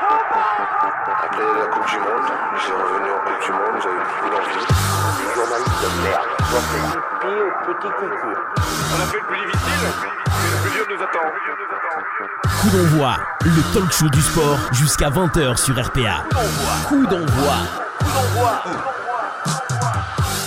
[0.00, 4.66] Après la Coupe du Monde, j'ai revenu en Coupe du Monde, j'avais plus d'envie.
[5.18, 6.28] Les journalistes de merde.
[6.90, 8.32] Pipi au petit coucou.
[8.56, 9.84] On a fait le plus difficile,
[10.42, 11.28] mais le plus dur nous attend.
[12.60, 13.12] Coup d'envoi,
[13.44, 16.24] le talk show du sport jusqu'à 20h sur RPA.
[16.88, 17.56] Coup d'envoi.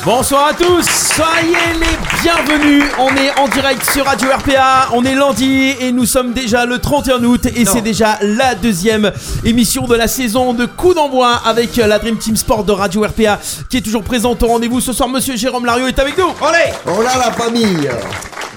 [0.06, 0.86] Bonsoir à tous,
[1.16, 2.84] soyez les bienvenus.
[3.00, 4.90] On est en direct sur Radio RPA.
[4.94, 9.13] On est lundi et nous sommes déjà le 31 août et c'est déjà la deuxième
[9.46, 13.40] émission de la saison de Coup d'envoi avec la Dream Team Sport de Radio RPA
[13.70, 15.08] qui est toujours présente au rendez-vous ce soir.
[15.08, 16.34] Monsieur Jérôme Lario est avec nous.
[16.46, 17.90] Allez, Oh là la famille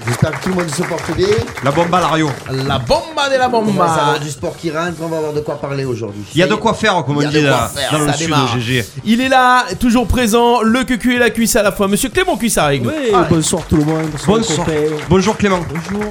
[0.07, 1.27] J'espère que tout le monde se porte bien.
[1.63, 2.29] La bomba Lario.
[2.49, 3.83] la bomba de la On va bomba.
[3.83, 6.23] avoir du sport qui rentre, on va avoir de quoi parler aujourd'hui.
[6.33, 8.85] Il y a de quoi faire, comme on dit là, dans le sud GG.
[9.03, 11.87] Il est là, toujours présent, le cucu et la cuisse à la fois.
[11.87, 12.89] Monsieur Clément Cuissard avec nous.
[12.89, 14.65] Oui, bonsoir tout le monde, bonsoir.
[15.09, 15.59] Bonjour Clément.
[15.69, 16.05] Bonjour.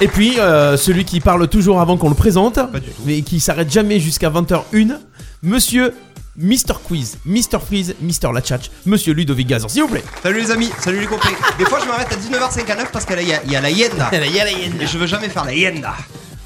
[0.00, 2.58] Et puis, euh, celui qui parle toujours avant qu'on le présente,
[3.04, 4.98] mais qui s'arrête jamais jusqu'à 20h01,
[5.42, 5.94] Monsieur
[6.40, 10.04] Mister Quiz, Mister Freeze, Mister Latchatch, Monsieur Ludovic Gazan, s'il vous plaît.
[10.22, 11.30] Salut les amis, salut les copains.
[11.58, 14.08] Des fois je m'arrête à 19h59 parce qu'il y, a- il y a la yenda.
[14.80, 15.94] Et je veux jamais faire la yenda.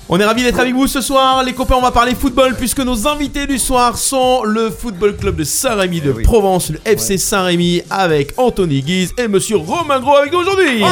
[0.08, 1.42] On est ravis d'être avec vous ce soir.
[1.44, 5.36] Les copains, on va parler football puisque nos invités du soir sont le Football Club
[5.36, 6.22] de Saint-Rémy de oui.
[6.22, 10.82] Provence, le FC Saint-Rémy avec Anthony Guise et Monsieur Romain Gros avec nous aujourd'hui.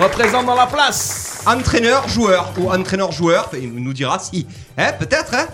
[0.00, 1.42] Représente dans la place.
[1.46, 4.46] Entraîneur, joueur ou entraîneur, joueur, il nous dira si.
[4.76, 5.46] Hein, peut-être, hein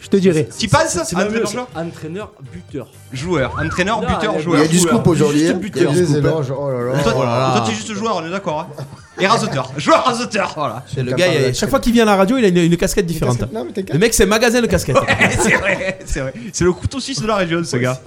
[0.00, 0.46] je te dirais.
[0.50, 2.88] Si passe C'est même mieux, Entraîneur, c'est entraîneur, buteur.
[3.12, 3.56] Joueur.
[3.62, 4.60] Entraîneur, buteur, il y a- Il y joueur.
[4.62, 4.94] a du joueur.
[4.94, 5.40] scoop aujourd'hui.
[5.40, 5.58] Juste hein.
[5.58, 7.02] buteur, Il y a des éloges, oh là là.
[7.02, 7.52] Toi, Oh là là.
[7.56, 8.60] toi, t'es juste joueur, on est d'accord.
[8.78, 8.82] Hein
[9.20, 9.72] Et raseteur.
[9.76, 10.84] Joueur raseteur, voilà.
[10.92, 12.76] C'est le gars, il- chaque fois qu'il vient à la radio, il a une, une
[12.76, 13.40] casquette différente.
[13.52, 13.92] Non, mais t'inquiète.
[13.92, 14.96] Le mec, c'est magasin de casquettes.
[15.40, 16.32] c'est vrai, c'est vrai.
[16.52, 18.00] C'est le couteau suisse de la région, ce gars.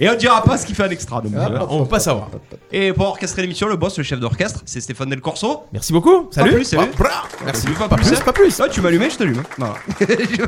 [0.00, 1.20] Et on dira pas ce qu'il fait en extra.
[1.20, 1.66] donc voilà.
[1.70, 2.28] On va pas savoir.
[2.72, 5.62] Et pour orchestrer l'émission, le boss, le chef d'orchestre, c'est Stéphane Del Corso.
[5.72, 6.28] Merci beaucoup.
[6.30, 6.52] Salut.
[6.52, 6.82] plus, salut.
[6.82, 7.22] Hop là.
[7.44, 7.66] Merci.
[7.68, 8.22] Pas Pas plus, plus, hein.
[8.24, 8.58] pas plus.
[8.60, 9.42] Ouais, tu m'allumais, je t'allume.
[9.56, 9.74] Voilà.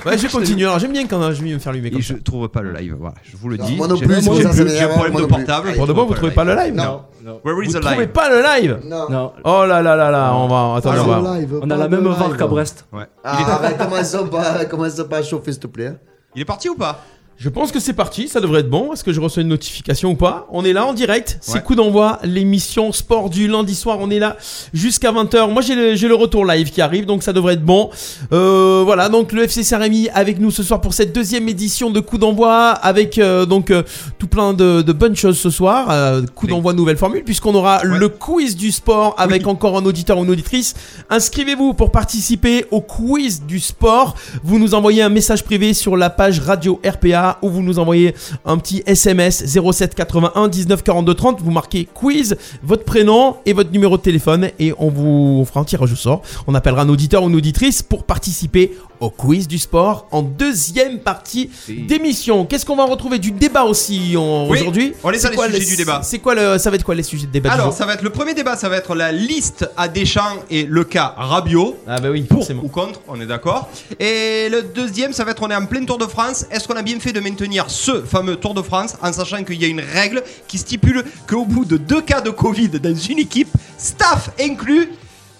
[0.04, 0.64] Ouais, je continue.
[0.66, 2.14] Alors, j'aime bien quand je vais me faire allumer comme Et ça.
[2.16, 3.74] je trouve pas le live, voilà, je vous le dis.
[3.76, 5.72] moi non J'ai- plus, j'ai- un problème de portable.
[5.74, 7.02] Pour de bon, vous trouvez pas le live Non.
[7.44, 9.32] Where is Vous trouvez pas le live Non.
[9.44, 10.76] Oh là là là là, on va.
[10.76, 11.74] Attends, Ah, on va.
[11.74, 12.06] a la même.
[12.08, 12.86] VAR qu'à Brest.
[12.92, 13.04] Ouais.
[13.24, 15.88] Ah, arrête, commençons pas, commençons pas à chauffer, s'il te plaît.
[15.88, 15.96] hein.
[16.34, 17.00] Il est parti ou pas?
[17.42, 18.92] Je pense que c'est parti, ça devrait être bon.
[18.92, 21.62] Est-ce que je reçois une notification ou pas On est là en direct, c'est Ouais.
[21.62, 23.96] coup d'envoi, l'émission sport du lundi soir.
[23.98, 24.36] On est là
[24.74, 25.50] jusqu'à 20h.
[25.50, 27.88] Moi j'ai le, le retour live qui arrive, donc ça devrait être bon.
[28.34, 32.00] Euh, voilà, donc le FC Saint-Rémy avec nous ce soir pour cette deuxième édition de
[32.00, 33.84] coup d'envoi avec euh, donc euh,
[34.18, 35.86] tout plein de, de bonnes choses ce soir.
[35.88, 37.98] Euh, coup d'envoi nouvelle formule puisqu'on aura Ouais.
[37.98, 40.74] le quiz du sport avec encore un auditeur ou une auditrice.
[41.08, 44.14] Inscrivez-vous pour participer au quiz du sport.
[44.44, 48.14] Vous nous envoyez un message privé sur la page radio RPA ou vous nous envoyez
[48.44, 51.40] un petit SMS 07 81 19 42 30.
[51.42, 55.64] Vous marquez quiz, votre prénom et votre numéro de téléphone et on vous fera un
[55.64, 56.22] tirage au sort.
[56.46, 60.98] On appellera un auditeur ou une auditrice pour participer au quiz du sport en deuxième
[61.00, 62.44] partie d'émission.
[62.44, 65.64] Qu'est-ce qu'on va retrouver du débat aussi Oui, aujourd'hui on les a, les quoi sujets
[65.64, 66.00] du débat.
[66.04, 68.02] C'est quoi le ça va être quoi les sujets de débat Alors, ça va être
[68.02, 71.76] le premier débat, ça va être la liste à Deschamps et le cas Rabiot.
[71.86, 72.62] Ah bah oui, Pour forcément.
[72.64, 73.68] ou contre, on est d'accord.
[73.98, 76.44] Et le deuxième, ça va être on est en plein Tour de France.
[76.50, 79.60] Est-ce qu'on a bien fait de maintenir ce fameux Tour de France en sachant qu'il
[79.60, 83.18] y a une règle qui stipule qu'au bout de deux cas de Covid dans une
[83.18, 84.90] équipe, staff inclus,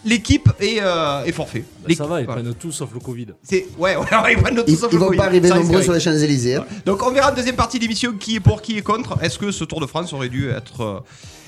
[0.04, 1.64] l'équipe est, euh, est forfait.
[1.96, 3.26] Ça va, ils prennent tout sauf le Covid.
[3.42, 5.18] C'est ouais, ouais, ouais, ils prennent tout Ils, sauf ils le vont Covid.
[5.18, 6.56] pas arriver Ça risque nombreux sur les Champs-Élysées.
[6.56, 6.64] hein.
[6.86, 9.16] Donc on verra en deuxième partie d'émission qui est pour, qui est contre.
[9.22, 11.00] Est-ce que ce Tour de France aurait dû être, euh,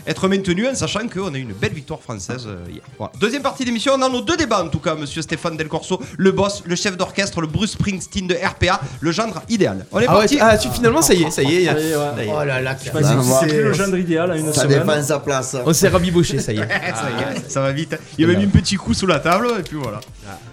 [0.06, 2.82] être maintenu en sachant qu'on a eu une belle victoire française euh, hier.
[2.98, 3.12] Voilà.
[3.20, 6.00] Deuxième partie d'émission, on a nos deux débats en tout cas, monsieur Stéphane Del Corso,
[6.18, 9.86] le boss, le chef d'orchestre, le Bruce Springsteen de RPA, le gendre idéal.
[9.92, 11.66] On est Ah parti tu- ah, tu- finalement ça y est, ça y est.
[11.66, 12.02] Ça y est, ouais.
[12.16, 12.32] ça y est.
[12.36, 14.80] Oh là là, c'est le gendre idéal à une Ça semaine.
[14.84, 15.56] défend sa place.
[15.64, 16.60] On s'est rabiboché, ça y est.
[16.68, 17.96] ça, y est, ça va vite.
[18.18, 20.00] Il y avait mis un petit coup sous la table et puis voilà.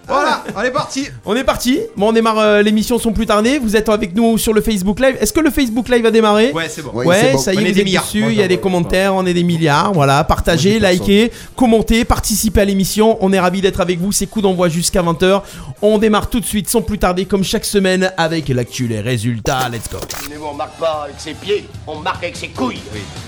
[0.08, 1.06] Voilà, on est parti.
[1.24, 1.78] On est parti.
[1.96, 3.58] Bon, on démarre euh, l'émission sans plus tarder.
[3.58, 5.16] Vous êtes avec nous sur le Facebook Live.
[5.20, 6.90] Est-ce que le Facebook Live a démarré Ouais, c'est bon.
[6.92, 7.06] Ouais.
[7.06, 7.38] Ouais, c'est bon.
[7.38, 8.04] ça y On est, vous des êtes milliards.
[8.04, 8.20] dessus.
[8.22, 9.92] Moi, Il y a j'en des commentaires, on est des milliards.
[9.92, 13.18] Voilà, partagez, Moi, j'ai likez, commentez, participez à l'émission.
[13.20, 14.10] On est ravis d'être avec vous.
[14.10, 15.42] C'est coup d'envoi jusqu'à 20h.
[15.80, 19.68] On démarre tout de suite sans plus tarder, comme chaque semaine, avec l'actu, les résultats.
[19.68, 19.98] Let's go.
[20.28, 22.80] Mais on marque pas avec ses pieds, on marque avec ses couilles.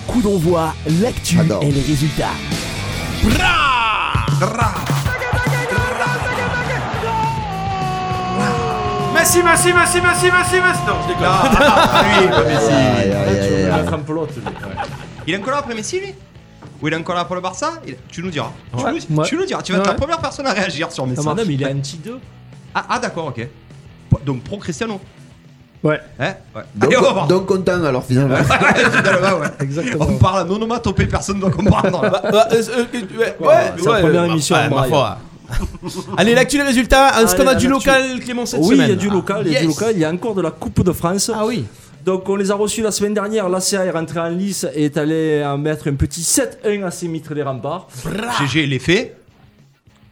[0.09, 2.33] Coup d'envoi, l'actu et les résultats.
[9.23, 10.81] Merci, merci, merci, merci, merci, merci.
[10.85, 11.27] Non, je déconne.
[11.31, 12.73] Ah, lui, pas Messi.
[12.73, 14.13] Aïe, aïe, Un lui.
[14.19, 14.27] Ouais.
[15.29, 16.13] Il est encore là après Messi lui?
[16.83, 17.75] Ou il est encore là pour le Barça?
[17.87, 18.51] Il- Tu nous diras.
[18.77, 18.91] Tu, Ouais.
[19.09, 19.25] nous, Ouais.
[19.29, 19.63] tu nous diras.
[19.63, 19.93] Tu vas être Ouais.
[19.93, 21.21] la première personne à réagir sur Messi.
[21.25, 22.19] Ah, madame, il est anti-2.
[22.75, 23.47] Ah, ah, d'accord, ok.
[24.27, 25.01] Donc pro Cristiano.
[25.85, 26.01] Ouais.
[26.19, 26.35] Hein?
[26.57, 26.63] Ouais.
[26.81, 27.27] Allez, on va voir.
[27.29, 28.35] Donc, donc content alors finalement.
[28.43, 29.47] Finalement, ouais.
[29.61, 30.07] Exactement.
[30.09, 32.01] On parle en onomatopée, personne ne doit comprendre.
[32.11, 34.69] Bah, bah, euh, euh, ouais, ouais, c'est la ouais, première euh, émission ouais,
[36.17, 37.21] Allez, l'actu des résultats.
[37.23, 39.43] Est-ce Allez, qu'on a du local, Clément, cette Oui, il semaine y a du local,
[39.47, 41.31] il y a du local, il y a encore de la Coupe de France.
[41.35, 41.65] Ah oui.
[42.05, 44.97] Donc on les a reçus la semaine dernière, l'ACA est rentré en lice et est
[44.97, 47.87] allé en mettre un petit 7-1 à ses mitres des remparts.
[48.41, 49.15] GG l'effet.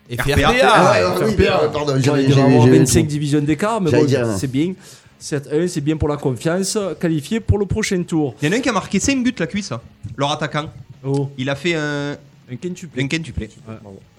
[0.09, 0.35] Et RPA.
[0.51, 0.55] RPA.
[0.63, 4.37] Ah, ouais, oui, euh, pardon, j'avais- 25 divisions d'écart, mais J'allais bon, dire, non.
[4.37, 4.73] c'est bien.
[5.21, 8.35] 7-1, c'est bien pour la confiance, qualifié pour le prochain tour.
[8.41, 9.71] Il y en a un qui a marqué 5 buts la cuisse,
[10.17, 10.67] leur attaquant.
[11.05, 12.13] Oh, Il a fait un,
[12.51, 13.03] un quintuplé.
[13.05, 13.51] un quintuplé.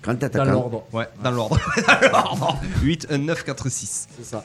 [0.03, 1.59] Grand Dans l'ordre, Ouais, dans l'ordre.
[2.01, 2.57] dans l'ordre.
[2.81, 4.07] 8, 1, 9, 4, 6.
[4.17, 4.43] c'est ça.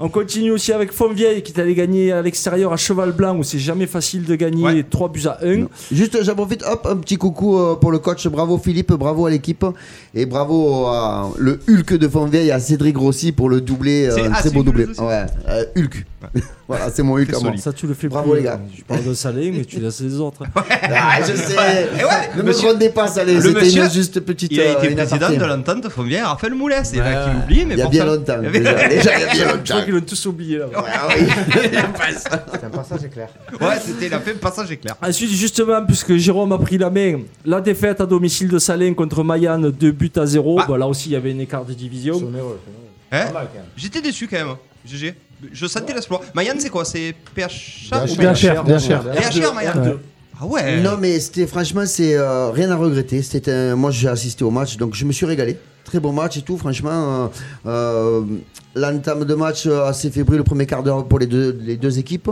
[0.00, 3.44] On continue aussi avec Fontvieille qui est allé gagner à l'extérieur à Cheval Blanc où
[3.44, 4.82] c'est jamais facile de gagner Ouais.
[4.82, 5.66] 3 buts à 1.
[5.92, 8.26] Juste, j'en profite, hop, un petit coucou euh, pour le coach.
[8.26, 9.64] Bravo Philippe, bravo à l'équipe.
[10.12, 14.06] Et bravo à le Hulk de Fontvieille, à Cédric Rossi pour le doublé.
[14.08, 14.84] euh, C'est- un ah, très c'est beau Hulk doublé.
[14.86, 15.00] aussi.
[15.00, 16.04] Ouais, euh, Hulk.
[16.66, 17.52] voilà, c'est mon Hulk à moi.
[17.58, 18.38] Ça, tu le fais Bravo, plus.
[18.40, 18.58] les gars.
[18.76, 20.42] Je parle de Salé, mais tu laisses les autres.
[20.98, 21.54] Ah, je sais.
[22.36, 24.50] Ne me monsieur- grondez pas, ça le C'était monsieur, une juste petite.
[24.52, 26.84] Il a euh, été président de l'entente Fontvieille Raphaël Moulet.
[26.84, 27.32] C'est là Ouais.
[27.32, 28.38] qu'il oublie, mais Il y a bien longtemps.
[28.52, 29.84] Déjà, déjà, il y a bien Je crois longtemps.
[29.84, 30.66] qu'ils l'ont tous oublié là.
[30.74, 31.08] Ah.
[32.52, 33.28] C'est un passage éclair.
[33.60, 34.96] Ouais, c'était, il a fait le passage éclair.
[35.02, 39.22] Ensuite, justement, puisque Jérôme a pris la main, la défaite à domicile de Salin contre
[39.22, 40.58] Mayenne, 2 buts à 0.
[40.60, 40.66] Ah.
[40.68, 42.20] Bah, là aussi, il y avait une écart de division.
[43.12, 43.26] Hein.
[43.76, 44.56] J'étais déçu quand même.
[44.84, 45.14] GG.
[45.52, 46.20] Je sentais l'espoir.
[46.34, 46.84] Mayenne, c'est quoi?
[46.84, 49.02] C'est PHA ou Bien cher, bien cher.
[49.02, 49.72] PHR, Mayenne.
[49.74, 49.96] R2.
[50.40, 50.80] Ah ouais.
[50.82, 53.22] Non, mais c'était franchement, c'est euh, rien à regretter.
[53.22, 55.56] C'était un- moi, j'ai assisté au match, donc je me suis régalé.
[55.84, 56.90] Très bon match et tout, franchement.
[56.92, 57.28] euh,
[57.66, 58.22] euh,
[58.74, 61.98] L'entame de match euh, assez fébrile, le premier quart d'heure pour les deux, les deux
[61.98, 62.28] équipes.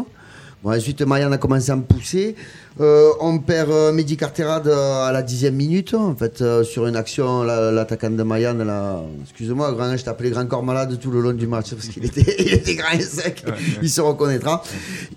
[0.64, 2.34] Bon, ensuite, Mayenne a commencé à me pousser.
[2.80, 5.92] Euh, on perd euh, Mehdi Carterade euh, à la dixième minute.
[5.92, 10.30] En fait, euh, sur une action, la- l'attaquant de Mayenne, là, excuse-moi, grand, je t'appelais
[10.30, 13.02] grand corps malade tout le long du match parce qu'il était, il était grand et
[13.02, 13.44] sec.
[13.82, 14.62] Il se reconnaîtra.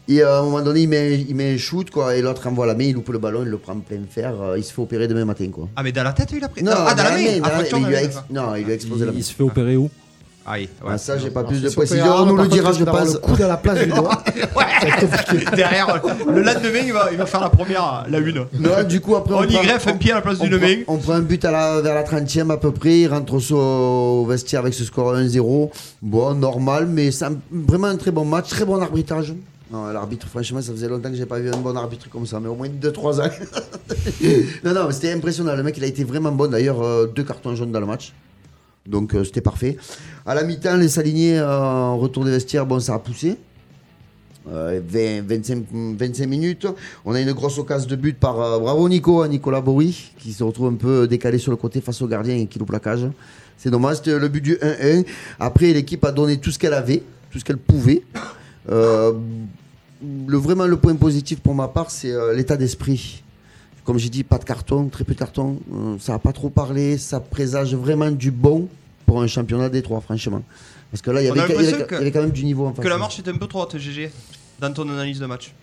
[0.09, 2.45] Et euh, à un moment donné, il met, il met un shoot, quoi, et l'autre
[2.45, 4.33] envoie la main, il loupe le ballon, il le prend en plein fer.
[4.41, 5.69] euh, il se fait opérer demain matin, quoi.
[5.77, 6.61] Ah, mais dans la tête, il a pris.
[6.61, 7.17] Non, ah, dans la main.
[7.41, 9.17] la la il lui a explosé la main.
[9.17, 9.89] Il se fait opérer où?
[10.49, 10.91] Ah, oui, ouais.
[10.93, 12.05] Ah, ça, j'ai pas plus de précision.
[12.19, 13.13] On nous le dira, je pense.
[13.15, 14.23] le coup dans la place du doigt.
[15.55, 18.45] Derrière, le lendemain, il va, il va faire la première, la une.
[18.57, 20.57] Non, du coup, après, On y prend- greffe un pied à la place on d'une
[20.57, 20.75] prend- main.
[20.87, 22.99] On prend un but à la, vers la 30e à peu près.
[22.99, 25.69] Il rentre au, au vestiaire avec ce score 1-0.
[26.01, 29.33] Bon, normal, mais c'est un- vraiment un très bon match, très bon arbitrage.
[29.69, 32.39] Non, L'arbitre, franchement, ça faisait longtemps que j'ai pas vu un bon arbitre comme ça,
[32.39, 33.29] mais au moins 2-3 ans.
[34.63, 35.55] non, non, mais c'était impressionnant.
[35.57, 36.49] Le mec, il a été vraiment bon.
[36.49, 38.13] D'ailleurs, euh, deux cartons jaunes dans le match.
[38.87, 39.77] Donc, euh, c'était parfait.
[40.25, 43.37] À la mi-temps, les euh, en retour des vestiaires, bon, ça a poussé.
[44.49, 45.65] Euh, 20, 25,
[45.97, 46.67] 25 minutes.
[47.03, 50.31] On a une grosse occasion de but par euh, bravo Nico, hein, Nicolas Bory, qui
[50.31, 52.79] se retrouve un peu décalé sur le côté face au gardien et qui loupe la
[52.79, 53.07] cage.
[53.57, 55.05] C'est dommage, c'était le but du 1-1.
[55.39, 58.03] Après, l'équipe a donné tout ce qu'elle avait, tout ce qu'elle pouvait.
[58.69, 59.13] Euh,
[60.27, 63.23] le, vraiment, le point positif pour ma part, c'est euh, l'état d'esprit.
[63.87, 65.59] Comme j'ai dit, pas de carton, très peu de carton.
[65.73, 66.97] Euh, ça n'a pas trop parlé.
[66.97, 68.67] Ça présage vraiment du bon
[69.05, 70.41] pour un championnat des trois, franchement.
[70.91, 72.21] Parce que là, il y avait, il y avait- l'impression que- il y avait quand
[72.21, 72.83] même du niveau en face.
[72.83, 74.11] Que la marche était un peu trop haute, GG,
[74.59, 75.53] dans ton analyse de match.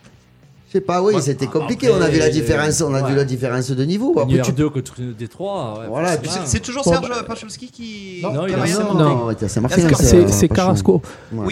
[0.68, 1.20] Je sais pas, oui, Ouais.
[1.20, 1.86] c'était compliqué.
[1.88, 4.18] après, on a vu la différence, on a vu la différence de niveau.
[4.18, 4.50] Après, tu...
[4.52, 5.80] R2 contre une D3.
[5.80, 6.16] ouais, Voilà.
[6.46, 8.20] C'est toujours Bon, Serge bah- Pachowski qui.
[8.22, 8.94] Non, Saint-Martin.
[8.94, 11.02] non, ouais, c'est Carrasco.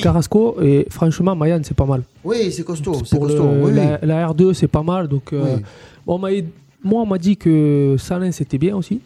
[0.03, 2.03] Carrasco, et franchement, Mayenne, c'est pas mal.
[2.25, 3.27] Oui, c'est costaud, Pour costaud.
[3.27, 3.77] le- oui, oui.
[3.77, 5.07] la, la R2, c'est pas mal.
[5.07, 5.63] Donc, euh, Oui.
[6.07, 6.31] bon, on m'a-
[6.85, 9.01] moi, on m'a dit que Salin, c'était bien aussi.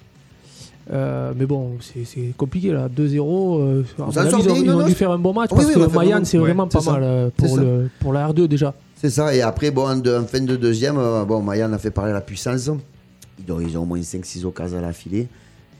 [0.93, 2.89] Euh, mais bon, c'est compliqué là.
[2.89, 3.59] 2-0.
[3.61, 5.93] euh, ils ont, ils ont non, dû faire un bon match Oui, parce oui, que
[5.97, 6.93] Mayenne, bon- c'est ouais, vraiment pas ça.
[6.93, 7.61] mal euh, pour, ça.
[7.61, 8.73] le, pour la R2 déjà.
[8.95, 11.79] C'est ça, et après, bon, en, de- en fin de deuxième, euh, bon, Mayan a
[11.79, 12.67] fait parler la puissance.
[12.67, 15.27] Ils ont, ils ont au moins 5-6 occasions à la filer.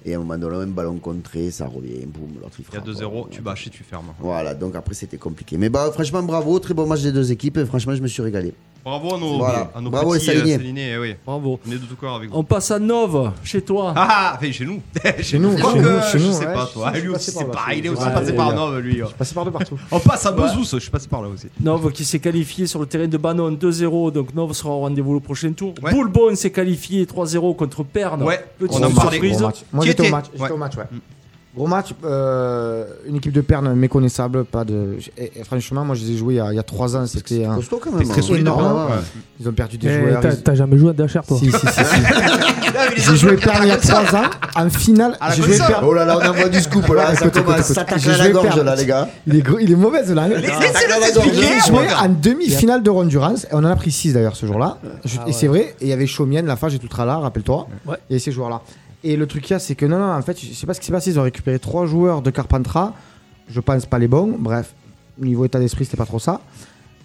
[0.05, 2.77] Et à un moment donné, un ballon contré, ça revient, boum, l'autre il Il y
[2.77, 3.13] a frappe.
[3.13, 3.23] 2-0, Ouais.
[3.31, 4.07] tu bâches et tu fermes.
[4.21, 5.57] Voilà, donc après c'était compliqué.
[5.57, 7.59] Mais bah, franchement, bravo, très bon match des deux équipes.
[7.59, 8.55] Et franchement, je me suis régalé.
[8.87, 9.69] Bravo à nos, Voilà.
[9.75, 11.17] à nos Bravo petits euh, eh oui.
[11.27, 11.59] Bravo.
[11.67, 12.37] On est de tout cœur avec vous.
[12.37, 13.93] On passe à Nove, chez toi.
[13.97, 14.81] Ah, ah, enfin, chez nous.
[15.23, 16.93] Chez nous, chez nous, chez je nous, sais ouais, pas, toi.
[16.93, 17.81] Lui aussi, c'est pareil.
[17.81, 18.55] Il est aussi ouais, passé par.
[18.55, 18.99] Nove, lui.
[19.01, 19.77] Je suis passé par de partout.
[19.91, 21.49] On passe à Bezous, je suis passé par là aussi.
[21.61, 25.15] Nove qui s'est qualifié sur le terrain de Bannon 2-0, donc Nove sera au rendez-vous
[25.15, 25.75] le prochain tour.
[25.83, 25.91] Ouais.
[25.91, 28.23] Boulbon s'est qualifié 3-0 contre Perne.
[28.23, 29.19] Ouais, Petite on en parlait.
[29.19, 29.41] surprise.
[29.73, 30.27] Moi Qui j'étais au match.
[30.33, 30.85] J'étais au match, ouais.
[31.57, 34.99] Gros match, euh, une équipe de Perne méconnaissable, pas de.
[35.17, 36.95] et- et franchement, moi je les ai joués il y a, il y a trois
[36.97, 38.05] ans, c'était un- Costaud quand même.
[38.05, 38.25] C'est très hein.
[38.25, 38.87] solide, Ouais, hein.
[38.91, 38.97] ouais.
[39.41, 40.21] Ils ont perdu des joueurs.
[40.21, 41.75] T'as ils- jamais joué à Dacher, toi Si, si, si, si.
[42.79, 44.25] Ah, J'ai joué Perne il y a trois ans.
[44.55, 45.57] En finale, À la j'ai joué.
[45.57, 45.83] Perne.
[45.87, 48.33] Oh là là, on envoie du scoop là, ça commence, ça tacle à la joué
[48.33, 49.09] gorge là, les gars.
[49.27, 50.29] Il est, gros- il est mauvais ce là.
[50.29, 51.33] T'expliquer.
[51.33, 54.77] J'ai joué en demi-finale de Rondurance et on en a pris 6 d'ailleurs ce jour-là.
[54.83, 55.33] Ah et ouais.
[55.33, 57.67] c'est vrai, et il y avait Chaumienne, Lafage et Toutrala, rappelle-toi.
[57.87, 57.97] Ouais.
[58.11, 58.61] Et ces joueurs-là.
[59.05, 60.75] Et le truc qu'il y a, c'est que non, non, en fait, je sais pas
[60.75, 61.11] ce qui s'est passé.
[61.11, 62.93] Ils ont récupéré trois joueurs de Carpentras.
[63.49, 64.35] Je pense pas les bons.
[64.39, 64.75] Bref,
[65.19, 66.41] niveau état d'esprit, c'était pas trop ça.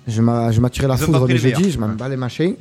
[0.07, 1.71] Je m'a je m'as tiré la Ils ont foudre le jeudi, meilleurs.
[1.71, 2.55] je m'en bats les machins.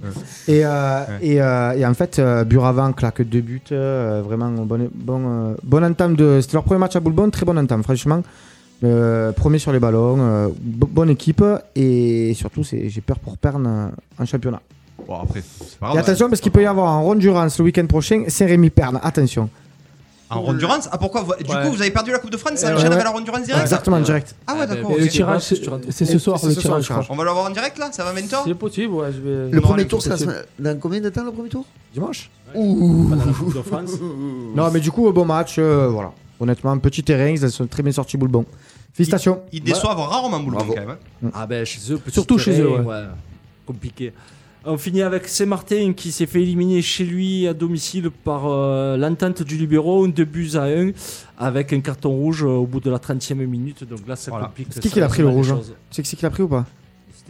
[0.47, 3.63] Et, euh, et, euh, et en fait, euh, Buravant claque deux buts.
[3.73, 6.17] euh, vraiment, bon, euh, bonne entame.
[6.17, 8.23] de C'était leur premier match à Boulbon, très bonne entame, franchement.
[8.85, 11.43] Euh, premier sur les ballons, euh, bo- bonne équipe.
[11.75, 14.61] Et surtout, c'est- j'ai peur pour perdre en championnat.
[15.07, 15.99] Bon, après, c'est pas Et grave.
[16.05, 19.01] attention, parce qu'il peut y avoir un Rondurance le week-end prochain, Saint-Rémy-Perne.
[19.03, 19.49] Attention.
[20.33, 21.63] En Rondurance Ah, pourquoi vous- Du Ouais.
[21.65, 22.93] coup, vous avez perdu la Coupe de France Ça Ouais, enchaîne ouais.
[22.95, 24.37] avec la Rondurance direct Exactement, direct.
[24.47, 24.93] Ah, ouais, d'accord.
[24.93, 25.01] Et ok.
[25.01, 25.57] le tirage, c'est
[25.91, 27.05] c'est ce soir, C'est le tirage, je crois.
[27.09, 29.51] On va l'avoir en direct là Ça va 20 ans C'est possible, ouais, je vais.
[29.51, 32.31] Le Non, premier tour, c'est la semaine- dans combien de temps le premier tour Dimanche
[32.55, 33.91] Ouh Pendant la Coupe de France.
[34.55, 35.57] Non, mais du coup, bon match.
[35.59, 36.13] euh, voilà.
[36.39, 38.45] Honnêtement, petit terrain, ils sont très bien sortis Boulbon.
[38.93, 39.41] Félicitations.
[39.53, 40.91] Ils déçoivent rarement Boulbon quand même.
[41.25, 41.31] hein.
[41.35, 43.03] Ah ben chez eux, petit Surtout chez terrain, eux, ouais.
[43.67, 44.13] Compliqué.
[44.65, 49.43] On finit avec Saint-Martin qui s'est fait éliminer chez lui à domicile par euh, l'entente
[49.43, 50.91] du libéraux, deux buts à 1
[51.39, 53.85] avec un carton rouge euh, au bout de la 30e minute.
[53.89, 54.47] Donc là, ça Voilà.
[54.49, 54.69] complique.
[54.71, 55.75] C'est qui qui l'a pris le rouge choses.
[55.91, 56.67] Tu sais qui l'a pris ou pas?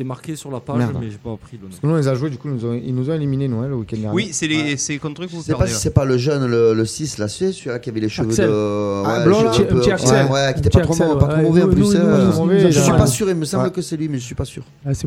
[0.01, 0.97] C'était marqué sur la page, Merde.
[0.99, 1.69] mais j'ai pas appris le nom.
[1.69, 3.13] Parce que nous, on les a joués, du coup, ils nous ont, ils nous ont
[3.13, 4.15] éliminés, Noël, le week-end dernier.
[4.17, 5.73] Oui, c'est les- c'est contre eux que Je vous sais pas perdez.
[5.73, 5.81] si là.
[5.83, 8.49] c'est pas le jeune, le, le 6, là, c'est celui-là qui avait les cheveux Axel.
[8.49, 9.03] de.
[9.05, 10.25] Ah, ouais, blond, les là cheveux Un petit peu- Axel.
[10.27, 11.43] Ouais, ouais, qui était pas trop, Axel, mauvais- pas trop ouais.
[11.43, 11.81] mauvais en Nous, plus.
[11.83, 12.33] nous, hein.
[12.39, 13.71] nous, nous, nous Je suis pas sûr, il me semble Ouais.
[13.73, 14.63] que c'est lui, mais je suis pas sûr.
[14.87, 15.07] Ah, c'est-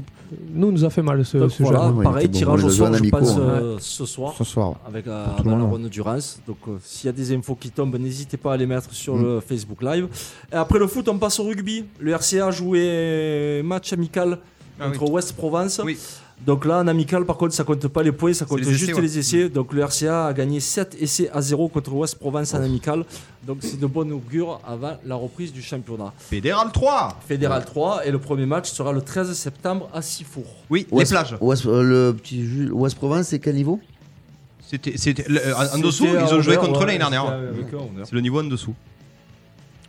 [0.53, 1.93] Nous, nous a fait mal ce, Donc ce voilà, jeu.
[1.95, 3.39] Ouais, pareil, il était bon, tirage on au le sort, en je amico, pense, hein.
[3.39, 4.33] euh, ce soir.
[4.37, 4.73] Ce soir.
[4.87, 5.71] avec euh, tout le monde.
[5.71, 6.39] ronde Durance.
[6.47, 9.17] Donc euh, s'il y a des infos qui tombent, n'hésitez pas à les mettre sur
[9.17, 10.07] le Facebook Live.
[10.51, 11.85] Et après le foot, on passe au rugby.
[11.99, 14.37] Le RCA a joué match amical
[14.79, 15.79] Ah contre West Provence.
[15.83, 15.97] Oui.
[16.45, 18.83] Donc là, en amical, par contre, ça compte pas les points, ça compte les juste
[18.83, 19.01] essais, ouais.
[19.01, 19.49] les essais.
[19.49, 23.05] Donc le RCA a gagné 7 essais à 0 contre West Provence en amical.
[23.45, 26.11] Donc c'est de bonne augure avant la reprise du championnat.
[26.17, 30.43] Fédéral 3 Fédéral 3 et le premier match sera le 13 septembre à Sifour.
[30.69, 31.37] Oui, Ouest- les plages.
[31.39, 33.79] Ouest- euh, le petit Ouest Provence, c'est quel niveau?
[34.67, 37.25] C'était, c'était, le- en- dessous, ils ont joué contre ouais, l'année dernière.
[37.25, 37.53] honneur.
[38.05, 38.73] C'est le niveau en dessous.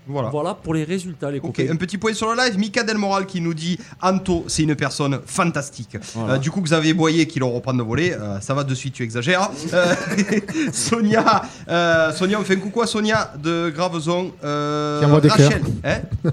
[0.06, 0.28] Voilà.
[0.28, 1.72] Voilà pour les résultats, les Ok, copains.
[1.72, 2.58] un petit point sur le live.
[2.58, 5.96] Mika Del Moral qui nous dit Anto, c'est une personne fantastique.
[6.14, 6.34] Voilà.
[6.34, 8.12] Euh, du coup, Xavier Boyer qui l'ont reprend de voler.
[8.12, 9.50] Euh, ça va de suite, tu exagères.
[9.72, 9.94] Euh,
[10.72, 14.32] Sonia, euh, Sonia, on fait un coucou à Sonia de Gravezon.
[14.44, 16.00] Euh, Rachel, hein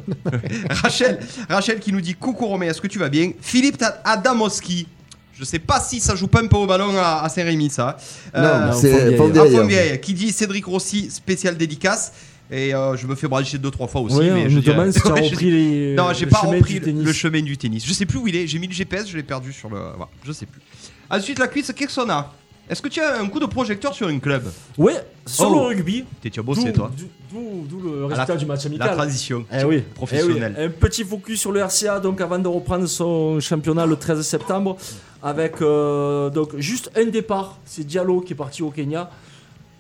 [0.70, 3.32] Rachel, Rachel qui nous dit coucou Romain, est-ce que tu vas bien?
[3.42, 4.88] Philippe Adamoski.
[5.34, 7.98] Je sais pas si ça joue pas un peu au ballon à, à Saint-Rémy, ça.
[8.36, 9.16] Euh, Non, c'est.
[9.18, 9.56] Fontvieille.
[9.56, 12.12] à Fontvieille, qui dit Cédric Rossi, spécial dédicace.
[12.54, 14.20] Et euh, je me fais brancher deux, trois fois aussi.
[14.20, 15.96] Mais on je dirais- demande si tu as repris les.
[15.96, 17.86] Non, j'ai le pas repris le, chemin du tennis.
[17.88, 18.46] Je sais plus où il est.
[18.46, 19.78] J'ai mis le GPS, je l'ai perdu sur le.
[19.80, 20.60] Voilà, je sais plus.
[21.10, 22.34] Ensuite, la cuisse, qu'est-ce qu'on a
[22.70, 24.44] Est-ce que tu as un coup de projecteur sur un club
[24.78, 25.54] Ouais, sur Oh.
[25.54, 26.04] le rugby.
[26.22, 26.92] T'es tu as bossé, toi.
[26.98, 27.08] d'où-
[27.84, 28.96] le résultat la- du match La amical.
[28.98, 29.46] transition.
[29.58, 30.54] Eh oui, Professionnel.
[30.58, 30.66] Eh oui.
[30.68, 34.76] Un petit focus sur le RCA donc avant de reprendre son championnat le 13 septembre
[35.24, 39.10] avec euh, donc juste un départ, c'est Diallo qui est parti au Kenya.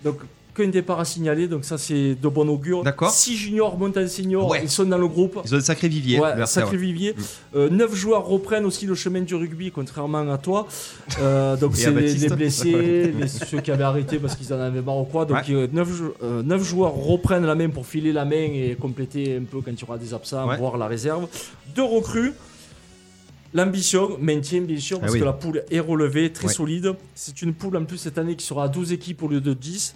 [0.05, 0.19] Donc
[0.53, 2.83] qu'un départ à signaler, donc ça c'est de bon augure.
[2.83, 3.09] D'accord.
[3.09, 4.59] 6 juniors montent en senior, Ouais.
[4.63, 5.39] ils sont dans le groupe.
[5.45, 6.19] Ils ont un sacré vivier.
[6.19, 7.15] Ouais, RCA, sacré vivier.
[7.55, 10.67] Euh, neuf joueurs reprennent aussi le chemin du rugby, contrairement à toi.
[11.19, 14.97] Euh, donc c'est les, blessés, les- ceux qui avaient arrêté parce qu'ils en avaient marre
[14.99, 15.25] ou quoi.
[15.25, 15.53] Donc Ouais.
[15.53, 19.37] euh, neuf, jou- euh, neuf joueurs reprennent la main pour filer la main et compléter
[19.37, 21.27] un peu quand il y aura des absents, voire la réserve.
[21.75, 22.33] Deux recrues.
[23.53, 25.19] L'ambition, maintien bien sûr, parce Ah oui.
[25.19, 26.93] que la poule est relevée, très solide.
[27.15, 29.53] C'est une poule en plus cette année qui sera à 12 équipes au lieu de
[29.53, 29.93] 10.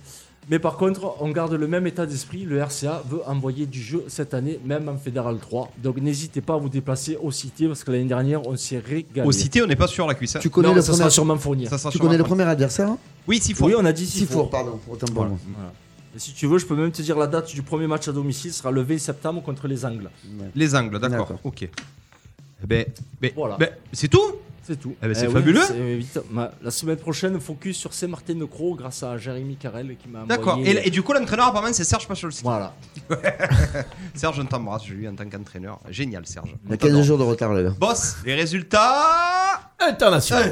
[0.49, 2.43] Mais par contre, on garde le même état d'esprit.
[2.45, 5.71] Le RCA veut envoyer du jeu cette année, même en Fédéral 3.
[5.81, 9.27] Donc n'hésitez pas à vous déplacer au Cité, parce que l'année dernière, on s'est régalé.
[9.27, 10.35] Au Cité, on n'est pas sûr la cuisse.
[10.35, 10.39] hein.
[10.41, 11.37] Tu connais non, le ça premier sera sûrement.
[11.67, 12.97] Ça sera Tu connais le premier adversaire hein?
[13.27, 13.67] Oui, six fois.
[13.67, 14.49] Oui, on a dit Sifour, Sifour.
[14.51, 14.79] pardon.
[14.87, 15.29] Autant pour Voilà.
[15.31, 15.39] moi.
[15.55, 15.71] Voilà.
[16.15, 18.11] Et si tu veux, je peux même te dire la date du premier match à
[18.11, 20.09] domicile sera le 20 septembre contre les Angles.
[20.55, 21.19] Les angles, d'accord.
[21.27, 21.39] D'accord.
[21.43, 21.63] Ok.
[21.63, 22.85] Eh Ben,
[23.19, 23.57] ben, Voilà.
[23.57, 24.21] ben, c'est tout?
[24.67, 24.95] C'est tout.
[25.03, 25.61] Eh ben, c'est oui, fabuleux.
[25.67, 26.19] c'est vite.
[26.31, 30.55] Ma- La semaine prochaine, focus sur Saint-Martin-de-Croix grâce à Jérémy Carrel qui m'a D'accord.
[30.57, 32.41] envoyé- Et, et du coup, l'entraîneur, apparemment, c'est Serge Pacholski.
[32.43, 32.73] Voilà.
[34.15, 35.79] Serge, on t'embrasse, eu en tant qu'entraîneur.
[35.89, 36.55] Génial, Serge.
[36.65, 37.73] Il y a 15 jours de retard, les gars.
[37.77, 39.61] Boss, les résultats.
[39.79, 40.51] International.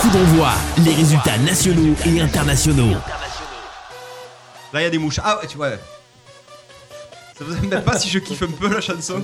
[0.00, 0.50] Coup d'envoi,
[0.84, 2.92] les résultats nationaux et internationaux.
[4.72, 5.18] Là, il y a des mouches.
[5.24, 5.70] Ah ouais, tu vois.
[7.36, 9.20] Ça vous embête pas si je kiffe un peu la chanson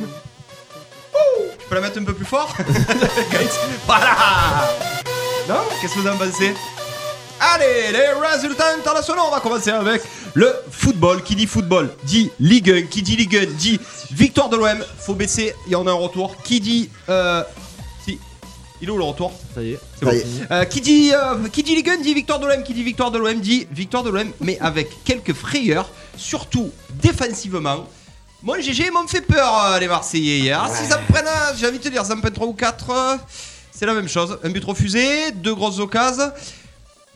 [1.69, 2.55] peux la mettre un peu plus fort
[3.87, 4.17] Voilà
[5.49, 6.55] Non Qu'est-ce que vous en pensez
[7.41, 10.03] Allez, les résultats internationaux, on va commencer avec
[10.35, 11.23] le football.
[11.23, 12.83] Qui dit football dit Ligue 1.
[12.83, 13.79] Qui dit Ligue 1 dit
[14.11, 14.85] victoire de l'OM.
[14.99, 16.37] Faut baisser, il y en a un retour.
[16.43, 16.91] Qui dit...
[17.09, 17.45] Euh,
[18.05, 18.19] si.
[18.81, 19.79] Il est où le retour Ça y est.
[19.99, 20.11] C'est bon.
[20.11, 20.25] Ça y est.
[20.51, 23.11] Euh, qui dit euh, qui dit Ligue 1 dit victoire de l'OM, qui dit victoire
[23.13, 27.87] de l'OM dit victoire de l'OM, mais avec quelques frayeurs, surtout défensivement.
[28.43, 30.65] Mon GG m'ont fait peur euh, les Marseillais hier.
[30.73, 32.53] Si ça me prenne, euh, j'ai envie de te dire, ça me prenne 3 ou
[32.53, 33.19] 4,
[33.73, 34.39] c'est la même chose.
[34.45, 36.31] Un but refusé, deux grosses occasions.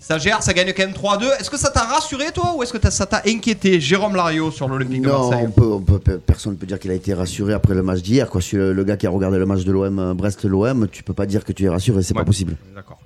[0.01, 1.31] Ça gère, ça gagne quand même 3-2.
[1.39, 4.67] Est-ce que ça t'a rassuré, toi, ou est-ce que ça t'a inquiété, Jérôme Lario, sur
[4.67, 7.15] l'Olympique de Non, Marseille on peut, on peut- personne ne peut dire qu'il a été
[7.15, 8.29] rassuré après le match d'hier.
[8.29, 8.41] Quoi.
[8.43, 11.27] Si le, le gars qui a regardé le match de l'OM, Brest-l'OM, tu peux pas
[11.27, 12.21] dire que tu es rassuré, c'est Ouais.
[12.21, 12.57] pas possible.
[12.75, 12.99] D'accord.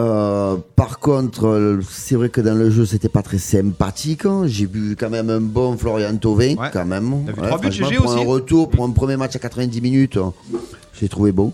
[0.00, 4.24] Euh, par contre, c'est vrai que dans le jeu, c'était pas très sympathique.
[4.24, 4.44] hein.
[4.46, 6.70] J'ai vu quand même un bon Florian Thauvin, Ouais.
[6.72, 7.24] quand même.
[7.26, 9.36] T'as vu Ouais, trois buts, franchement, GG pour aussi un retour, pour un premier match
[9.36, 10.30] à 90 minutes, euh,
[10.98, 11.52] j'ai trouvé bon.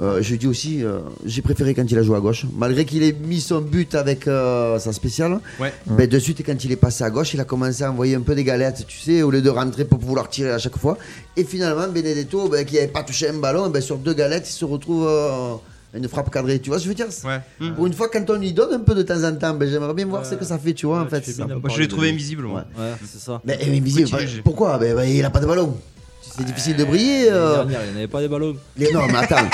[0.00, 2.46] Euh, je dis aussi, euh, j'ai préféré quand il a joué à gauche.
[2.56, 5.72] Malgré qu'il ait mis son but avec euh, sa spéciale, Ouais.
[5.86, 8.20] ben, de suite, quand il est passé à gauche, il a commencé à envoyer un
[8.20, 10.96] peu des galettes, tu sais, au lieu de rentrer pour vouloir tirer à chaque fois.
[11.36, 14.52] Et finalement, Benedetto, ben, qui n'avait pas touché un ballon, ben, sur deux galettes, il
[14.52, 15.08] se retrouve
[15.94, 16.58] une frappe cadrée.
[16.60, 17.70] Tu vois ce que je veux dire Ouais.
[17.74, 19.94] Pour une fois, quand on lui donne un peu de temps en temps, ben, j'aimerais
[19.94, 21.24] bien voir ce que ça fait, tu vois, en fait.
[21.24, 22.64] Ça- Moi, je l'ai trouvé de- invisible, moi.
[22.76, 22.84] Ouais.
[22.84, 23.40] Ouais, c'est ça.
[23.44, 25.76] Mais invisible, bah, pourquoi ben, ben, Il a pas de ballon.
[26.20, 27.30] C'est difficile de briller.
[27.32, 27.56] Euh.
[27.64, 28.54] dernière, il n'y en avait pas des ballons.
[28.76, 29.36] Les- Non, mais attends.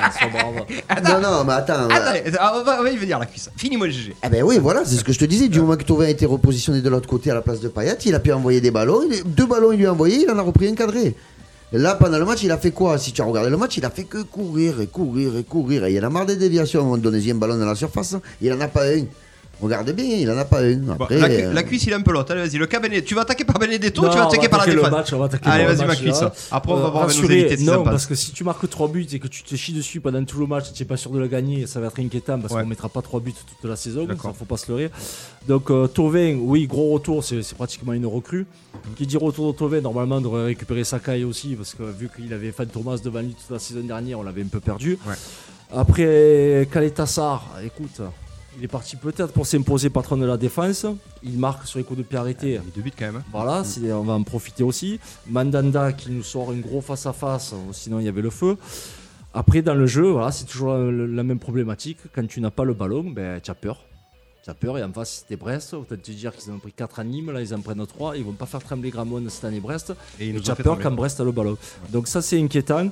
[0.00, 1.02] Ah, brave.
[1.02, 1.88] non, non, mais attends.
[1.88, 3.50] Attends, ah, y venir la cuisse.
[3.56, 4.14] Finis-moi le GG.
[4.24, 5.48] Eh ben oui, voilà, c'est ce que je te disais.
[5.48, 7.96] Du moment que Tauvin a été repositionné de l'autre côté à la place de Payet,
[8.06, 9.00] il a pu envoyer des ballons.
[9.10, 11.16] Il- Deux ballons, il lui a envoyé, il en a repris un cadré.
[11.72, 13.84] Là, pendant le match, il a fait quoi Si tu as regardé le match, il
[13.84, 15.84] a fait que courir et courir et courir.
[15.84, 16.90] Et il en a marre des déviations.
[16.90, 19.04] On donnait un ballon dans la surface, il en a pas un.
[19.60, 20.76] Regarde bien, il en a pas un.
[20.76, 22.30] Bon, Après, la, cu- euh, la cuisse, il est un peu l'autre.
[22.30, 24.72] Allez, vas-y, le cas Tu vas attaquer par Benedetto ou tu vas attaquer par la
[24.72, 26.22] défense match, on va attaquer Allez, vas-y, ma cuisse.
[26.52, 28.86] Après, on va Euh, voir nos invités si Non, parce que si tu marques 3
[28.88, 31.10] buts et que tu te chies dessus pendant tout le match, tu n'es pas sûr
[31.10, 32.62] de le gagner, ça va être inquiétant parce Ouais.
[32.62, 34.90] qu'on mettra pas 3 buts toute la saison, ça faut pas se leurrer.
[35.48, 38.46] Donc euh, oui, gros retour, c'est pratiquement une recrue.
[38.96, 42.52] Qui dit retour de Thauvin, normalement, devrait récupérer Sakai aussi parce que vu qu'il avait
[42.52, 44.98] Fan Thomas devant lui toute la saison dernière, on l'avait un peu perdu.
[45.06, 45.14] Ouais.
[45.74, 48.00] Après, Kaletassar, écoute.
[48.58, 50.84] Il est parti peut-être pour s'imposer patron de la défense.
[51.22, 52.52] Il marque sur les coups de pied arrêtés.
[52.64, 53.16] Les deux buts quand même.
[53.16, 53.22] hein.
[53.32, 54.98] Voilà, c'est- on va en profiter aussi.
[55.28, 58.56] Mandanda qui nous sort un gros face-à-face, sinon il y avait le feu.
[59.32, 61.98] Après, dans le jeu, voilà, c'est toujours la, la même problématique.
[62.14, 63.84] Quand tu n'as pas le ballon, ben, tu as peur.
[64.42, 65.74] Tu as peur, et en face, c'était Brest.
[65.74, 68.16] Autant te dire qu'ils en ont pris 4 à Nîmes, là, ils en prennent 3.
[68.16, 69.92] Ils vont pas faire trembler Gramont cette année, Brest.
[70.18, 71.56] Et Et tu as peur quand Brest a le ballon.
[71.90, 72.88] Donc, ça, c'est inquiétant.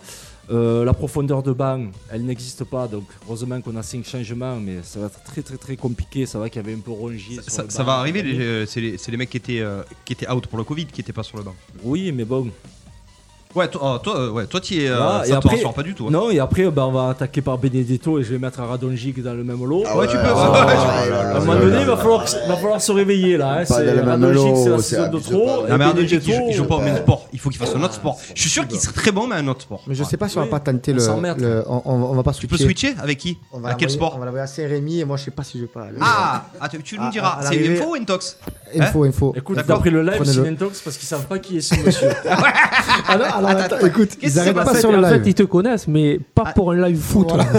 [0.49, 2.87] Euh, la profondeur de banc, elle n'existe pas.
[2.87, 6.25] Donc, heureusement qu'on a 5 changements, mais ça va être très, très, très compliqué.
[6.27, 6.93] Ça va qu'il y avait un peu
[7.43, 7.87] sur Ça, le ça banc.
[7.87, 10.65] va arriver, euh, c'est les, les mecs qui étaient, euh, qui étaient out pour le
[10.65, 11.55] Covid qui étaient pas sur le banc.
[11.83, 12.49] Oui, mais bon,
[13.57, 15.49] Ouais, toi, oh, toi, euh, ouais, toi, t'y es, euh, Voilà, ça et te après-
[15.57, 16.05] rassure pas du tout.
[16.07, 16.11] hein.
[16.13, 19.33] Non, et après, ben, on va attaquer par Benedetto et je vais mettre Radonjic dans
[19.33, 19.83] le même lot.
[19.87, 20.23] Ah Ouais, tu peux.
[20.25, 21.93] oh, ouais, ouais, ouais, tu- ouais, à un ouais, moment ouais, donné, ouais, il va
[21.95, 22.49] ouais, falloir, ouais.
[22.49, 23.53] va falloir se réveiller là.
[23.53, 23.57] hein.
[23.61, 25.41] Pas C'est- dans le même Radonjic, lot, c'est la c'est saison de abusé, trop.
[25.41, 27.27] et Non, mais Arnaud, il, Benedetto, joue- il joue pas au euh, même sport.
[27.33, 28.19] Il faut qu'il fasse un autre sport.
[28.35, 29.83] Je suis sûr qu'il serait très bon, mais un autre sport.
[29.87, 30.09] Mais je Ouais.
[30.11, 31.65] sais pas si on Oui, va pas tenter on le.
[31.67, 32.89] on, on- on va pas Tu peux switcher.
[32.89, 33.39] switcher avec qui?
[33.53, 34.13] On va À quel l'envoyer- sport?
[34.17, 35.85] On va l'envoyer à Saint-Rémy et moi je sais pas si je vais pas.
[35.85, 35.97] aller.
[36.01, 37.39] Ah, ah, tu, tu nous diras.
[37.39, 38.37] à C'est l'arrivée- info ou intox
[38.79, 39.33] Info, info.
[39.37, 39.77] Écoute, D'accord.
[39.77, 40.45] d'après le live, Prenez-le.
[40.45, 42.09] c'est Nintox parce qu'ils savent pas qui est ce monsieur.
[43.09, 45.23] Ah non, alors attends, écoute, ils arrêtent passé pas sur en le fait, live.
[45.29, 46.53] ils te connaissent, mais pas Ah.
[46.53, 47.29] pour un live foot.
[47.29, 47.45] Voilà.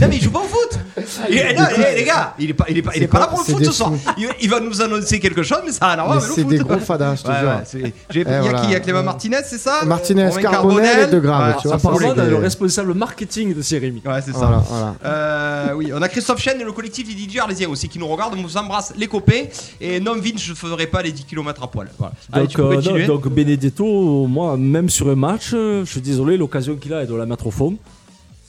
[0.00, 0.78] Non, mais il joue pas au foot
[1.28, 3.26] Et- non, eh, Les gars, il est pas, il est pas, il est pas là
[3.28, 3.92] pour le foot ce soir.
[4.18, 6.58] Il, il va nous annoncer quelque chose, mais ça n'a rien à voir c'est des
[6.58, 7.48] gros fadas, je te Ouais, jure.
[7.48, 8.80] ouais, Il y a qui Il y a voilà.
[8.80, 12.94] Clément Martinez, c'est ça Martinez, Romain Carbonel et De Grave, Apparemment, les- dans le responsable
[12.94, 14.02] marketing de Jérémy.
[14.04, 14.38] Ouais, c'est ça.
[14.38, 14.94] Voilà, voilà.
[15.04, 18.08] Euh, oui, on a Christophe Chen et le collectif des DJ arlésiens aussi qui nous
[18.08, 18.34] regardent.
[18.38, 19.44] On vous embrasse les copains.
[19.80, 21.88] Et non, Vince, je ferai pas les 10 km à poil.
[21.98, 22.12] Voilà.
[22.32, 25.90] Allez, Donc, tu peux euh, non, donc Benedetto, moi, même sur un match, euh, je
[25.90, 27.76] suis désolé, l'occasion qu'il a est de la mettre au fond.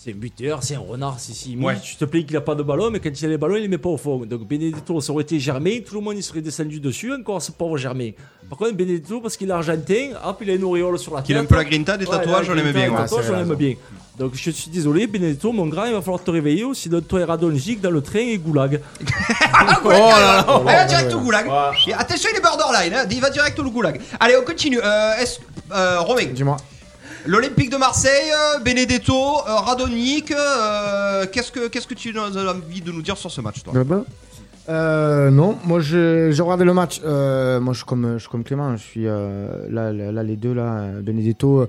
[0.03, 1.55] C'est un buteur, c'est un renard, si, si.
[1.55, 1.75] Ouais.
[1.79, 3.61] Tu te plains qu'il a pas de ballon, mais quand il a les ballons, il
[3.61, 4.17] les met pas au fond.
[4.25, 7.51] Donc Benedetto, ça aurait été Germain, tout le monde il serait descendu dessus, encore ce
[7.51, 8.09] pauvre Germain.
[8.49, 11.27] Par contre, Benedetto, parce qu'il est argentin, hop, il a une auréole sur la tête.
[11.27, 12.89] Qu'il a un peu la grinta, des Ouais, tatouages, la on grinta, bien.
[12.89, 12.97] ouais.
[12.97, 13.75] tatouages, c'est on l'aime bien.
[14.17, 17.19] Donc je suis désolé, Benedetto, mon grand, il va falloir te réveiller aussi de toi
[17.19, 18.81] et Radonjic dans le train et Goulag.
[19.53, 20.45] Ah, Oh là là.
[20.61, 21.45] Il va direct au goulag.
[21.95, 22.93] Attention, il est borderline.
[22.95, 23.05] hein.
[23.11, 24.01] Il va direct au goulag.
[24.19, 24.79] Allez, on continue.
[24.83, 25.39] Euh, est-ce-
[25.71, 26.57] euh, Romain, Dis-moi.
[27.25, 30.31] l'Olympique de Marseille, euh, Benedetto, euh, Radonic.
[30.31, 33.73] euh, qu'est-ce que qu'est-ce que tu as envie de nous dire sur ce match, toi.
[34.69, 37.01] Euh, non, moi je, je regardais le match.
[37.01, 40.53] Moi je suis comme, je suis comme Clément, je suis là, là, là, les deux
[40.53, 41.67] là, Benedetto.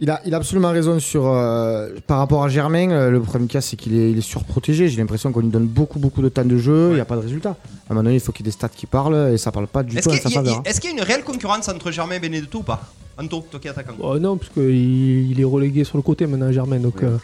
[0.00, 2.90] Il a, il a absolument raison sur euh, par rapport à Germain.
[2.90, 4.88] euh, le problème qu'il y a, c'est qu'il est, il est surprotégé.
[4.88, 6.90] J'ai l'impression qu'on lui donne beaucoup, beaucoup de temps de jeu.
[6.90, 7.50] Il n'y a pas de résultat.
[7.50, 9.50] À un moment donné, il faut qu'il y ait des stats qui parlent et ça
[9.50, 10.56] parle pas du Est-ce tout en qu'il sa y, a- faveur.
[10.58, 10.62] hein.
[10.64, 12.80] est-ce qu'il y a une réelle concurrence entre Germain et Benedetto ou pas?
[13.20, 13.94] Anto, toi qui es attaquant.
[14.00, 16.78] Oh non, parce qu'il il est relégué sur le côté maintenant, Germain.
[16.78, 17.16] Donc, euh,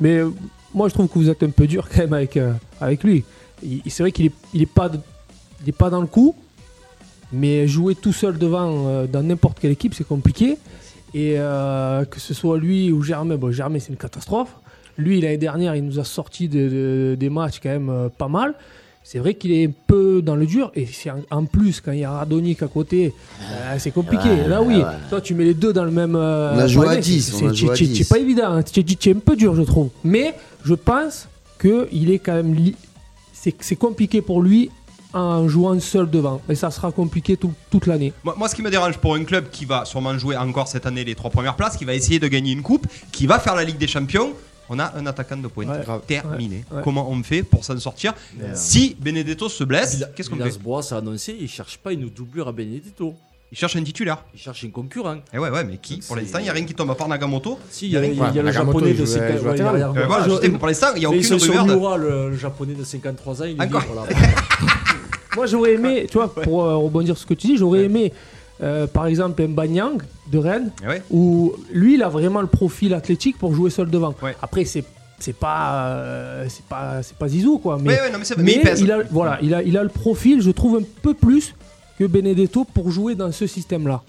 [0.00, 0.28] mais euh,
[0.74, 3.24] moi, je trouve que vous êtes un peu dur quand même avec, euh, avec lui.
[3.62, 4.98] Il- C'est vrai qu'il est, il est, pas de-
[5.62, 6.34] il est pas dans le coup,
[7.32, 10.58] mais jouer tout seul devant euh, dans n'importe quelle équipe, c'est compliqué.
[11.14, 14.54] Et euh, que ce soit lui ou Germain, bon, Germain, c'est une catastrophe.
[14.98, 18.28] Lui, l'année dernière, il nous a sorti de- de- des matchs quand même euh, pas
[18.28, 18.54] mal.
[19.02, 20.70] C'est vrai qu'il est un peu dans le dur.
[20.74, 24.28] Et c'est en, en plus, quand il y a Radonic à côté, euh, c'est compliqué.
[24.28, 24.84] Ouais, Là, oui, ouais.
[25.08, 26.14] toi, tu mets les deux dans le même.
[26.14, 27.96] On a joué à panier, 10, c'est- on a c'est- joué à c'est- 10.
[28.04, 28.52] C'est pas évident.
[28.52, 28.62] hein.
[28.64, 29.88] C'est c'est un peu dur, je trouve.
[30.04, 31.28] Mais je pense
[31.60, 32.54] qu'il est quand même.
[33.32, 34.70] c'est compliqué pour lui
[35.12, 36.40] en jouant seul devant.
[36.48, 38.12] Et ça sera compliqué tout- toute l'année.
[38.24, 40.86] Moi, moi, ce qui me dérange pour un club qui va sûrement jouer encore cette
[40.86, 43.54] année les trois premières places, qui va essayer de gagner une coupe, qui va faire
[43.54, 44.32] la Ligue des Champions,
[44.68, 45.68] on a un attaquant de pointe.
[45.68, 45.98] Ouais.
[46.06, 46.64] Terminé.
[46.70, 46.76] Ouais.
[46.78, 46.82] Ouais.
[46.84, 48.14] Comment on fait pour s'en sortir
[48.54, 52.46] Si Benedetto se blesse, qu'est-ce qu'on fait Villas-Boas a annoncé, il cherche pas une doublure
[52.48, 53.14] à Benedetto.
[53.52, 54.18] Il cherche un titulaire.
[54.32, 55.16] Il cherche un concurrent.
[55.34, 55.98] Et ouais, ouais, mais qui?
[56.06, 57.58] Pour l'instant, il n'y a rien qui tombe à part Nagamoto.
[57.68, 59.30] Si, il y a, il y a Ouais, le Nagamoto, japonais il de joue- 50
[59.32, 59.72] il joue ouais, latéral.
[59.76, 60.06] derrière Euh, moi.
[60.06, 61.66] voilà, Je- je sais, mais pour l'instant, il n'y a aucune sur rumeur.
[61.66, 63.56] de- Miura, le, le japonais de 53 ans, il.
[65.36, 68.12] Moi, j'aurais aimé, tu vois, pour euh, rebondir sur ce que tu dis, j'aurais aimé,
[68.62, 71.02] euh, par exemple, un Banyang de Rennes, Eh ouais.
[71.10, 74.14] où lui, il a vraiment le profil athlétique pour jouer seul devant.
[74.22, 74.36] Ouais.
[74.42, 74.84] Après, c'est
[75.18, 78.32] c'est pas euh, c'est pas c'est pas Zizou quoi mais, Ouais, ouais, non, mais c'est
[78.34, 78.80] vrai, mais mais il pèse.
[78.80, 81.54] il a voilà il a il a le profil je trouve un peu plus
[82.00, 84.00] que Benedetto pour jouer dans ce système là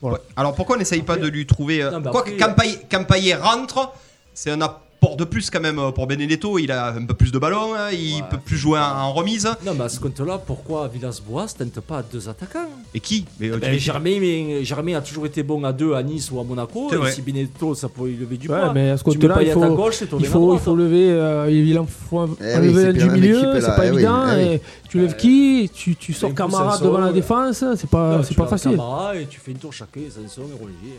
[0.00, 0.18] Ouais.
[0.36, 1.82] Alors pourquoi on n'essaye pas de lui trouver.
[1.82, 3.92] euh, Non, Quoi après- que Campaille, Campaille rentre,
[4.34, 4.60] c'est un
[5.06, 6.58] apport de plus quand même pour Benedetto.
[6.58, 8.22] Il a un peu plus de ballon, hein, il Ouais.
[8.30, 9.48] peut plus jouer en, remise.
[9.64, 12.68] Non, mais à ce compte-là, pourquoi Villas-Boas tente pas à deux attaquants?
[12.94, 13.24] Et qui?
[13.38, 16.30] Mais, euh, ben, tu- Germain, mais- Germain a toujours été bon à deux à Nice
[16.32, 16.90] ou à Monaco.
[16.92, 18.72] Et si Benedetto, ça peut y lever du Ouais, poids.
[18.72, 21.10] mais à ce côté-là, il faut, à gauche, c'est ton il faut, il faut lever,
[21.10, 23.90] euh, il en faut Eh enlever oui, c'est un plus du milieu, c'est pas eh
[23.90, 24.22] oui, évident.
[24.32, 24.54] eh oui.
[24.54, 25.70] et tu lèves qui?
[25.74, 28.72] Tu, tu sors coup, Camara devant la défense, c'est pas, c'est pas facile.
[28.72, 30.98] Camara et tu fais une tour chacun, Sanson et Rongier.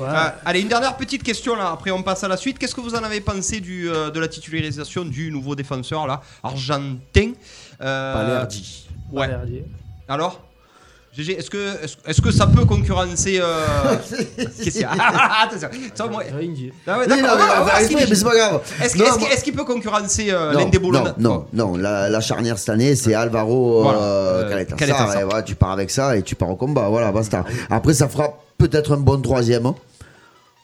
[0.00, 0.06] Ouais.
[0.08, 2.58] Euh, allez, une dernière petite question là, après on passe à la suite.
[2.58, 6.20] Qu'est-ce que vous en avez pensé du, euh, de la titularisation du nouveau défenseur là,
[6.42, 7.32] argentin
[7.82, 8.44] euh.
[9.12, 9.28] Ouais.
[10.08, 10.40] Alors
[11.12, 13.40] GG, est-ce que, est-ce, est-ce que ça peut concurrencer.
[13.42, 13.66] Euh...
[14.36, 14.92] Qu'est-ce qu'il y a
[15.42, 16.70] Attention, ça, moi- Rien dit.
[16.86, 18.60] Ah ouais, d'accord, non, mais mais c'est pas grave.
[18.80, 21.46] Est-ce, Non, est-ce, moi- est-ce qu'il peut concurrencer euh, Non, l'un des Boulons non, non,
[21.52, 24.76] non, la, la charnière cette année, c'est Alvaro Voilà, euh, euh, Caleta.
[24.76, 25.20] Caleta, Ça, ça.
[25.20, 26.88] et voilà, tu pars avec ça et tu pars au combat.
[26.88, 27.44] Voilà, basta.
[27.68, 29.66] Après, ça fera peut-être un bon troisième.
[29.66, 29.74] hein.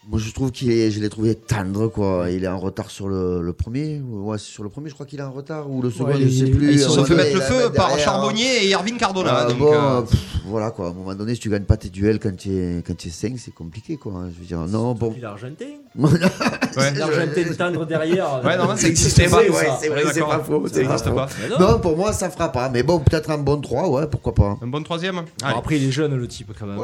[0.08, 2.26] Moi, je trouve qu'il est, je l'ai trouvé tendre, quoi.
[2.30, 4.00] Il est en retard sur le, le premier.
[4.00, 5.68] Ouais, c'est sur le premier, je crois qu'il est en retard.
[5.68, 6.66] Ou le second, Ouais, je sais il- plus.
[6.68, 8.04] il Ils se moment fait donné, mettre le feu par derrière.
[8.04, 9.34] Charbonnier et Erwin Cardona.
[9.36, 10.86] Ah, donc, bon, euh, pff, voilà, quoi.
[10.86, 13.08] À un moment donné, si tu gagnes pas tes duels quand tu es, quand tu
[13.08, 14.26] es 5, c'est compliqué, quoi.
[14.32, 15.12] Je veux dire, non, bon.
[15.16, 15.64] Il est argentin.
[15.96, 16.94] ouais.
[16.94, 18.40] L'argentin tendre derrière.
[18.44, 19.38] Ouais, non, ça existait C'est pas.
[19.38, 20.28] ouais, c'est vrai, c'est d'accord.
[20.38, 21.26] pas faux, Ça n'existe pas
[21.58, 21.80] non.
[21.80, 22.68] Pour moi, ça fera pas.
[22.68, 24.56] Mais bon, peut-être un bon 3, ouais, pourquoi pas.
[24.62, 26.78] Un bon troisième après, il est jeune, le type, quand même.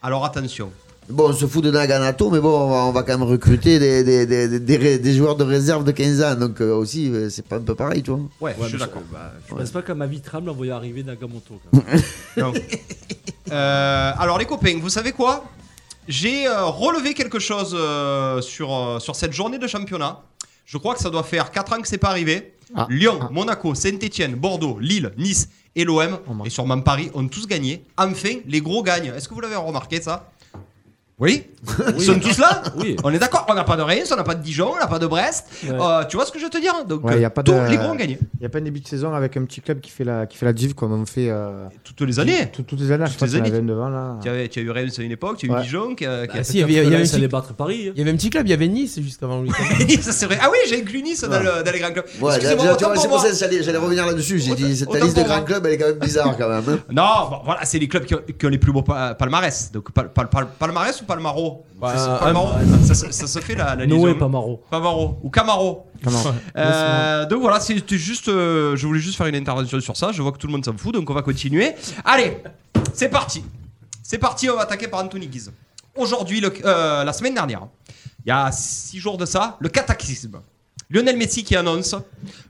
[0.00, 0.70] Alors attention.
[1.08, 3.78] Bon, on se fout de Naganato, mais bon, on va, on va quand même recruter
[3.78, 6.34] des, des, des, des- des ré- des joueurs de réserve de 15 ans.
[6.34, 8.18] Donc euh, aussi, euh, c'est pas un peu pareil, tu vois.
[8.40, 9.02] Ouais, Ouais, je suis d'accord.
[9.12, 11.60] bah, je pense pas qu'à ma vie tremble en voyant arriver Nagamoto.
[11.70, 12.02] quand même.
[12.36, 12.52] Non.
[13.52, 15.44] Euh, alors les copains, vous savez quoi?
[16.08, 20.20] J'ai euh, relevé quelque chose euh, sur, euh, sur cette journée de championnat.
[20.64, 22.52] Je crois que ça doit faire 4 ans que c'est pas arrivé.
[22.74, 22.86] Ah.
[22.90, 23.28] Lyon, Ah.
[23.30, 27.84] Monaco, Saint-Etienne, Bordeaux, Lille, Nice et l'OM, Oh, et sûrement Paris, ont tous gagné.
[27.96, 29.12] Enfin, les gros gagnent.
[29.16, 30.28] Est-ce que vous l'avez remarqué ça?
[31.18, 31.44] Oui
[31.96, 32.94] Ils sont tous là Oui.
[33.02, 34.86] On est d'accord On n'a pas de Reims, on n'a pas de Dijon, on n'a
[34.86, 35.46] pas de Brest.
[35.64, 35.70] Ouais.
[35.72, 37.42] Euh, tu vois ce que je veux te dire Donc, Ouais, y a euh, pas
[37.42, 38.18] tous de- les gros ont gagné.
[38.34, 40.26] Il n'y a pas un début de saison avec un petit club qui fait la,
[40.26, 42.50] qui fait la div comme on fait euh, Toutes les années.
[42.52, 43.06] tout- toutes les années.
[43.06, 43.56] Je Toutes crois les qu'il y en années.
[43.56, 44.18] avait un devant là.
[44.22, 45.62] Tu as, tu as eu Reims à une époque, tu as eu Ouais.
[45.62, 47.08] Dijon qui a, qui a- Bah, si, il y avait- il y avait un allait
[47.08, 47.86] petit- battre Paris.
[47.88, 47.92] hein.
[47.94, 49.50] Il y avait un petit club, il y avait Nice juste avant lui.
[50.02, 50.38] ça c'est vrai.
[50.42, 52.04] Ah oui, j'ai inclus Nice dans, le- dans les grands clubs.
[52.20, 53.26] Ouais, Excusez-moi, déjà, autant tu vois, pour c'est pour moi.
[53.26, 54.38] ça que j'allais j'allais revenir là-dessus.
[54.38, 55.36] J'ai dit, cette Autant liste de pour moi.
[55.38, 56.62] grands clubs, elle est quand même bizarre, quand même.
[56.68, 56.78] hein.
[56.92, 59.72] Non, bon, voilà, c'est les clubs qui ont, qui ont les plus beaux pa- palmarès.
[59.72, 62.50] Donc pal- pal- pal- palmarès palmaro Bah, Palmaro,
[62.84, 64.18] ça, se- ça se fait la, la Noé liaison.
[64.18, 64.62] Pamaro.
[64.70, 65.86] Pamaro ou Camaro.
[66.56, 70.12] Euh, donc voilà, c'était juste, euh, je voulais juste faire une intervention sur ça.
[70.12, 71.74] Je vois que tout le monde s'en fout, donc on va continuer.
[72.04, 72.38] Allez,
[72.94, 73.44] c'est parti.
[74.02, 75.52] C'est parti, on va attaquer par Anthony Guise.
[75.96, 77.62] Aujourd'hui, le- euh, la semaine dernière,
[78.24, 80.40] il y a six jours de ça, le cataclysme.
[80.90, 81.94] Lionel Messi qui annonce.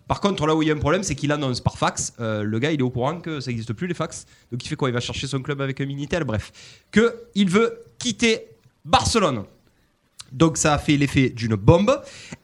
[0.09, 2.13] Par contre, là où il y a un problème, c'est qu'il annonce par fax.
[2.21, 4.27] Euh, le gars, il est au courant que ça n'existe plus les fax.
[4.53, 4.89] Donc il fait quoi?
[4.89, 6.25] Il va chercher son club avec un minitel?
[6.25, 6.53] Bref,
[6.91, 8.47] que il veut quitter
[8.85, 9.45] Barcelone.
[10.33, 12.01] Donc ça a fait l'effet d'une bombe.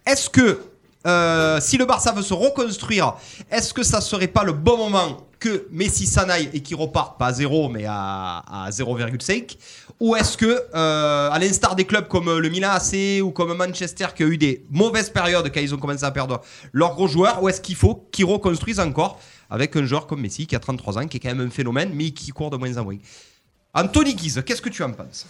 [0.07, 0.61] Est-ce que
[1.07, 3.15] euh, si le Barça veut se reconstruire,
[3.51, 7.19] est-ce que ça serait pas le bon moment que Messi s'en aille et qu'il reparte
[7.19, 9.57] pas à 0 mais à, à 0,5
[9.99, 14.07] Ou est-ce que, euh, à l'instar des clubs comme le Milan AC ou comme Manchester
[14.15, 16.41] qui a eu des mauvaises périodes quand ils ont commencé à perdre
[16.73, 19.19] leurs gros joueurs, ou est-ce qu'il faut qu'ils reconstruisent encore
[19.51, 21.91] avec un joueur comme Messi qui a 33 ans, qui est quand même un phénomène
[21.93, 22.99] mais qui court de moins en moins?
[23.75, 25.27] Anthony Guise, qu'est-ce que tu en penses?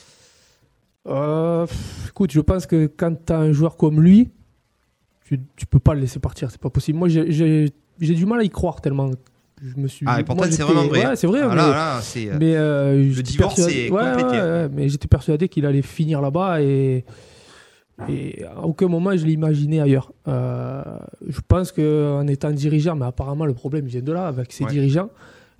[1.06, 1.66] Euh,
[2.08, 4.30] écoute, je pense que quand tu as un joueur comme lui,
[5.24, 6.98] tu, tu peux pas le laisser partir, c'est pas possible.
[6.98, 9.10] Moi, j'ai du mal à y croire tellement.
[9.64, 10.04] Je me suis.
[10.08, 11.06] Ah, et pourtant, c'est vraiment vrai.
[11.06, 11.40] Ouais, c'est vrai.
[11.42, 14.40] Ah, mais, là, euh, mais, euh, j'étais divorce persuadé- est complété.
[14.40, 17.04] ouais, mais j'étais persuadé qu'il allait finir là-bas et,
[18.08, 20.12] et à aucun moment je l'ai imaginé ailleurs.
[20.26, 20.82] Euh,
[21.28, 24.70] je pense qu'en étant dirigeant, mais apparemment le problème vient de là avec ses Ouais.
[24.72, 25.10] dirigeants.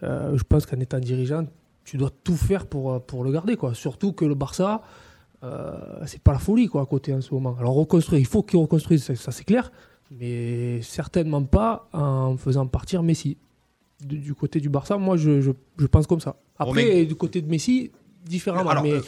[0.03, 1.45] euh, je pense qu'en étant dirigeant,
[1.85, 3.55] tu dois tout faire pour, pour le garder.
[3.57, 3.73] Quoi.
[3.75, 4.83] Surtout que le Barça,
[5.45, 5.75] euh,
[6.07, 7.55] c'est pas la folie quoi, à côté en ce moment.
[7.61, 9.71] Alors reconstruire, il faut qu'il reconstruise, ça, ça, c'est clair.
[10.11, 13.37] mais certainement pas en faisant partir Messi.
[14.05, 16.37] Du, du côté du Barça, moi je, je, je pense comme ça.
[16.59, 17.05] Après, Romain.
[17.05, 17.91] du côté de Messi,
[18.27, 18.71] différemment.
[18.71, 19.01] Alors, mais euh,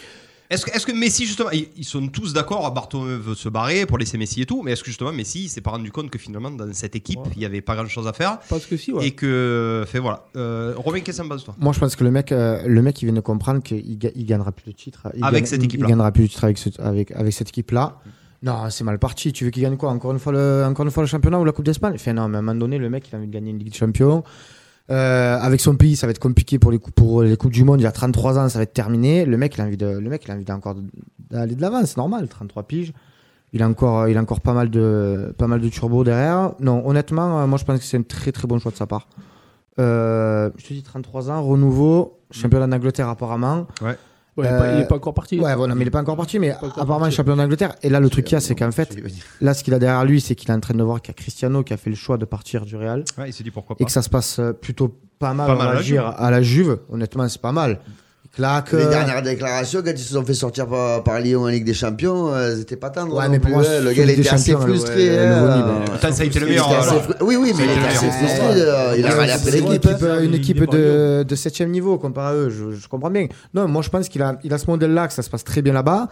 [0.51, 3.87] Est-ce que, est-ce que Messi, justement, ils, ils sont tous d'accord, Bartomeu veut se barrer
[3.87, 6.11] pour laisser Messi et tout, mais est-ce que justement Messi il s'est pas rendu compte
[6.11, 8.77] que finalement dans cette équipe, il y avait pas grand chose à faire parce que
[8.77, 9.07] si, ouais.
[9.07, 9.85] et que.
[9.87, 10.27] Fait voilà.
[10.37, 11.57] Euh, Romain, qu'est-ce que ça me passe toi?
[11.59, 14.11] Moi, je pense que le mec, euh, le mec, il vient de comprendre qu'il ga-
[14.15, 15.07] il gagnera plus de titres.
[15.07, 15.87] Avec gagne- cette équipe-là.
[15.87, 17.99] Il gagnera plus de titres avec, ce- avec, avec cette équipe-là.
[18.43, 19.33] Non, c'est mal parti.
[19.33, 19.89] Tu veux qu'il gagne quoi?
[19.91, 21.95] Encore une, fois le, encore une fois le championnat ou la Coupe d'Espagne?
[21.95, 23.59] Enfin, non, mais à un moment donné, le mec, il a envie de gagner une
[23.59, 24.23] Ligue des Champions.
[24.91, 27.65] Euh, avec son pays, ça va être compliqué pour les, coupes, pour les Coupes du
[27.65, 27.81] Monde.
[27.81, 29.25] Il a 33 ans, ça va être terminé.
[29.25, 31.85] Le mec, il a envie de, le mec, d'aller de l'avant.
[31.87, 32.93] C'est normal, 33 piges.
[33.53, 36.55] Il a encore, il a encore pas mal de, pas mal de turbo derrière.
[36.61, 38.87] Non, honnêtement, euh, moi, je pense que c'est un très très bon choix de sa
[38.87, 39.09] part.
[39.79, 43.67] Euh, je te dis 33 ans, renouveau, championnat d'Angleterre apparemment.
[43.81, 43.97] Ouais.
[44.37, 45.39] Ouais, il est pas- il est pas encore parti.
[45.39, 47.15] Ouais, voilà, mais il est pas encore parti, mais encore apparemment parti.
[47.17, 47.75] champion d'Angleterre.
[47.83, 48.97] Et là, le truc qu'il y a, c'est qu'en fait,
[49.41, 51.17] là, ce qu'il a derrière lui, c'est qu'il est en train de voir qu'il y
[51.17, 53.51] a Cristiano qui a fait le choix de partir du Real Ouais, il s'est dit
[53.53, 53.85] pourquoi et pas.
[53.87, 56.03] que ça se passe euh, plutôt pas mal, Pas on mal à va la dire,
[56.05, 56.15] Juve.
[56.19, 56.79] à la Juve.
[56.91, 57.79] Honnêtement, c'est pas mal.
[58.37, 58.73] Claque.
[58.73, 61.65] Les euh, dernières déclarations, quand ils se sont fait sortir par, par Lyon en Ligue
[61.65, 63.17] des Champions, euh, elles étaient pas tendres.
[63.17, 63.81] Ouais, mais pour moi, hein.
[63.81, 65.09] le gars il était assez frustré.
[65.11, 65.85] le hein.
[65.93, 66.69] Putain, ça a été le Il meilleur.
[67.21, 68.61] Oui, oui, mais il était assez frustré.
[68.63, 69.85] euh, Il a râlé après l'équipe.
[69.87, 72.51] équipe, euh, une équipe pas de, de 7 niveau comparé à eux.
[72.51, 73.29] Je, je comprends bien.
[73.55, 75.63] Non, moi, je pense qu'il a, il a ce modèle-là, que ça se passe très
[75.63, 76.09] bien là-bas.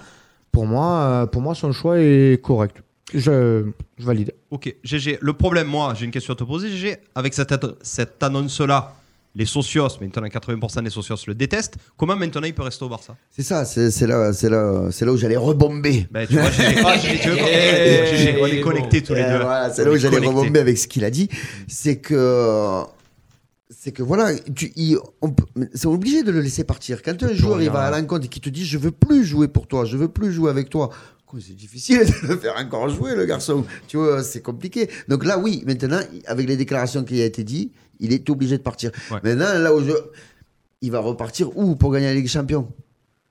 [0.52, 2.76] Pour moi, euh, pour moi, son choix est correct.
[3.14, 3.64] Je,
[3.98, 4.32] je valide.
[4.50, 5.18] Ok, GG.
[5.20, 6.98] Le problème, moi, j'ai une question à te poser, GG.
[7.14, 8.92] Avec cette, cette annonce-là,
[9.34, 11.76] les socios, maintenant 80% des socios le détestent.
[11.96, 13.16] Comment maintenant il peut rester au Barça?
[13.30, 16.06] C'est ça, c'est c'est là, c'est là, c'est là où j'allais rebomber.
[16.10, 18.62] Ben, tu vois, GG, tu veux Eh, on est bon.
[18.70, 19.44] connectés tous les Euh, deux.
[19.44, 21.28] voilà, c'est On là où est j'allais rebomber avec ce qu'il a dit.
[21.68, 22.82] C'est que.
[23.74, 25.34] C'est que voilà, tu, il- on
[25.74, 27.02] c'est obligé de le laisser partir.
[27.02, 29.48] Quand un joueur il va à l'encontre et qui te dit je veux plus jouer
[29.48, 30.90] pour toi, je veux plus jouer avec toi,
[31.40, 33.64] c'est difficile de le faire encore jouer le garçon.
[33.88, 34.88] Tu vois, c'est compliqué.
[35.08, 38.62] Donc là oui, maintenant avec les déclarations qui a été dit, il est obligé de
[38.62, 38.90] partir.
[39.10, 39.18] Ouais.
[39.22, 39.92] Maintenant là où je,
[40.80, 42.68] il va repartir où pour gagner la Ligue des Champions?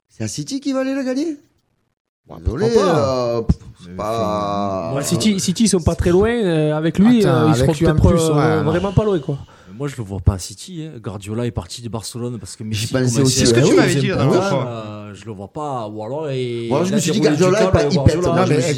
[0.10, 1.38] C'est à City qui va aller la gagner?
[2.40, 5.02] Désolé, pourquoi pas euh, pas.
[5.04, 6.30] City, City, ils sont pas très loin.
[6.30, 9.20] euh, avec lui, Attends, euh, ils avec seront peut-être plus, euh, ouais, vraiment pas loin.
[9.20, 9.38] Quoi.
[9.82, 10.84] Moi, je le vois pas à City.
[10.88, 11.00] hein.
[11.00, 12.82] Guardiola est parti de Barcelone parce que Messi.
[12.82, 13.48] J'y pensais aussi.
[13.48, 14.68] ce que tu m'avais dit la dernière fois.
[14.68, 15.88] Euh, je le vois pas.
[15.88, 17.96] Ou alors, et Moi, je me suis dit Guardiola, il, pète.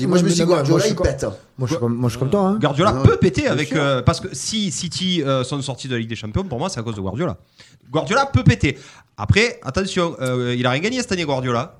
[0.07, 1.25] Moi, je me suis dit, Guardiola, moi, je il suis pète.
[1.57, 2.47] Moi, je suis comme, moi, je suis comme toi.
[2.47, 2.57] Hein.
[2.57, 3.03] Guardiola Non.
[3.03, 3.73] peut péter avec.
[3.73, 6.69] euh, parce que si City euh, sont sortis de la Ligue des Champions, pour moi,
[6.69, 7.35] c'est à cause de Guardiola.
[7.91, 8.77] Guardiola peut péter.
[9.17, 11.75] Après, attention, euh, il a rien gagné cette année, Guardiola.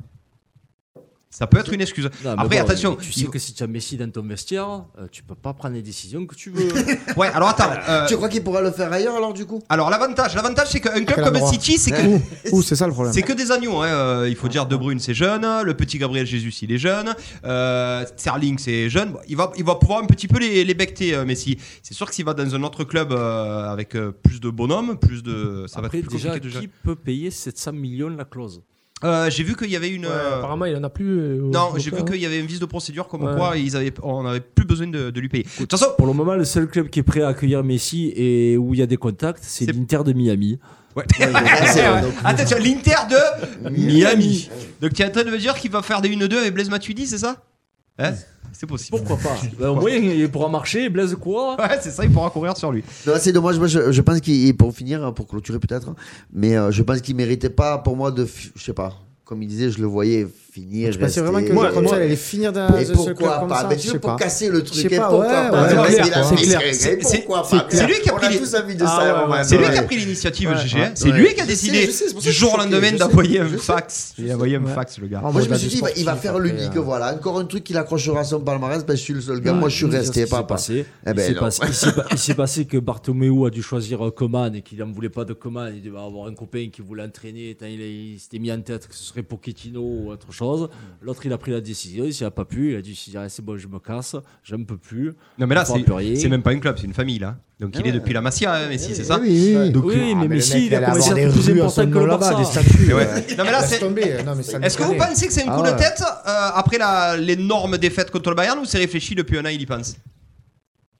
[1.36, 2.10] Ça peut être une excuse.
[2.24, 2.96] Non, Après, bon, attention.
[2.96, 5.54] Tu il- sais que si tu as Messi dans ton vestiaire, euh, tu peux pas
[5.54, 6.68] prendre les décisions que tu veux.
[7.18, 7.72] Ouais, alors attends.
[7.90, 9.60] euh, Tu crois qu'il pourra le faire ailleurs alors du coup?
[9.70, 13.14] Alors l'avantage, l'avantage, c'est qu'un club comme City, c'est que Ouh, c'est ça le problème.
[13.14, 13.88] C'est que des agneaux, hein.
[13.88, 17.14] euh, il faut dire De Bruyne c'est jeune, le petit Gabriel Jesus il est jeune,
[17.46, 20.74] euh, Sterling c'est jeune, Bon, il va, il va pouvoir un petit peu les, les
[20.76, 21.58] becter euh, Messi.
[21.82, 24.98] C'est sûr que s'il va dans un autre club euh, avec euh, plus de bonhommes,
[25.00, 25.66] plus de...
[25.68, 28.62] Ça Après, va être plus déjà, compliqué de qui peut payer 700 millions la clause?
[29.04, 30.06] Euh, J'ai vu qu'il y avait une...
[30.06, 31.20] Ouais, euh, apparemment, il en a plus.
[31.20, 33.36] euh, non, j'ai vu qu'il y avait une vice de procédure comme Ouais.
[33.36, 35.44] quoi ils avaient, on n'avait plus besoin de, de lui payer.
[35.44, 38.14] De toute façon, Pour le moment, le seul club qui est prêt à accueillir Messi
[38.16, 40.58] et où il y a des contacts, c'est l'Inter de Miami.
[40.96, 41.04] Ouais.
[42.24, 44.50] Attention, l'Inter de Miami.
[44.82, 46.70] Donc tu es en train de me dire qu'il va faire des 1-2 avec Blaise
[46.70, 47.44] Matuidi, c'est ça?
[48.00, 48.14] Hein?
[48.54, 48.98] C'est possible.
[48.98, 52.30] Pourquoi pas Ben, Au moins, il pourra marcher, Blaise quoi Ouais, c'est ça, il pourra
[52.30, 52.84] courir sur lui.
[53.06, 53.58] Non, c'est dommage.
[53.58, 55.94] Moi, je, je pense qu'il, pour finir, pour clôturer peut-être,
[56.32, 58.94] mais euh, je pense qu'il méritait pas pour moi de, je sais pas,
[59.26, 60.92] comme il disait, je le voyais finir.
[60.92, 63.40] Je pensais vraiment que Moi- comme ça, il allait finir dans Et ce club pourquoi
[63.40, 63.68] comme pas ça.
[63.70, 64.86] Mais tu veux pour casser le truc.
[64.92, 65.52] Et pourquoi
[66.30, 69.44] c'est c'est pourquoi pas lui qui a pris les- tous envie de Ah ça.
[69.44, 70.50] C'est lui qui a pris l'initiative.
[70.56, 70.80] GG.
[70.82, 70.92] hein.
[70.96, 72.62] C'est lui qui a décidé je sais, c'est pour ça du que je jour au
[72.62, 74.14] suis lendemain d'envoyer un fax.
[74.18, 75.22] Il a envoyé un fax, le gars.
[75.22, 77.14] Moi, je me suis dit, il va- faire l'unique, euh, voilà.
[77.14, 79.54] Encore un truc qu'il accrochera à son palmarès, ben, je suis le seul gars.
[79.54, 80.44] Moi, je suis C'est resté, papa.
[80.56, 80.86] passé.
[81.08, 85.34] Il s'est passé- que Bartomeu a dû choisir Coman et qu'il n'en voulait pas de
[85.34, 85.72] Coman.
[85.76, 87.56] Il devait avoir un copain qui voulait entraîner.
[87.60, 90.43] Tant Il, il s'était mis en tête que ce serait Pochettino ou autre chose.
[91.02, 92.06] L'autre, il a pris la décision.
[92.06, 92.72] Il s'y a pas pu.
[92.72, 94.16] Il a dit Ah, c'est bon, je me casse.
[94.44, 95.14] J'en peux plus.
[95.38, 97.36] Non, mais là, c'est même pas un club, c'est une famille, là.
[97.60, 99.72] Donc il est depuis la Masia, hein, Messi, c'est ça Oui, oui, oui.
[99.72, 102.36] Donc, oui, mais Messi, il a commencé à être des plus important que le Barça.
[102.36, 102.94] des statues.
[102.94, 103.06] Ouais.
[103.38, 105.70] Non, mais là, c'est- sans Est-ce que vous pensez que c'est un Ah coup de
[105.70, 105.76] ouais.
[105.78, 106.78] tête euh, après
[107.20, 109.96] l'énorme défaite contre le Bayern ou c'est réfléchi depuis un an, il y pense?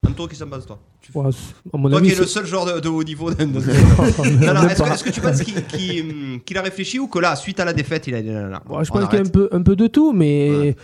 [0.08, 0.80] Anto, qu'est-ce que me passe, toi
[1.16, 1.30] Ouais,
[1.74, 3.30] à mon Toi avis, qui es le c'est- seul joueur de, de haut niveau.
[3.32, 4.94] de- de- Même non, non, est-ce que, pas.
[4.94, 7.74] est-ce que tu penses qu'il qu'il, qu'il a réfléchi ou que là, suite à la
[7.74, 9.30] défaite, il a dit non, non, non, Ouais, je on pense qu'il y a un
[9.30, 10.76] peu, un peu de tout, mais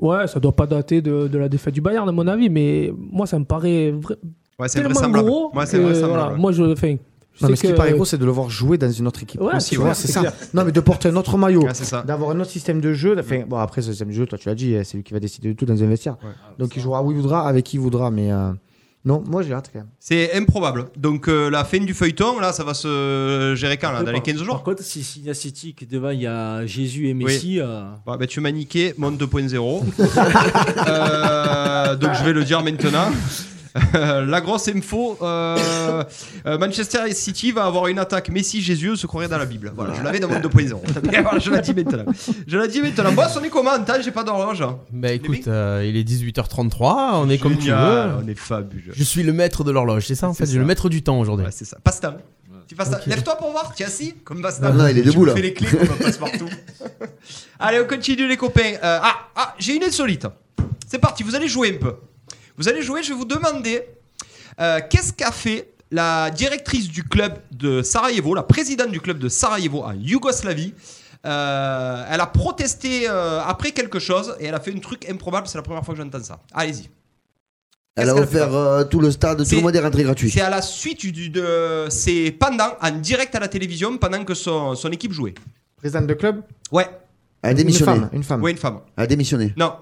[0.00, 0.26] ouais.
[0.26, 3.26] ça doit pas dater de, de la défaite du Bayern, à mon avis, mais moi,
[3.26, 4.16] ça me paraît vra-
[4.58, 5.28] Ouais, c'est tellement vraisemblable.
[5.28, 5.56] gros.
[5.56, 6.12] Ouais, c'est que, vraisemblable.
[6.22, 6.96] voilà, moi, je, enfin,
[7.42, 9.22] Non, mais ce qui que- paraît gros, c'est de le voir jouer dans une autre
[9.22, 9.40] équipe.
[9.40, 10.20] Ouais, Aussi, c'est tu vois, clair, c'est c'est ça.
[10.20, 10.32] clair.
[10.54, 12.02] Non, mais de porter un autre maillot, Ouais, c'est ça.
[12.02, 13.16] d'avoir un autre système de jeu.
[13.18, 15.20] Enfin, bon, après, ce système de jeu, toi, tu l'as dit, c'est lui qui va
[15.20, 16.16] décider de tout dans un vestiaire.
[16.58, 18.10] Donc, il jouera où il voudra, avec qui il voudra.
[18.10, 18.50] Mais euh,
[19.04, 19.88] non, moi, j'ai hâte quand même.
[20.00, 20.86] C'est improbable.
[20.96, 24.14] Donc euh, la fin du feuilleton, là, ça va se gérer quand là, Dans les
[24.18, 24.54] Par- 15 jours?
[24.56, 27.82] Par contre, si signe à City que devant il y a Jésus et Messi, euh,
[28.04, 29.82] Bon, bah, tu m'as niqué, monde 2.0.
[30.88, 33.10] Euh, donc je vais le dire maintenant.
[33.94, 36.04] Euh, la grosse info, euh,
[36.46, 39.72] euh, Manchester City va avoir une attaque Messi Jésus se croirait dans la Bible.
[39.74, 40.74] Voilà, je l'avais dans mon 2.0.
[41.22, 42.04] Voilà, je l'ai dit maintenant.
[42.46, 43.12] Je l'ai dit maintenant.
[43.12, 44.64] Boss, on est comment en temps J'ai pas d'horloge.
[44.92, 47.74] Bah écoute, euh, il est 18h33, on est comme tu veux.
[48.22, 48.92] On est fabuleux.
[48.92, 51.02] Je suis le maître de l'horloge, c'est ça en fait, je suis le maître du
[51.02, 51.46] temps aujourd'hui.
[51.46, 51.78] Ouais, c'est ça.
[51.82, 52.16] Passe-temps.
[52.68, 54.74] Tu passes Lève-toi pour voir, tu es assis comme Bastard.
[54.74, 55.34] Non, non, il est Tu debout, là.
[55.34, 56.50] fais les clés comme un passe-partout.
[57.58, 58.74] Allez, on continue les copains.
[58.74, 60.26] Euh, ah, ah j'ai une insolite.
[60.86, 61.94] C'est parti, vous allez jouer un peu.
[62.58, 63.82] Vous allez jouer, je vais vous demander
[64.60, 69.28] euh, qu'est-ce qu'a fait la directrice du club de Sarajevo, la présidente du club de
[69.28, 70.74] Sarajevo en Yougoslavie?
[71.26, 75.46] Euh, elle a protesté euh, après quelque chose et elle a fait un truc improbable.
[75.48, 76.38] C'est la première fois que j'entends ça.
[76.52, 76.88] Allez-y.
[77.96, 80.30] Elle a offert euh, tout le stade, tout le monde est rentré gratuit.
[80.30, 84.34] C'est à la suite du, de, c'est pendant en direct à la télévision pendant que
[84.34, 85.34] son, son équipe jouait.
[85.76, 86.42] Président de club?
[86.70, 86.88] Ouais.
[87.42, 87.92] Elle a Une démissionné.
[87.92, 88.10] femme.
[88.12, 88.42] Une femme.
[88.42, 88.80] Ouais, une femme.
[88.96, 89.52] Elle a démissionné.
[89.56, 89.74] Non.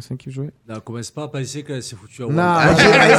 [0.00, 2.76] C'est qui jouait là, commence pas à penser qu'elle s'est foutue à Non, Wall.
[2.78, 3.16] elle,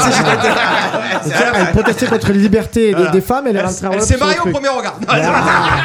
[1.56, 4.40] elle- protestait contre les libertés des, des femmes, elle est rentrée à Elle s'est mariée
[4.40, 5.00] au premier regard.
[5.00, 5.80] Non, Ah,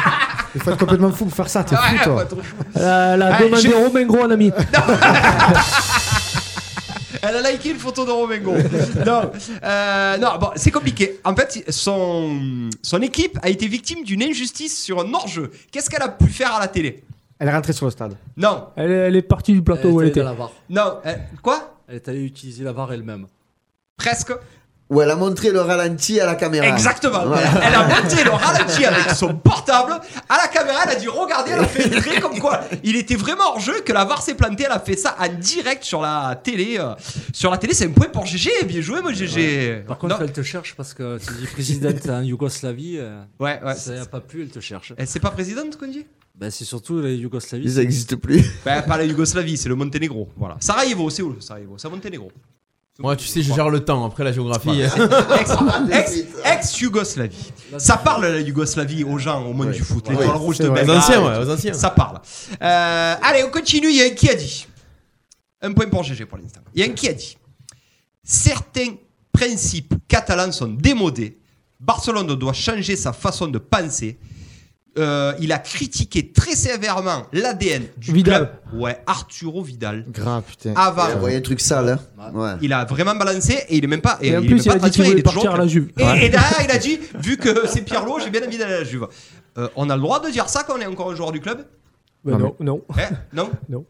[0.53, 2.15] Il faut être complètement fou pour faire ça, t'es fou toi.
[2.17, 2.39] pas trop.
[2.75, 4.51] Elle a Ouais, demandé j'ai- Romain Gros en ami.
[7.27, 8.53] Elle a liké une photo de Romengo.
[9.05, 9.31] non,
[9.63, 11.19] euh, non bon, c'est compliqué.
[11.23, 15.49] En fait, son, son équipe a été victime d'une injustice sur un hors-jeu.
[15.71, 17.03] Qu'est-ce qu'elle a pu faire à la télé?
[17.39, 18.15] Elle est rentrée sur le stade.
[18.37, 20.21] Non, Elle, est- elle est partie du plateau où elle était.
[20.21, 20.51] dans la VAR.
[20.69, 20.99] non.
[21.05, 21.77] euh, quoi?
[21.87, 23.27] Elle est allée utiliser la VAR elle-même.
[23.97, 24.31] Presque.
[24.87, 26.67] Où elle a montré le ralenti à la caméra.
[26.67, 27.25] Exactement.
[27.25, 27.47] Voilà.
[27.65, 29.93] Elle a monté le ralenti avec son portable
[30.29, 30.81] à la caméra.
[30.85, 33.81] Elle a dit Regardez, elle a fait une comme quoi il était vraiment hors jeu,
[33.81, 34.65] que la VAR s'est plantée.
[34.67, 36.77] Elle a fait ça en direct sur la télé.
[36.79, 36.93] euh,
[37.33, 38.51] sur la télé, c'est un point pour GG.
[38.65, 39.85] Bien joué, moi, GG.
[39.87, 40.21] Par contre, Non.
[40.23, 42.97] elle te cherche parce que tu dis présidente en Yougoslavie.
[42.99, 43.73] euh, Ouais, ouais.
[43.73, 44.93] ça n'a pas plu, elle te cherche.
[44.97, 46.05] Elle c'est pas présidente qu'on dit?
[46.37, 47.71] Ben, c'est surtout la Yougoslavie.
[47.71, 48.43] Ça n'existe plus.
[48.65, 50.29] Bah, pas la Yougoslavie, c'est le Monténégro.
[50.35, 50.57] Voilà.
[50.59, 51.77] Sarajevo, c'est où Sarajevo?
[51.77, 52.31] C'est Monténégro.
[52.99, 54.81] Moi, tu sais, je gère le temps après la géographie.
[55.91, 57.51] Ex- Ex-Yougoslavie.
[57.77, 60.07] ça parle la Yougoslavie aux gens au monde du foot.
[60.09, 60.83] Les Ouais, étoiles rouges de vrai.
[60.83, 60.97] Aux Belgrade.
[60.99, 61.73] anciens, ouais, aux anciens.
[61.73, 62.21] Ça parle.
[62.61, 63.89] Euh, allez, on continue.
[63.89, 64.65] Il y a un qui a dit.
[65.61, 66.61] Un point pour GG pour l'instant.
[66.73, 67.37] Il y a un qui a dit.
[68.23, 68.95] Certains
[69.31, 71.37] principes catalans sont démodés.
[71.79, 74.17] Barcelone doit changer sa façon de penser.
[74.97, 78.49] Euh, il a critiqué très sévèrement l'ADN du Vidal.
[78.69, 78.81] club.
[78.81, 80.05] Ouais, Arturo Vidal.
[80.09, 80.73] Grave, putain.
[80.77, 81.99] Avant, Elle voyait un truc sale.
[82.17, 82.31] Hein.
[82.33, 82.51] Ouais.
[82.61, 84.17] il a vraiment balancé et il est même pas.
[84.21, 85.23] Et en il est plus, même il pas a dit qu'il transféré, voulait il est
[85.23, 85.89] toujours partir à la Juve.
[85.97, 86.25] et, Ouais.
[86.25, 88.83] et derrière, il a dit, vu que c'est Pirlo, j'ai bien envie d'aller à la
[88.85, 89.07] Juve.
[89.57, 91.41] Euh, on a le droit de dire ça quand on est encore un joueur du
[91.41, 91.65] club?
[92.23, 92.81] Ben Non, non, non.
[92.97, 93.85] Eh, Non Non.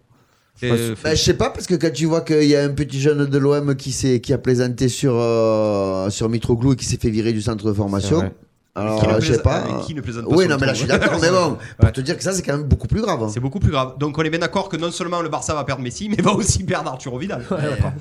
[0.64, 3.00] Euh, Bah, je sais pas, parce que quand tu vois qu'il y a un petit
[3.00, 6.98] jeune de l'OM qui, s'est- qui a plaisanté sur, euh, sur Mitroglou et qui s'est
[6.98, 8.32] fait virer du centre de formation.
[8.78, 9.58] Alors, Qui ne je sais plaisante- pas.
[9.60, 11.92] euh, qui ne plaisante pas Oui, non, mais là, je suis d'accord, mais bon, pour
[11.94, 13.26] te dire que ça, c'est quand même beaucoup plus grave.
[13.34, 13.94] C'est beaucoup plus grave.
[14.00, 16.34] Donc on est bien d'accord que non seulement le Barça va perdre Messi, mais va
[16.34, 17.46] aussi perdre Arturo Vidal.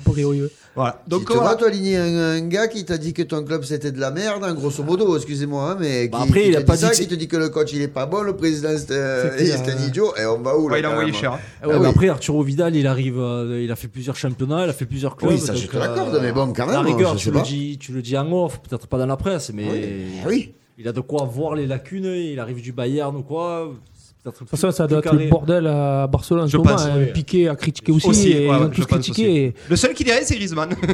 [0.03, 0.43] Pour Rio, oui.
[0.75, 1.01] Voilà.
[1.07, 1.41] Donc, tu voilà.
[1.51, 4.11] vois, toi, aligner un, un gars qui t'a dit que ton club c'était de la
[4.11, 6.65] merde, hein, grosso modo, excusez-moi, hein, mais Bah qui, après, qui il te a dit
[6.65, 8.35] pas ça, dit que qui te dit que le coach il est pas bon, le
[8.35, 9.87] président c'est euh, un hein.
[9.87, 11.31] idiot, et on va où là Ouais, il a envoyé même cher.
[11.31, 11.39] hein.
[11.63, 11.87] Ah ouais, Ah oui.
[11.87, 15.15] après, Arturo Vidal, il arrive, euh, il a fait plusieurs championnats, il a fait plusieurs
[15.15, 15.31] clubs.
[15.31, 17.41] Oui, ça, je te l'accorde, mais bon, quand à la même, rigueur, je tu le,
[17.41, 19.63] dis, tu le dis en off, peut-être pas dans la presse, mais
[20.27, 20.53] oui.
[20.77, 22.05] Il a de quoi voir les lacunes.
[22.05, 23.71] Il arrive du Bayern ou quoi.
[24.49, 26.93] façon, ça doit être le bordel à Barcelone Je pense, hein.
[26.97, 27.11] oui.
[27.13, 28.07] Piqué a critiqué aussi.
[28.07, 29.45] Aussi, et ouais, ils ouais, ont tous critiqué.
[29.45, 30.69] et- Le seul qui dirait, c'est Griezmann.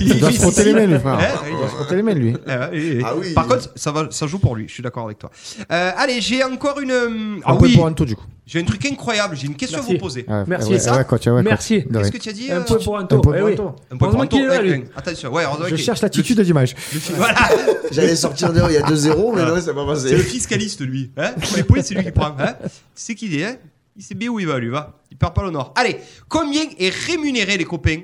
[0.00, 1.18] Il doit se frotter les mains, lui, frère.
[1.18, 2.34] Hein Il doit se frotter les mains, lui.
[2.46, 3.02] Eh, eh.
[3.04, 3.32] Ah oui.
[3.34, 5.30] Par contre, ça, va, ça joue pour lui, je suis d'accord avec toi.
[5.70, 6.90] Euh, allez, j'ai encore une.
[6.90, 8.24] euh, Ah Un oui, pour Anto, du coup.
[8.52, 9.92] J'ai un truc incroyable, j'ai une question Merci.
[9.92, 10.26] à vous poser.
[10.28, 10.68] Ouais, Merci.
[10.72, 11.44] ouais, Ça ouais, coach, ouais, coach.
[11.44, 11.80] Merci.
[11.84, 12.00] De rien.
[12.00, 13.16] Qu'est-ce que tu as dit Un euh, point pour Anto.
[13.16, 13.52] Un point eh pour oui.
[13.54, 13.62] Anto.
[13.90, 14.36] Un point Heureusement pour Anto.
[14.36, 14.84] qu'il est là, Ouais, lui.
[14.94, 16.38] Attention, ouais, heureusement Je qu'il- cherche l'attitude.
[16.38, 17.48] Le fi- Voilà,
[17.90, 20.18] J'allais sortir dehors, il y a 2-0, mais non, c'est pas c'est le passé.
[20.18, 21.10] fiscaliste lui.
[21.16, 22.36] Hein Pour les points, c'est lui qui prend.
[22.38, 23.56] Hein tu sais qui il est, hein
[23.96, 25.00] Il sait bien où il va, lui, va.
[25.10, 25.72] Il perd pas le nord.
[25.74, 25.96] Allez,
[26.28, 28.00] combien est rémunéré, les copains,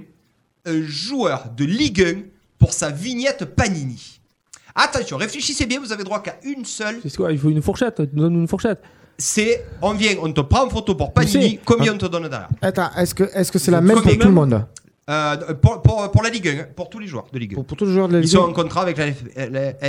[0.64, 2.22] un joueur de Ligue 1
[2.58, 4.20] pour sa vignette Panini?
[4.74, 7.00] Attention, réfléchissez bien, vous avez droit qu'à une seule.
[7.02, 8.00] C'est quoi Il faut une fourchette.
[8.00, 8.80] Donne-nous une fourchette.
[9.20, 11.60] C'est, on vient, on te prend en photo pour Panini, sais.
[11.64, 14.18] combien on te donne derrière Attends, est-ce que est-ce que c'est la même pour tout
[14.26, 14.64] le monde
[15.10, 17.54] Euh, pour, pour, pour la Ligue 1, hein, pour tous les joueurs de Ligue 1.
[17.56, 19.08] pour, pour tous les joueurs de la Ils Ligue sont 1 en contrat avec la,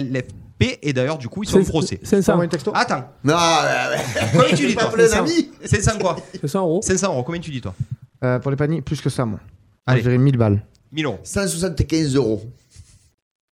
[0.02, 2.00] LFP et d'ailleurs, du coup, ils sont procès.
[2.02, 2.34] 500.
[2.34, 2.72] Envoie un texto.
[2.74, 3.36] Attends, Non,
[4.34, 6.82] combien tu dis pas toi appelé un ami 500 quoi 500 euros.
[6.82, 7.76] 500 euros, combien tu dis toi
[8.24, 9.40] Euh, Pour les paniers, plus que ça, moi.
[9.86, 10.00] Allez.
[10.00, 10.66] je dirais 1000 balles.
[10.92, 11.20] 1000 euros.
[11.24, 12.42] 175 euros.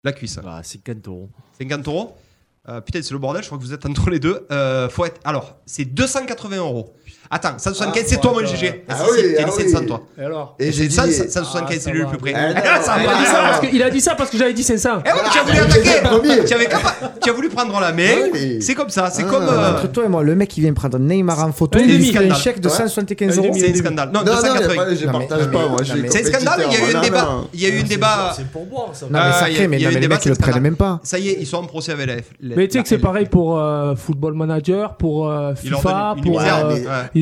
[0.02, 0.38] La cuisse.
[0.44, 1.28] Ah, 50 euros.
[1.58, 2.16] 50 euros.
[2.68, 4.46] Euh, putain, c'est le bordel, je crois que vous êtes entre les deux.
[4.50, 5.20] Euh, faut être...
[5.24, 6.94] Alors, c'est 280 euros.
[7.30, 8.84] Attends, 175, c'est toi, mon GG.
[8.88, 9.92] Ah si, oui, t'es ah lycée de.
[10.20, 10.94] Et alors Et j'ai dit.
[10.94, 12.32] 100, 175, c'est lui le plus près.
[12.34, 12.54] Ah,
[12.88, 14.62] ah, il, a dit ça parce que, il a dit ça parce que j'avais dit
[14.62, 14.88] 500.
[15.04, 16.00] Eh oui, tu as voulu Ah, attaquer.
[16.02, 16.44] premier.
[16.46, 18.30] Tu, avais capa- tu as voulu prendre la main.
[18.60, 19.10] C'est comme ça.
[19.12, 19.30] C'est Ah.
[19.30, 19.42] comme.
[19.42, 22.12] euh, Entre toi et moi, le mec qui vient prendre Neymar en photo, il lui
[22.12, 22.74] fait un chèque de Ouais.
[22.74, 23.54] 175 Un euros.
[23.54, 24.10] C'est un scandale.
[24.12, 24.74] Non, Non, non, y a 280.
[24.84, 25.78] pas- je partage pas, moi.
[25.84, 26.64] C'est un scandale.
[26.66, 27.28] Il y a eu un débat.
[27.52, 28.32] Il y a eu un débat.
[28.34, 29.04] C'est pour boire, ça.
[29.06, 30.24] Non, mais Ah, sacré, mais, il y a non, eu mais un les débat, mecs,
[30.24, 31.00] ils le prennent même pas.
[31.02, 32.24] Ça y est, ils sont en procès avec la F.
[32.40, 36.40] Mais tu sais que c'est pareil pour euh, Football Manager, pour euh, FIFA, pour.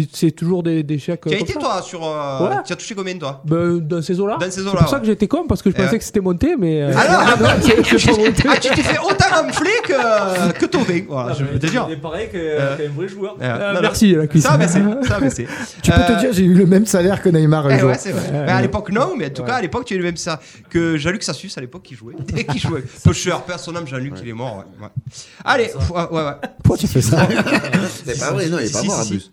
[0.03, 1.23] Euh, C'est toujours des, des chèques.
[1.27, 1.61] Tu as été ça.
[1.61, 2.05] toi sur.
[2.05, 2.57] euh, Ouais.
[2.67, 3.43] Tu as touché combien toi?
[3.45, 4.37] Ben, dans ces eaux-là.
[4.41, 5.99] Dans ces C'est eaux-là, pour ça que j'étais con parce que je pensais ouais.
[5.99, 6.83] que c'était monté, mais.
[6.83, 8.43] euh, Alors, ah, non, c'est- c'est pas monté.
[8.49, 11.07] ah, tu t'es fait autant enfler que, que Tové.
[11.09, 11.87] Voilà, je peux te dire.
[11.89, 13.37] Il est pareil que- Euh, qu'un vrai joueur.
[13.41, 13.81] Euh, Euh, non, non.
[13.83, 14.43] merci la cuisse.
[14.45, 14.81] Ça a baissé.
[15.07, 15.47] Ça a baissé.
[15.83, 18.13] Tu peux Euh, te dire, j'ai eu le même salaire que Neymar Eh ouais, c'est
[18.13, 18.23] vrai.
[18.33, 20.17] Mais à l'époque, non, mais en tout cas, à l'époque, tu as eu le même
[20.17, 20.41] ça.
[20.71, 22.15] Que Jean-Luc Sassus, à l'époque, qui jouait.
[22.51, 22.83] qui jouait.
[23.05, 24.65] Peu cher, père son âme, Jean-Luc, il est mort.
[25.45, 26.23] Allez, ouais, ouais.
[26.63, 27.27] Pourquoi tu fais ça?
[28.05, 29.33] C'est pas vrai, non, il est pas mort en si, plus.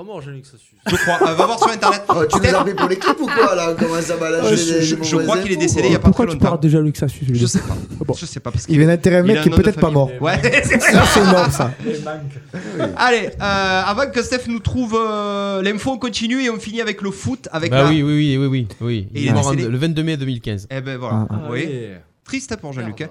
[0.00, 0.76] Pas mort, Jean-Luc, ça suffit.
[0.88, 1.28] Je crois.
[1.28, 2.02] Euh, va voir sur internet.
[2.08, 4.56] Oh, tu nous Steph, as pris pour l'équipe ou quoi là On commence à balader
[4.56, 6.48] je, les- je- crois qu'il est décédé il y a pas Pourquoi très tu longtemps.
[6.52, 7.76] parles déjà Luc Sassus Je sais pas.
[8.18, 10.10] Je sais pas parce qu'il Il vient d'intérêt un mec qui est peut-être pas mort.
[10.22, 10.80] Ouais, c'est.
[10.80, 11.72] Ça, c'est énorme, ça.
[12.96, 17.02] Allez, euh, avant que Steph nous trouve euh, l'info, on continue et on finit avec
[17.02, 17.48] le foot.
[17.52, 17.88] Avec Bah la...
[17.90, 19.08] oui, oui, oui, oui, oui.
[19.14, 20.68] Et Il il est mort le 22 mai 2015.
[20.70, 21.26] Eh ben voilà.
[21.28, 21.62] Ah, oui.
[21.64, 21.90] Allez.
[22.24, 23.02] Triste pour Jean-Luc.
[23.02, 23.08] hein.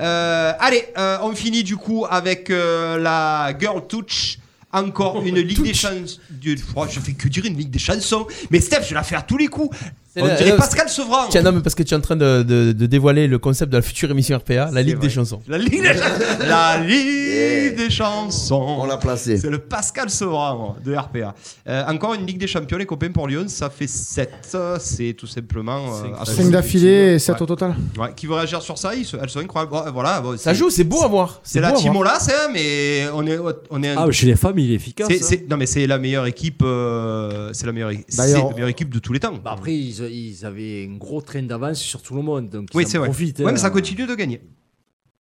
[0.00, 4.38] Euh, allez, euh, on finit du coup avec euh, la Girl Touch.
[4.72, 6.20] Encore une Ligue des chansons.
[6.42, 8.26] Je fais que dire une Ligue des chansons.
[8.50, 9.76] Mais Steph, je la faire à tous les coups.
[10.22, 11.26] On dirait euh, Pascal Sevran.
[11.30, 13.70] Tiens, non, mais parce que tu es en train de, de- de dévoiler le concept
[13.72, 15.06] de la future émission RPA, la Ligue vrai.
[15.08, 15.40] des chansons.
[15.48, 16.44] La Ligue des chansons.
[16.46, 18.76] La Ligue des chansons.
[18.80, 19.36] On l'a placé.
[19.38, 21.34] C'est le Pascal Sevran de RPA.
[21.68, 23.44] Euh, encore une Ligue des champions, les copains, pour Lyon.
[23.48, 24.56] Ça fait 7.
[24.78, 25.78] C'est tout simplement.
[25.94, 26.12] euh, Cinq.
[26.20, 27.42] assez 5 d'affilée et 7 Ouais.
[27.42, 27.74] au total.
[27.98, 29.70] Ouais, qui veut réagir sur ça Elles sont incroyables.
[29.72, 31.40] Bon, voilà, bon, Ça joue, c'est beau à voir.
[31.42, 31.94] C'est la team.
[31.96, 33.38] Olas, hein, mais on est,
[33.70, 35.08] on est un- Ah, chez les femmes, il est efficace.
[35.10, 35.36] hein.
[35.48, 39.12] non mais c'est la meilleure équipe, euh, c'est la meilleure, la meilleure équipe de tous
[39.12, 39.34] les temps.
[39.44, 42.48] Bah après, ils, ils avaient un gros train d'avance sur tout le monde.
[42.50, 43.08] Donc oui, ils c'est vrai.
[43.08, 43.52] profitent, Ouais, hein.
[43.52, 44.42] mais ça continue de gagner.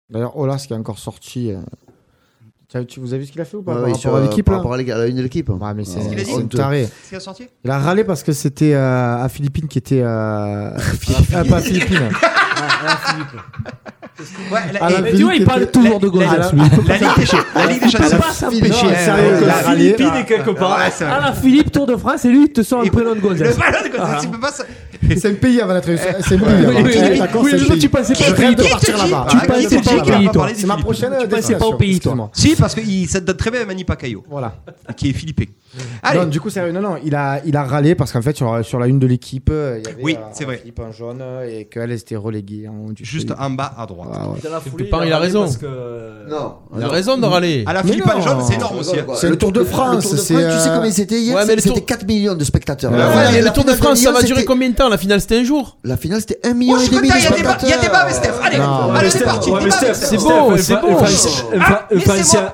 [0.10, 1.52] D'ailleurs, Olas qui est encore sorti.
[1.52, 4.02] euh, tu vous avez vu ce qu'il a fait ou pas Ouais, par oui, rapport
[4.02, 5.50] sur, à euh, l'équipe Par là rapport à l'équipe- à la une de l'équipe.
[5.76, 6.88] Mais c'est taré.
[7.14, 10.02] A sorti Il a râlé parce que c'était euh, à Philippines qui était.
[10.02, 10.72] Euh...
[11.34, 12.10] ah, pas à Philippines.
[12.22, 13.42] Ah, Philippe.
[14.18, 16.38] Ouais, la, Ah, et- la Mais tu vois, il Philippe parle toujours de la- Gonzalez,
[16.38, 18.18] la- pas la Ligue des la Ligue Champions.
[18.18, 18.88] pas s'empêcher.
[19.46, 19.54] La.
[19.76, 20.80] Philippines est quelque part.
[20.80, 23.16] Ah la Philippe Tour de France et lui il te sort un Et- prénom de
[23.16, 23.54] Le Gonzalez.
[23.58, 24.52] ballon de Gonzalez, tu peux pas.
[25.18, 25.80] C'est un pays avant.
[25.82, 27.20] C'est pays Oui.
[27.20, 27.80] D'accord, Oui, c'est le jour, pays.
[27.80, 29.28] tu pensais pas- Qui te partir dit là-bas.
[29.30, 32.30] Tu Ah, pensais pas parler des C'est ma prochaine Tu pensais pas au pays, toi.
[32.34, 34.54] Si, parce que il- ça te donne très bien à Manny Pacquiao, Voilà.
[34.96, 35.44] qui est philippin.
[36.04, 38.36] Allez, Non, du coup, sérieux, non, non, il a, il a râlé parce qu'en fait,
[38.36, 40.62] sur, sur la une de l'équipe, euh, il y avait Oui, euh, c'est vrai.
[40.80, 44.10] En jaune euh, et qu'elle était reléguée en haut du juste en bas à droite.
[44.14, 44.40] Ah, ouais.
[44.44, 45.42] Dans la foulée, part, il a raison.
[45.44, 46.56] parce que- Non.
[46.78, 47.64] Il a raison de râler.
[47.66, 49.00] À la Philippe jaune, c'est énorme aussi.
[49.00, 49.06] hein.
[49.16, 51.62] C'est le Tour de Le France, tu sais euh, combien c'était hier Ouais, mais le
[51.62, 52.92] C'était Tour- 4 millions de spectateurs.
[52.92, 55.78] Le Tour de France, ça va durer combien de temps La finale, c'était un jour.
[55.84, 57.74] La finale, c'était 1 Oh, million et demi de il y a débat, il y
[57.74, 58.32] a débat avec Steph.
[58.44, 59.50] Allez, allez, c'est parti.
[59.70, 60.30] C'est un c'est beau.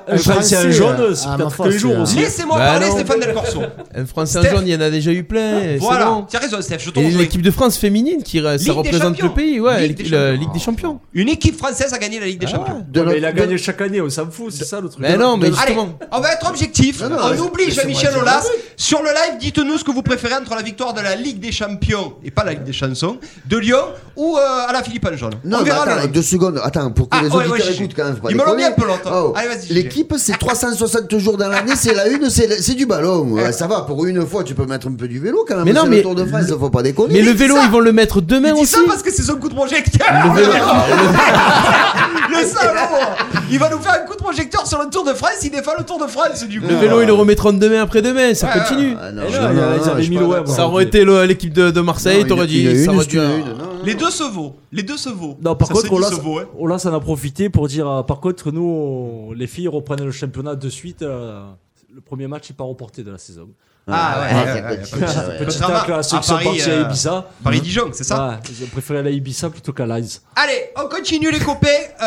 [0.07, 2.15] un Français- jaune, euh, c'est peut-être tous les jours euh, aussi.
[2.17, 2.95] Laissez-moi Bah parler, non.
[3.12, 3.62] Stéphane Del Corso.
[3.95, 4.51] Un français Steph.
[4.51, 5.78] jaune, il y en a déjà eu plein.
[5.80, 6.26] Voilà, bon.
[6.30, 7.20] tu as raison, Steph, je te Et rejoins.
[7.22, 9.28] l'équipe de France féminine, qui, ça Ligue des représente Champions.
[9.28, 10.39] le pays, ouais, Ligue des la Champions.
[10.41, 10.99] Ligue des Champions.
[11.14, 12.86] Une équipe française a gagné la Ligue des Champions.
[12.89, 15.01] De Ouais, mais il a gagné chaque année, on s'en fout, c'est ça le truc.
[15.01, 15.97] Mais non, mais Allez, justement.
[16.12, 17.01] on va être objectif.
[17.01, 18.45] Non, non, on oublie Jean-Michel c'est moi, Aulas.
[18.78, 21.51] Sur le live, dites-nous ce que vous préférez entre la victoire de la Ligue des
[21.51, 23.78] Champions et pas la Ligue des chansons de Lyon
[24.16, 25.34] ou euh, à la Philippe jaune.
[25.43, 26.12] Non, on mais verra le attends, live.
[26.12, 26.59] deux secondes.
[26.64, 27.84] Attends, pour que Ah, les ouais, ouais, auditeurs Gigi.
[27.84, 28.16] écoutent quand même.
[28.16, 28.64] faut pas Ils me l'ont déconner.
[28.64, 29.09] mis un peu longtemps.
[29.14, 29.74] Oh, Allez, vas-y, Gigi.
[29.74, 33.31] L'équipe, c'est 360 jours dans l'année, c'est la une, c'est c'est du ballon.
[33.31, 35.65] Ouais, ça va, pour une fois, tu peux mettre un peu du vélo quand même.
[35.65, 37.13] Mais non, mais- le Tour de France, faut pas déconner.
[37.13, 37.63] Mais le dit vélo, ça.
[37.65, 38.73] ils vont le mettre demain Il dit aussi.
[38.73, 40.07] ça parce que c'est son coup de projecteur.
[40.25, 40.51] Le vélo-
[42.31, 42.79] Le salaud
[43.51, 45.71] Il va nous faire un coup de projecteur sur le Tour de France, il défend
[45.77, 46.67] le Tour de France du coup.
[46.69, 48.95] Le vélo, ils le remettront demain après-demain, ça Ouais, continue.
[48.99, 49.09] Ah,
[50.47, 50.49] Eh.
[50.51, 52.85] Ça aurait été l'équipe de, de Marseille, t'aurais dit.
[52.85, 52.91] Ça.
[53.83, 54.55] Les deux se vaut.
[54.71, 55.37] Les deux se vaut.
[55.43, 55.89] Non, par Ça contre,
[56.21, 56.43] vaut, hein.
[56.59, 60.11] Olas en a profité pour dire euh, par contre, nous, on- les filles reprennent le
[60.11, 61.01] championnat de suite.
[61.01, 61.41] euh,
[61.93, 63.49] le premier match n'est pas reporté de la saison.
[63.87, 67.29] Ah ouais, ouais, petit- petit tacle à ceux qui sont partis euh, à Ibiza.
[67.43, 70.19] Paris-Dijon, c'est ça ils ont préféré aller à Ibiza plutôt qu'à Lies.
[70.35, 71.67] Allez, on continue les copains.
[71.67, 72.03] Euh,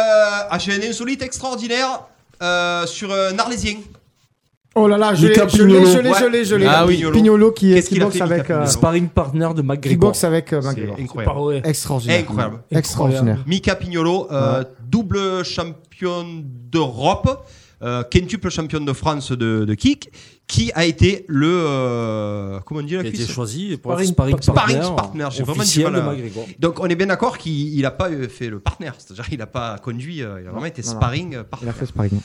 [0.50, 2.04] ah, j'ai un insolite extraordinaire
[2.42, 3.76] euh, sur un Arlésien.
[4.76, 5.86] Oh là là, je l'ai, Mika je l'ai, Pignolo.
[5.86, 6.66] je l'ai, je l'ai, je l'ai.
[6.66, 7.04] Ah oui.
[7.12, 10.08] Pignolo qui, a boxe avec, euh, Pignolo Sparring partner de qui McGregor.
[10.08, 10.96] boxe avec euh, McGregor.
[10.98, 11.68] Incroyable.
[11.68, 12.20] Extraordinaire.
[12.20, 12.58] Incroyable.
[12.72, 13.38] Extraordinaire.
[13.46, 16.24] Mika Pignolo, euh, double champion
[16.70, 17.46] d'Europe.
[17.84, 20.10] Euh, quintuple champion de France de, de kick,
[20.46, 21.46] qui a été le.
[21.48, 24.96] euh, comment on dit la Il a été choisi pour Sparring- être sparring, Sparring partner,
[24.96, 26.40] partner, j'ai vraiment du officiel mal à-.
[26.58, 29.46] Donc on est bien d'accord qu'il n'a pas euh, fait le partenaire, c'est-à-dire qu'il n'a
[29.46, 30.96] pas conduit, il a vraiment été non, non.
[30.96, 31.68] sparring euh, Il partner.
[31.70, 32.20] a fait sparring.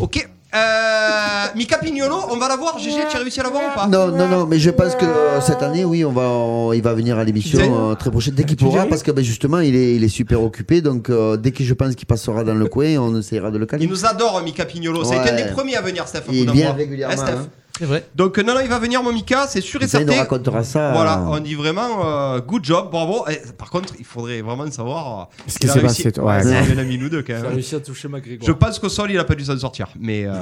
[0.00, 0.28] Ok.
[0.54, 2.78] Euh, Mika Pignolo, on va la voir.
[2.78, 4.94] GG, tu as réussi à la voir ou pas Non, non, non, mais je pense
[4.94, 8.10] que euh, cette année, oui, on va, on- il va venir à l'émission euh, très
[8.10, 10.80] prochaine dès qu'il pourra, parce que ben, justement, il est, il est super occupé.
[10.80, 13.66] Donc, euh, dès que je pense qu'il passera dans le coin, on essaiera de le
[13.66, 13.84] caler.
[13.84, 15.02] Il nous adore, Mika Pignolo.
[15.04, 16.22] Ça a été un des premiers à venir, Steph.
[16.30, 17.48] Il vient régulièrement, Hein, Steph hein.
[17.76, 18.06] C'est vrai.
[18.14, 20.20] Donc, non, non, il va venir, mon Mika, c'est sûr et Ça, il certain.
[20.22, 20.92] racontera ça.
[20.92, 23.26] Voilà, on dit vraiment euh, good job, bravo.
[23.28, 26.02] Et, par contre, il faudrait vraiment savoir euh, Ce qu'il qui a s'est réussi.
[26.04, 26.42] passé, ouais.
[26.44, 27.52] c'est un ami nous deux quand Il a même.
[27.54, 28.46] réussi à toucher McGregor.
[28.46, 29.88] Je pense qu'au sol, il a pas dû s'en sortir.
[29.98, 30.32] Mais euh.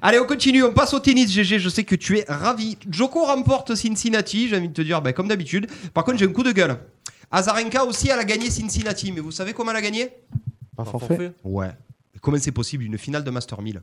[0.00, 0.62] Allez, on continue.
[0.62, 1.58] On passe au tennis, GG.
[1.58, 2.78] Je sais que tu es ravi.
[2.88, 4.48] Joko remporte Cincinnati.
[4.48, 5.66] J'ai envie de te dire, ben, comme d'habitude.
[5.92, 6.76] Par contre, j'ai un coup de gueule.
[7.32, 9.10] Azarenka aussi, elle a gagné Cincinnati.
[9.10, 10.06] Mais vous savez comment elle a gagné?
[10.76, 11.06] Pas Par forfait.
[11.08, 11.32] forfait.
[11.42, 11.70] Ouais.
[12.22, 13.82] Comment c'est possible Une finale de Master 1000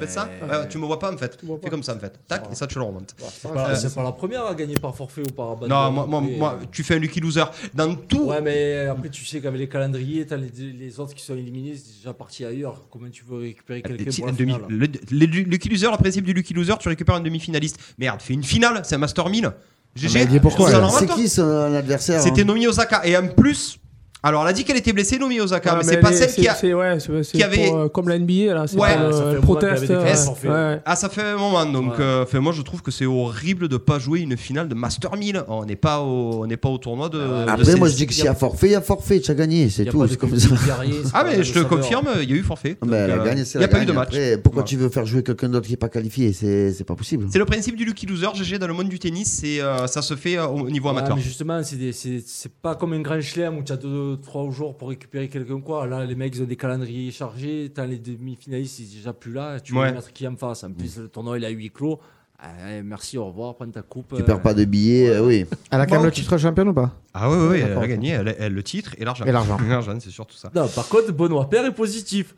[0.00, 1.38] Tu ça Euh, Ouais, Tu me vois pas en fait.
[1.40, 1.68] Fais pas.
[1.70, 2.18] comme ça en fait.
[2.26, 3.14] Tac, et ça tu le remontes.
[3.18, 5.68] C'est pas, c'est pas la première à gagner par forfait ou par abandon.
[5.68, 7.44] Non, moi, moi, moi, tu fais un lucky loser.
[7.74, 8.24] Dans tout.
[8.26, 11.74] Ouais, mais après, tu sais qu'avec les calendriers, t'as les, les autres qui sont éliminés,
[11.76, 12.82] c'est déjà parti ailleurs.
[12.90, 15.96] Comment tu veux récupérer quelqu'un pour la demi, finale le, le- le lucky loser, le
[15.96, 17.78] principe du lucky loser, tu récupères un demi-finaliste.
[17.98, 19.50] Merde, fais une finale, c'est un Master 1000.
[19.96, 20.18] GG.
[20.18, 23.04] mais dis pourquoi, C'est qui son adversaire C'était hein Nomi Osaka.
[23.06, 23.80] Et en plus,
[24.22, 26.32] alors elle a dit qu'elle était blessée, Nomi Osaka, Ouais, mais, mais c'est pas celle
[26.32, 26.54] qui a.
[26.54, 28.66] qui avait- pour, euh, comme la NBA, là.
[28.66, 30.50] C'est Ouais, ça fait ouais, forfaits.
[30.50, 30.80] ouais.
[30.84, 32.04] Ah, ça fait un moment, donc Ouais.
[32.04, 35.14] euh, fait, moi je trouve que c'est horrible de pas jouer une finale de Master
[35.16, 35.44] 1000.
[35.48, 37.18] On n'est pas au, on n'est pas au tournoi de.
[37.18, 39.20] de Après, ces- moi, je dis que s'il y a forfait, il y a forfait.
[39.20, 39.98] Tu as gagné, c'est tout.
[40.18, 40.48] comme ça.
[40.66, 42.76] guerrier, Ah, mais je te confirme, il y a eu forfait.
[42.86, 44.14] Mais elle a Donc, euh, gagné, c'est Il n'y a pas eu de match.
[44.42, 46.32] Pourquoi tu veux faire jouer quelqu'un d'autre qui n'est pas qualifié?
[46.32, 47.26] C'est c'est pas possible.
[47.30, 50.14] C'est le principe du lucky loser, GG, dans le monde du tennis, euh, ça se
[50.16, 51.16] fait euh, au niveau amateur.
[51.16, 53.76] mais justement, c'est des- c'est c'est pas comme un grand chelem où tu as
[54.16, 55.60] 2-3 jours pour récupérer quelqu'un.
[55.60, 55.86] quoi.
[55.86, 57.70] Là, les mecs ils ont des calendriers chargés.
[57.74, 59.60] T'as les demi-finalistes, ils sont déjà plus là.
[59.60, 59.88] Tu Ouais.
[59.88, 60.64] veux mettre qui en face?
[60.64, 61.98] En plus, le tournoi il a huis clos.
[62.40, 64.14] Allez, merci, au revoir, prends ta coupe.
[64.14, 65.44] Tu euh, perds pas de billets, euh, oui.
[65.72, 66.94] Elle a quand même le titre championne ou pas?
[67.12, 69.24] Ah oui, oui, oui, elle a gagné, elle, elle, le titre et l'argent.
[69.24, 69.56] Et l'argent.
[69.68, 70.48] l'argent, c'est surtout ça.
[70.54, 72.36] Non, par contre, Benoît Père est positif.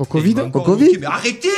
[0.00, 1.48] Au Covid Au Covid Mais arrêtez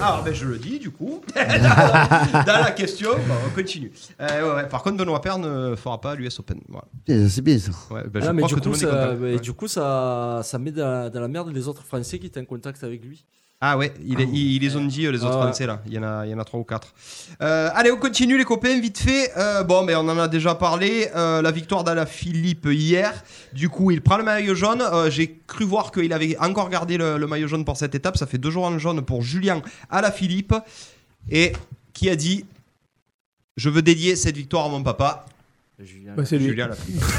[0.00, 1.20] Ah, ben je le dis du coup.
[1.34, 3.92] dans, dans la question, bon, on continue.
[4.20, 4.68] Euh, ouais, ouais.
[4.68, 6.60] Par contre, Benoît Père ne fera pas l'US Open.
[6.68, 7.28] Voilà.
[7.28, 7.70] C'est bien ça.
[7.92, 9.18] Ouais, ben, je Ah, mais crois du que tout coup, le monde est ça, content.
[9.20, 9.38] mais Ouais.
[9.40, 12.40] du coup, ça, ça met dans la, dans la merde les autres Français qui étaient
[12.40, 13.24] en contact avec lui.
[13.66, 14.26] Ah ouais, il est-
[14.60, 15.42] les ont dit, euh, les autres Ah ouais.
[15.44, 15.80] Français là.
[15.86, 16.92] Il y en a, il y en a trois ou quatre.
[17.40, 19.30] Euh, allez, on continue les copains, vite fait.
[19.38, 21.08] Euh, bon, mais on en a déjà parlé.
[21.16, 23.24] Euh, la victoire d'Ala Philippe hier.
[23.54, 24.82] Du coup, il prend le maillot jaune.
[25.08, 28.18] J'ai cru voir qu'il avait encore gardé le, le maillot jaune pour cette étape.
[28.18, 30.54] Ça fait deux jours en jaune pour Julien Ala Philippe.
[31.30, 31.52] Et
[31.94, 32.44] qui a dit
[33.56, 35.24] Je veux dédier cette victoire à mon papa.
[35.82, 36.12] Julien.
[36.16, 36.46] Bah, c'est lui.
[36.50, 37.02] Julien Ala Philippe.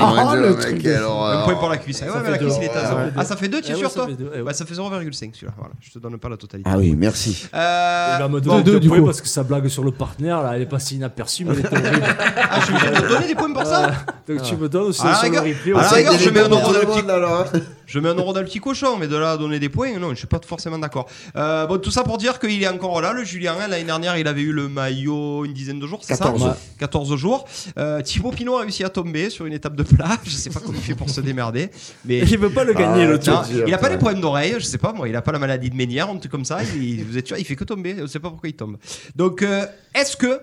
[0.00, 1.44] Oh, le mec, truc de- alors, Un alors.
[1.46, 2.00] point pour la cuisse.
[2.02, 2.60] Ah ouais, Ça mais fait la cuisse, deux.
[2.62, 2.94] il est à Ouais, zéro.
[2.94, 3.26] ça fait Ah, deux.
[3.28, 4.40] ça fait deux, tu es sûr toi eh.
[4.40, 5.52] Ouais, ça fait 0,5 celui-là.
[5.58, 6.70] Voilà, je te donne pas la totalité.
[6.72, 7.48] Ah oui, merci.
[7.52, 9.06] Euh, donner deux, deux du points coup.
[9.06, 11.76] parce que sa blague sur le partenaire, là, elle est passée inaperçue, mais elle était
[11.76, 12.06] horrible.
[12.36, 13.90] ah, je suis obligé de te donner des points pour ça
[14.28, 15.72] Donc tu me donnes aussi la sur le replay.
[15.72, 15.94] à la aussi.
[15.96, 17.18] rigueur, je mets un euro Tout dans
[17.88, 19.98] Je mets un euro dans le petit cochon, mais de là à donner des points,
[19.98, 21.08] non, je suis pas forcément d'accord.
[21.36, 23.56] Euh, bon, tout ça pour dire qu'il est encore là, le Julien.
[23.58, 23.66] hein.
[23.66, 26.54] L'année dernière, il avait eu le maillot une dizaine de jours, c'est ça 14.
[26.78, 27.46] 14 jours.
[27.78, 30.18] Euh, Thibaut Pinot a réussi à tomber sur une étape de plat.
[30.24, 31.70] Je sais pas comment il fait pour se démerder,
[32.04, 33.32] mais Il veut pas le gagner, Ah, le tour.
[33.34, 35.38] non, il a pas des problèmes d'oreille, je sais pas moi, il a pas la
[35.38, 36.58] maladie de Ménière, un truc comme ça.
[36.76, 37.96] Il, vous êtes sûr, il fait que tomber.
[37.98, 38.76] Je sais pas pourquoi il tombe.
[39.16, 39.64] Donc, euh,
[39.94, 40.40] est-ce que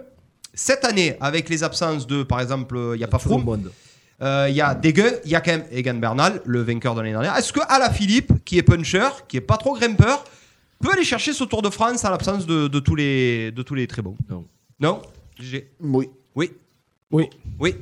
[0.54, 3.70] cette année, avec les absences de, par exemple, il y a pas Froome,
[4.20, 4.28] monde.
[4.28, 7.02] euh, Il y a Degueux, il y a quand même Egan Bernal, le vainqueur de
[7.02, 7.36] l'année dernière.
[7.36, 10.24] Est-ce que Ala Philippe, qui est puncher, qui est pas trop grimpeur,
[10.80, 13.76] peut aller chercher ce Tour de France à l'absence de, de tous les de tous
[13.76, 14.16] les très bons?
[14.30, 14.46] Non.
[14.80, 15.02] Non?
[15.40, 16.10] J'ai- Oui.
[16.36, 16.52] Oui.
[17.12, 17.30] Oui.
[17.60, 17.76] Oui.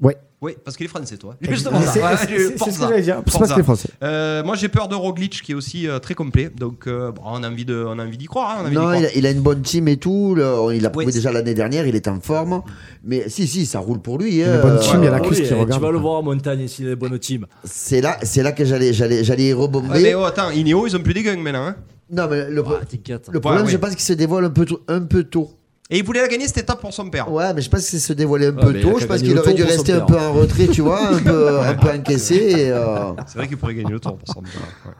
[0.00, 0.16] Ouais.
[0.42, 1.36] Oui, parce qu'il est français, toi.
[1.42, 1.92] C'est Justement, ça.
[1.92, 2.88] c'est- Ouais, ce que ça.
[2.88, 3.22] j'allais dire.
[3.22, 3.88] Parce que Français.
[4.02, 6.48] Euh, moi, j'ai peur de Roglic, qui est aussi euh, très complet.
[6.56, 8.58] Donc, euh, bon, on a envie de, on a envie d'y croire.
[8.58, 8.96] hein, a croire.
[8.96, 10.34] il a, il a une bonne team et tout.
[10.34, 11.12] le- il a prouvé Oui.
[11.12, 12.62] déjà l'année dernière, il est en forme.
[13.04, 14.40] Mais si, si, ça roule pour lui.
[14.40, 15.72] Une bonne team, il y a la Oui, cuisse qui regarde.
[15.74, 17.44] Tu vas le voir en montagne s'il est bonne team.
[17.64, 19.88] C'est là, c'est là que j'allais, j'allais, rebomber.
[19.90, 21.66] Ouais, mais oh, attends, Ineos, ils ont plus des gangs maintenant.
[21.66, 21.76] hein.
[22.10, 23.70] Non, mais le, pro- Ah, le problème, ouais.
[23.70, 25.50] je pense qu'il se dévoile un peu, tôt- un peu tôt.
[25.92, 27.30] Et il voulait la gagner cette étape pour son père.
[27.32, 28.98] Ouais, mais je pense qu'il se dévoilait un Ouais, peu tôt.
[29.00, 31.74] Je pense qu'il aurait dû rester un peu en retrait, tu vois, un peu, un
[31.74, 32.70] peu encaissé.
[32.70, 34.52] Euh, C'est vrai qu'il pourrait gagner le tour pour son père.
[34.86, 34.92] ouais.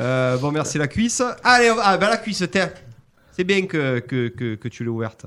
[0.00, 1.22] Euh, bon, merci la cuisse.
[1.44, 2.70] Allez, on- ah, bah la cuisse, tiens.
[3.36, 5.26] C'est bien que, que, que, que tu l'aies ouverte.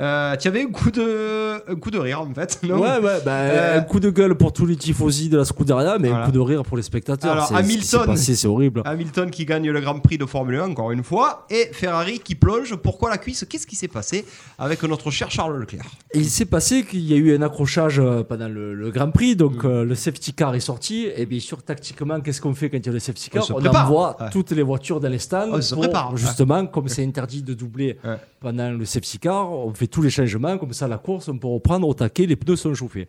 [0.00, 2.60] Euh, tu avais un coup, de, un coup de rire en fait.
[2.62, 5.44] non ouais, ouais, bah, Euh, un coup de gueule pour tous les tifosi de la
[5.44, 6.22] Scuderia, mais Voilà.
[6.22, 7.32] un coup de rire pour les spectateurs.
[7.32, 8.16] Alors, C'est- ce Hamilton.
[8.16, 8.82] C'est horrible.
[8.84, 12.34] Hamilton qui gagne le Grand Prix de Formule 1 encore une fois et Ferrari qui
[12.34, 12.76] plonge.
[12.76, 13.44] Pourquoi la cuisse?
[13.48, 14.24] Qu'est-ce qui s'est passé
[14.58, 15.86] avec notre cher Charles Leclerc?
[16.14, 19.34] Il s'est passé qu'il y a eu un accrochage euh, pendant le, le Grand Prix,
[19.36, 19.66] donc Mm.
[19.66, 22.86] euh, le safety car est sorti, et bien sûr, tactiquement, qu'est-ce qu'on fait quand il
[22.86, 23.44] y a le safety car?
[23.50, 24.30] On On envoie Ouais.
[24.30, 26.16] toutes les voitures dans les stands, On se pour, prépare.
[26.16, 27.98] justement, comme c'est interdit de doubler
[28.40, 31.48] pendant le safety car, on fait tous les changements, comme ça la course, on peut
[31.48, 33.08] reprendre au taquet, les pneus sont chauffés.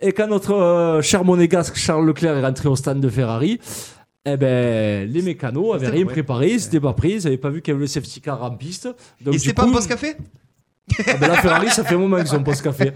[0.00, 3.58] Et quand notre euh, cher monégasque Charles Leclerc est rentré au stand de Ferrari,
[4.24, 7.62] eh ben, les mécanos avaient rien préparé, ils s'étaient pas pris, ils n'avaient pas vu
[7.62, 8.88] qu'il y avait le safety car en piste.
[9.20, 10.16] Donc, Et c'est pas un coup, post-café
[11.06, 12.92] ah ben là, Ferrari, ça fait un moment qu'ils ont post café.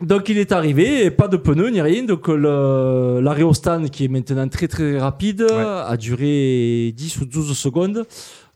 [0.00, 2.04] Donc il est arrivé, et pas de pneus ni rien.
[2.04, 7.56] Donc l'arrêt au stand, qui est maintenant très très rapide, a duré 10 ou 12
[7.56, 8.06] secondes.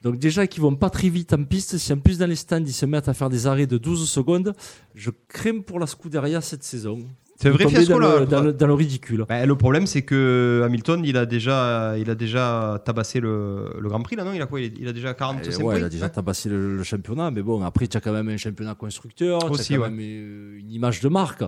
[0.05, 2.63] Donc déjà qu'ils vont pas très vite en piste, si en plus dans les stands
[2.65, 4.53] ils se mettent à faire des arrêts de 12 secondes,
[4.95, 6.99] je crains pour la Scuderia cette saison.
[7.37, 8.21] C'est un vrai fiasco, dans là.
[8.21, 9.25] le, dans, le, dans le ridicule.
[9.29, 13.89] Bah, le problème, c'est que Hamilton, il a déjà, il a déjà tabassé le, le
[13.89, 14.33] Grand Prix là, non?
[14.33, 14.61] Il a quoi?
[14.61, 17.89] Il, a déjà 45 Euh, ouais, il a déjà tabassé le, championnat, mais bon, après,
[17.89, 19.91] tu as quand même un championnat constructeur, tu as quand ouais.
[19.91, 21.43] même euh, une image de marque.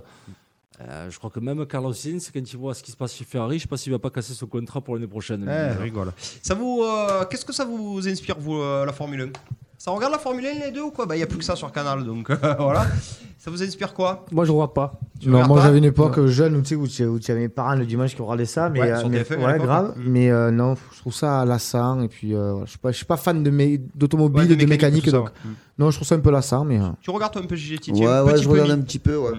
[0.80, 3.24] Euh, je crois que même Carlos Sainz, quand il voit ce qui se passe chez
[3.24, 5.44] Ferrari, je sais pas s'il va pas casser son contrat pour l'année prochaine.
[5.76, 6.12] Je rigole.
[6.42, 9.26] Ça vous, euh, qu'est-ce que ça vous inspire vous euh, la Formule 1
[9.78, 11.06] Ça regarde la Formule 1 les deux ou quoi?
[11.06, 12.86] Bah il y a plus que ça sur Canal, donc euh, voilà.
[13.38, 14.26] Ça vous inspire quoi?
[14.32, 15.00] Moi, je vois pas.
[15.18, 15.64] Tu Non, regardes moi pas?
[15.66, 17.86] j'avais une époque jeune où tu sais, où tu où tu avais mes parents le
[17.86, 19.94] dimanche qui regardaient ça, mais, Ouais, euh, sur mais- TF1 à ouais, grave.
[19.96, 23.06] Mais euh, non, je trouve ça lassant et puis euh, je suis pas, je suis
[23.06, 25.32] pas fan de d'automobile Ouais, de et de mécanique, donc ouais.
[25.46, 25.54] Mm.
[25.78, 27.92] non, je trouve ça un peu lassant, mais euh, Tu regardes toi un peu Titi
[27.92, 29.32] Ouais, ouais, petit je peu regarde un petit peu, ouais.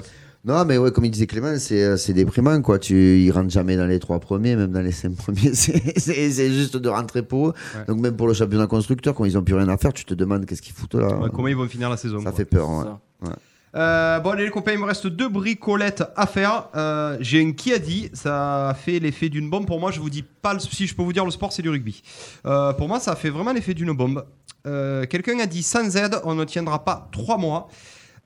[0.48, 2.80] Non, mais ouais, comme il disait Clément, c'est euh, c'est déprimant, quoi.
[2.80, 5.54] Tu, ils rentrent jamais dans les trois premiers, même dans les cinq premiers.
[5.54, 7.54] C'est c'est- c'est juste de rentrer pour eux.
[7.76, 7.86] Ouais.
[7.86, 10.14] Donc, même pour le championnat constructeur, quand ils ont plus rien à faire, tu te
[10.14, 11.18] demandes qu'est-ce qu'ils foutent là.
[11.20, 12.32] Ouais, comment ils vont finir la saison Ça quoi.
[12.32, 12.84] fait peur, ouais.
[12.86, 13.00] Ça.
[13.24, 13.36] Ouais.
[13.76, 16.70] Euh, bon allez les copains, il me reste deux bricolettes à faire.
[16.76, 19.68] Euh, J'ai un qui a dit, ça a fait l'effet d'une bombe.
[19.68, 21.62] Pour moi, je vous dis pas le- si je peux vous dire le sport, c'est
[21.62, 22.02] du rugby.
[22.46, 24.24] Euh, pour moi, ça a fait vraiment l'effet d'une bombe.
[24.66, 27.68] Euh, Quelqu'un a dit sans aide, on ne tiendra pas trois mois.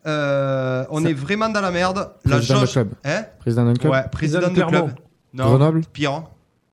[0.05, 2.11] Euh, on est vraiment dans la merde.
[2.25, 2.89] La président de jauge- club.
[3.03, 4.95] Hein Président d'un club Ouais, président Président de de club.
[5.33, 6.23] Non, Grenoble pire.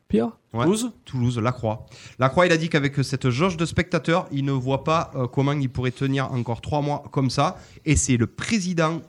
[0.08, 0.64] Pire Ouais.
[0.64, 1.84] Toulouse Toulouse, Lacroix.
[2.18, 5.52] Lacroix, il a dit qu'avec cette jauge de spectateurs, il ne voit pas euh, comment
[5.52, 7.56] il pourrait tenir encore trois mois comme ça.
[7.84, 9.02] Et c'est le président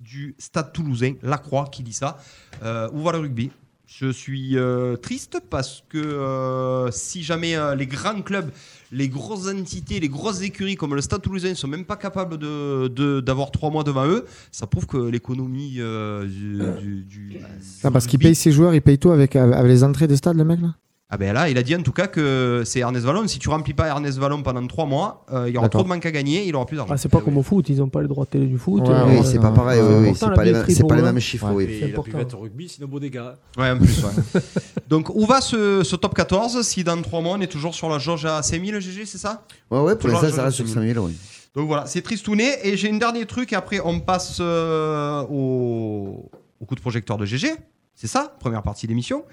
[0.00, 2.18] du stade toulousain, Lacroix, qui dit ça.
[2.62, 3.50] Euh, où va le rugby
[3.86, 8.50] Je suis euh, triste parce que euh, si jamais euh, les grands clubs,
[8.92, 12.38] les grosses entités, les grosses écuries comme le stade toulousain ne sont même pas capables
[12.38, 17.38] de- d'avoir trois mois devant eux, ça prouve que l'économie euh, du, du- du-
[17.82, 20.36] Ah, parce qu'il paye ses joueurs, il paye tout avec, avec les entrées des stades,
[20.36, 20.74] le mec là?
[21.10, 23.28] Ah ben là, il a dit en tout cas que c'est Ernest Vallon.
[23.28, 25.88] Si tu remplis pas Ernest Vallon pendant trois mois, euh, il y aura trop de
[25.88, 26.94] manque à gagner, il aura plus d'argent.
[26.94, 28.82] Ah, c'est pas comme au foot, ils ont pas les droits de télé du foot.
[28.82, 31.02] Ouais, euh, Oui, c'est pas pareil, oui, oui, c'est pas, les mêmes- c'est pas les
[31.02, 31.66] mêmes chiffres, Ouais.
[31.66, 31.76] oui.
[31.78, 32.10] C'est la important.
[32.10, 33.20] buvette au rugby, c'est nos beaux dégâts.
[33.58, 34.02] Ouais, en plus.
[34.02, 34.40] ouais.
[34.88, 37.88] Donc, où va ce, ce top 14 si dans trois mois on est toujours sur
[37.90, 39.44] la jauge à 5000 GG, c'est ça?
[39.70, 41.14] Ouais, ouais, pour l'instant, ça reste sur à 5000, oui.
[41.54, 42.50] Donc voilà, c'est tristouné.
[42.64, 46.30] Et j'ai un dernier truc, et après on passe euh, au,
[46.60, 47.52] au coup de projecteur de GG.
[47.94, 49.24] C'est ça, première partie d'émission.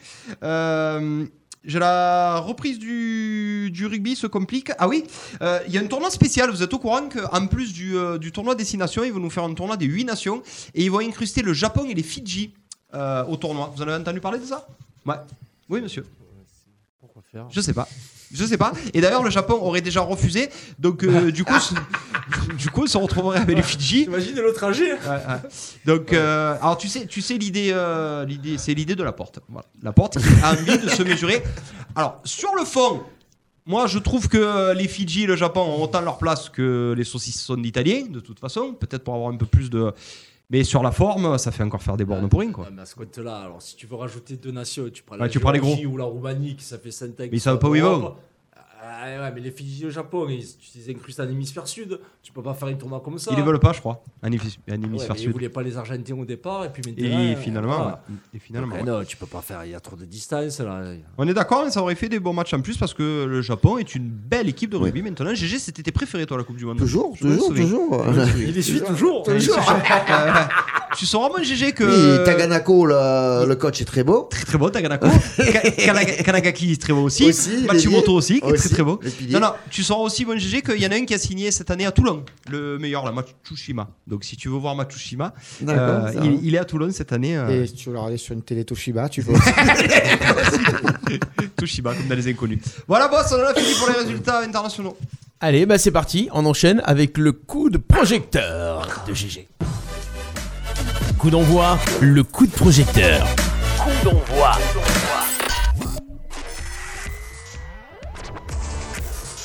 [0.43, 1.25] Euh,
[1.63, 4.71] la reprise du, du rugby se complique.
[4.79, 5.03] Ah oui,
[5.41, 6.49] euh, il y a un tournoi spécial.
[6.49, 9.43] Vous êtes au courant qu'en plus du, euh, du tournoi Destination, ils vont nous faire
[9.43, 10.41] un tournoi des 8 nations
[10.73, 12.53] et ils vont incruster le Japon et les Fidji
[12.93, 13.71] euh, au tournoi.
[13.75, 14.67] Vous en avez entendu parler de ça?
[15.05, 15.15] Ouais.
[15.69, 16.05] Oui, monsieur.
[16.99, 17.47] Pourquoi faire?
[17.49, 17.87] Je sais pas.
[18.33, 18.73] Je sais pas.
[18.93, 20.49] Et d'ailleurs, le Japon aurait déjà refusé.
[20.79, 21.53] Donc, euh, du coup,
[22.57, 24.05] du coup, on se retrouverait avec les Fidji.
[24.05, 25.49] T'imagines le trajet Ouais, ouais.
[25.85, 29.39] Donc, euh, alors tu sais, tu sais l'idée, euh, l'idée, c'est l'idée de la porte.
[29.49, 29.67] Voilà.
[29.81, 31.43] La porte a envie de se mesurer.
[31.95, 33.03] Alors, sur le fond,
[33.65, 37.03] moi, je trouve que les Fidji et le Japon ont autant leur place que les
[37.03, 38.73] saucissons d'Italiens, de toute façon.
[38.73, 39.93] Peut-être pour avoir un peu plus de.
[40.51, 42.65] Mais sur la forme, ça fait encore faire des bornes pour rien, quoi.
[42.65, 45.21] Ouais, mais à ce compte-là, alors si tu veux rajouter deux nations, tu prends Ouais,
[45.21, 47.23] la tu prends les Géorgie ou la Roumanie qui ça fait 5 ans.
[47.31, 48.15] ils savent pas où ils vont.
[48.93, 52.33] Ah, ouais, mais les Fidji au Japon, ils, tu les incrustes en hémisphère sud, tu
[52.33, 53.31] peux pas faire une tournoi comme ça.
[53.31, 54.03] Ils les veulent pas, je crois.
[54.21, 55.31] Un hémis- un Ouais, hémisphère mais Ils sud.
[55.31, 57.19] voulaient pas les Argentins au départ, et puis maintenant.
[57.19, 58.03] Et euh, finalement, voilà.
[58.09, 58.15] ouais.
[58.33, 58.83] et finalement.
[58.83, 60.93] Non, tu peux pas faire, il y a trop de distance là.
[61.17, 63.41] On est d'accord, mais ça aurait fait des bons matchs en plus parce que le
[63.41, 65.33] Japon est une belle équipe de rugby maintenant.
[65.33, 66.77] GG, c'était tes préférés, toi, la Coupe du Monde?
[66.77, 68.05] Toujours, toujours, toujours.
[68.37, 69.25] Il les suit toujours.
[70.97, 71.83] Tu sens vraiment GG que.
[72.19, 74.27] Oui, Taganako, le, le coach est très beau.
[74.29, 75.07] Très très beau, Taganako.
[75.07, 77.25] Ka- Kanaga- Kanagaki, très beau aussi.
[77.25, 78.99] Aussi, Matsumoto aussi, qui est très aussi, très beau.
[79.29, 81.49] Non, non, tu sens aussi, bon GG, qu'il y en a un qui a signé
[81.51, 83.87] cette année à Toulon, le meilleur, la Matsushima.
[84.05, 85.33] Donc si tu veux voir Matsushima,
[85.67, 87.37] euh, il, il est à Toulon cette année.
[87.37, 89.49] euh, Et si tu veux le regarder sur une télé Toshiba, tu peux aussi.
[91.55, 92.59] Toshiba, comme dans les inconnus.
[92.87, 94.97] Voilà, boss, on en a fini pour les résultats internationaux.
[95.39, 99.47] Allez, bah c'est parti, on enchaîne avec le coup de projecteur de GG.
[101.17, 103.27] Coup d'envoi, le coup de projecteur.
[103.77, 104.51] Coup d'envoi.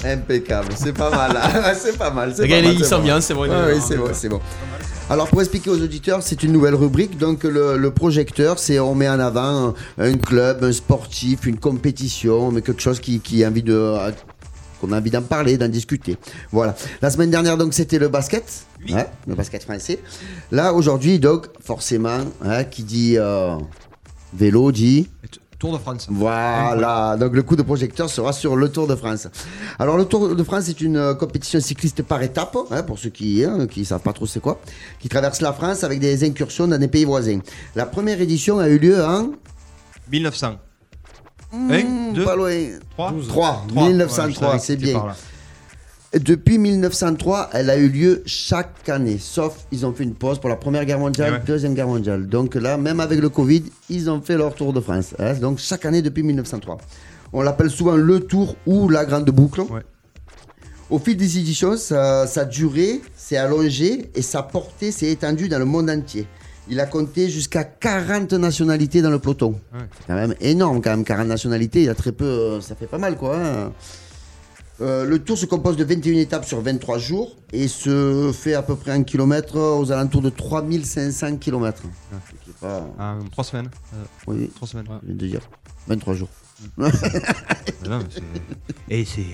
[0.05, 1.37] Impeccable, c'est pas mal.
[1.37, 1.73] hein.
[1.79, 2.33] c'est pas mal.
[2.35, 3.49] c'est il sent bien, c'est vrai.
[3.49, 4.41] Ouais, oui, c'est bon, c'est bon.
[5.09, 7.19] Alors pour expliquer aux auditeurs, c'est une nouvelle rubrique.
[7.19, 11.59] Donc le, le projecteur, c'est on met en avant un, un club, un sportif, une
[11.59, 13.95] compétition, mais quelque chose qui, qui a envie de
[14.87, 16.17] qu'on a envie d'en parler, d'en discuter.
[16.53, 16.75] Voilà.
[17.03, 19.99] La semaine dernière, donc c'était le basket, hein, le basket français.
[20.53, 23.57] Là aujourd'hui, donc forcément, hein, qui dit euh,
[24.35, 25.09] vélo dit
[25.59, 26.07] Tour de France.
[26.11, 29.27] voilà, donc le coup de projecteur sera sur le Tour de France.
[29.79, 33.09] Alors le Tour de France est une euh, compétition cycliste par étapes, hein, pour ceux
[33.09, 34.61] qui ne qui savent pas trop c'est quoi,
[35.01, 37.41] qui traverse la France avec des incursions dans des pays voisins.
[37.75, 39.31] La première édition a eu lieu en
[40.13, 40.59] 1900.
[41.53, 42.53] Hmm, 1, 2, pas loin.
[42.97, 45.03] 3 3, 1903, c'est bien.
[46.15, 50.49] Depuis 1903, elle a eu lieu chaque année, sauf ils ont fait une pause pour
[50.49, 51.41] la Première Guerre mondiale, ouais.
[51.47, 52.27] Deuxième Guerre mondiale.
[52.27, 55.15] Donc là, même avec le Covid, ils ont fait leur Tour de France.
[55.19, 55.35] hein.
[55.35, 56.79] Donc chaque année depuis 1903.
[57.33, 59.63] On l'appelle souvent le Tour ou la Grande Boucle.
[59.63, 59.83] Ouais.
[60.89, 65.59] Au fil des éditions, sa, sa durée s'est allongée et sa portée s'est étendue dans
[65.59, 66.27] le monde entier.
[66.69, 69.61] Il a compté jusqu'à 40 nationalités dans le peloton.
[69.73, 69.81] Ouais.
[69.99, 71.81] C'est quand même énorme, quand même, 40 nationalités.
[71.81, 73.37] Il y a très peu, euh, ça fait pas mal, quoi.
[73.37, 73.73] hein.
[74.83, 78.61] Euh, le tour se compose de 21 étapes sur 23 jours et se fait à
[78.63, 81.83] peu près un kilomètre aux alentours de 3500 km.
[82.61, 82.87] Pas...
[82.99, 83.71] Ah, 3 semaines.
[84.27, 84.87] Oui, 3 semaines.
[85.03, 85.41] je viens de dire.
[85.89, 86.29] 23 jours.
[86.79, 88.01] Non,
[88.89, 89.25] mais Et c'est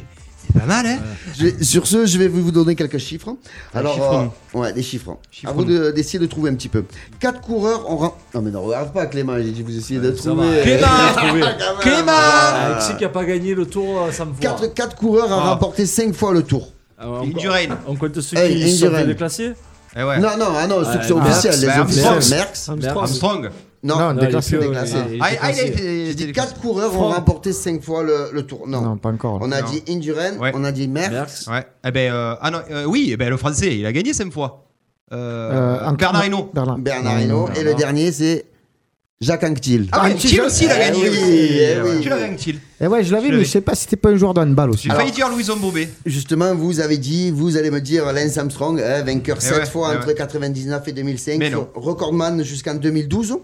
[0.47, 0.99] c'est pas mal, hein
[1.39, 3.37] Je vais- sur ce, je vais vous donner quelques chiffres.
[3.75, 5.17] Alors, chiffres, euh, ouais, des chiffres.
[5.31, 6.85] Chiffres, à vous de- d'essayer de, trouver un petit peu.
[7.21, 7.97] Quatre coureurs ont.
[7.97, 9.37] rem- Non, mais ne regarde pas, Clément.
[9.39, 10.57] J'ai dit vous essayez de ça trouver.
[10.57, 10.63] va.
[10.63, 10.87] Clément
[11.81, 14.41] Clément Ah, qui a pas gagné le tour, euh, ça me voit.
[14.41, 15.51] Quatre, quatre coureurs ont Ah.
[15.51, 16.73] remporté 5 fois le tour.
[16.99, 17.79] Ah, on- Indurain.
[17.87, 19.01] On compte ceux Hey, qui sont Indurain.
[19.01, 19.53] fait déclasser
[19.97, 20.19] Eh ouais.
[20.21, 21.59] Non, non, ah non, ceux qui sont officiels.
[21.61, 22.05] Les Merckx, officiels.
[22.31, 22.69] Merckx.
[22.69, 22.97] Merckx.
[22.99, 23.51] Armstrong.
[23.85, 24.55] Non, Non, Non, déclassé.
[24.55, 24.97] il déclassé.
[25.13, 25.67] il Ah, ah, il a déclassé.
[25.73, 26.07] été.
[26.07, 28.69] J'ai dit été- 4 coureurs ont remporté 5 fois le, le tour.
[28.69, 28.81] Non.
[28.81, 29.39] Non, pas encore.
[29.43, 29.69] On a Non.
[29.69, 30.53] dit Indurain, Ouais.
[30.55, 31.13] on a dit Merckx.
[31.13, 31.47] Merckx.
[31.49, 31.67] Ouais.
[31.85, 34.33] Eh ben, euh, ah non, euh, oui, eh ben, le français, il a gagné 5
[34.33, 34.67] fois.
[35.13, 36.51] Euh, Euh, en- Bernard Hinault.
[36.55, 37.49] Bernard, Bernard Hinault.
[37.57, 38.47] Et le dernier, c'est
[39.23, 39.87] Jacques Anquetil.
[39.93, 41.07] Ah, oui, aussi, il a Eh gagné.
[41.07, 42.01] eh oui.
[42.03, 42.57] Tu l'as gagné, Thiel.
[42.81, 43.45] Et ouais, je l'avais, Je mais l'avais.
[43.45, 44.89] je sais pas si c'était pas un joueur de handball aussi.
[44.91, 45.89] J'ai failli dire Louison Bobet.
[46.05, 49.67] Justement, vous avez dit, vous allez me dire Lance Armstrong, hein, vainqueur Eh 7 ouais,
[49.67, 50.15] fois eh entre ouais.
[50.15, 51.69] 99 et 2005, Mais non.
[51.75, 53.39] recordman jusqu'en 2012.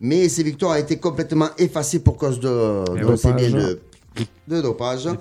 [0.00, 3.80] Mais ses victoires ont été complètement effacées pour cause de, Eh de, de,
[4.48, 5.06] de dopage.
[5.06, 5.12] Ouais.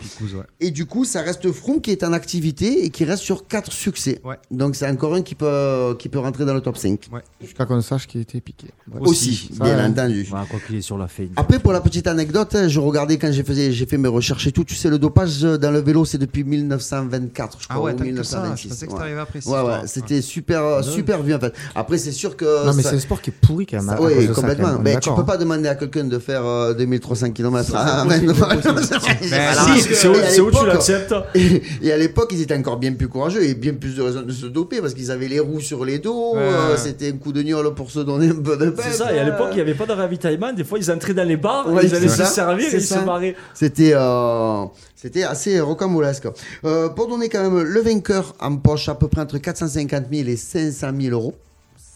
[0.59, 3.71] Et du coup, ça reste Froome qui est en activité et qui reste sur 4
[3.71, 4.21] succès.
[4.23, 4.35] Ouais.
[4.51, 7.09] Donc c'est encore un qui peut, qui peut rentrer dans le top 5.
[7.41, 8.67] Jusqu'à qu'on sache qu'il était piqué.
[8.91, 8.99] Ouais.
[9.07, 9.83] Aussi, Ça, bien ouais.
[9.83, 10.27] entendu.
[10.29, 11.31] Quoi qu'il est sur la feuille.
[11.35, 14.51] Après, pour la petite anecdote, je regardais quand j'ai fait, j'ai fait mes recherches et
[14.51, 14.63] tout.
[14.63, 17.93] Tu sais, le dopage euh, dans le vélo, c'est depuis 1924, je crois, Ah ouais,
[17.93, 18.37] ou tant que ça.
[18.41, 18.63] 1926.
[18.63, 18.97] Je pensais que ouais.
[18.97, 19.41] c'était arrivé après.
[19.41, 19.87] cette Ouais, ouais, histoire.
[19.87, 21.53] c'était super, euh, super vu en fait.
[21.73, 22.65] Après, c'est sûr que.
[22.65, 23.97] Non, mais ça- c'est un sport qui est pourri quand même.
[23.99, 24.73] oui, de ça, quand complètement.
[24.73, 24.81] même.
[24.83, 25.25] Mais tu d'accord, peux hein.
[25.25, 27.73] pas demander à quelqu'un de faire euh, 2300 km.
[28.85, 33.55] C'est où, tu l'acceptes Et, et à l'époque, ils étaient encore bien plus courageux et
[33.55, 36.33] bien plus de raisons de se doper parce qu'ils avaient les roues sur les dos.
[36.35, 36.41] Ouais.
[36.41, 38.85] euh, C'était un coup de gnôle pour se donner un peu de peine.
[38.89, 40.53] C'est ça, et à l'époque, il n'y avait pas de ravitaillement.
[40.53, 42.81] Des fois, ils entraient dans les bars, Ouais, ils allaient se ça, servir et ils
[42.81, 42.99] ça.
[43.01, 43.35] se barraient.
[43.53, 44.63] C'était euh,
[44.95, 46.27] c'était assez rocambolesque.
[46.65, 50.27] Euh, pour donner quand même le vainqueur en poche à peu près entre 450 000
[50.29, 51.33] et 500 000 euros.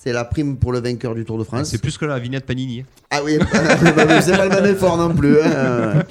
[0.02, 1.68] C'est la prime pour le vainqueur du Tour de France.
[1.70, 2.86] C'est plus que la vignette Panini.
[3.12, 3.38] Ah oui,
[4.22, 5.42] c'est pas le même effort non plus.
[5.42, 6.04] hein.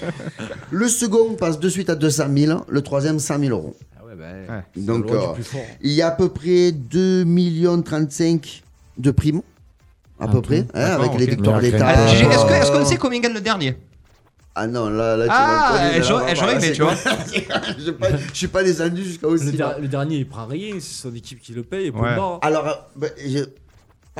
[0.70, 3.74] Le second passe de suite à 200 000, le troisième 100 000 euros.
[3.98, 5.60] Ah ouais, ben, Donc euh, plus fort.
[5.80, 8.62] il y a à peu près 2 millions 35
[8.98, 9.40] de primes,
[10.20, 11.86] à Ah, peu près, hein, avec les victoires d'État.
[11.88, 13.74] Ah, Est-ce que- est-ce Euh, qu'on sait combien gagne le dernier?
[14.54, 16.02] Ah non, là, là tu Ah,
[16.34, 16.92] j'aurais- aimé, tu vois.
[17.78, 19.46] Je suis pas- je suis pas descendu jusqu'à aussi.
[19.46, 21.86] Le, der- le dernier, il prend rien, c'est son équipe qui le paye.
[21.86, 22.00] Et Ouais.
[22.00, 22.38] ouais.
[22.42, 23.44] Alors, euh, ben, je-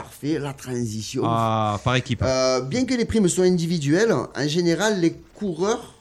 [0.02, 1.22] parfait, la transition.
[1.24, 2.22] Ah, par équipe.
[2.22, 5.94] Euh, bien que les primes soient individuelles, en général, les coureurs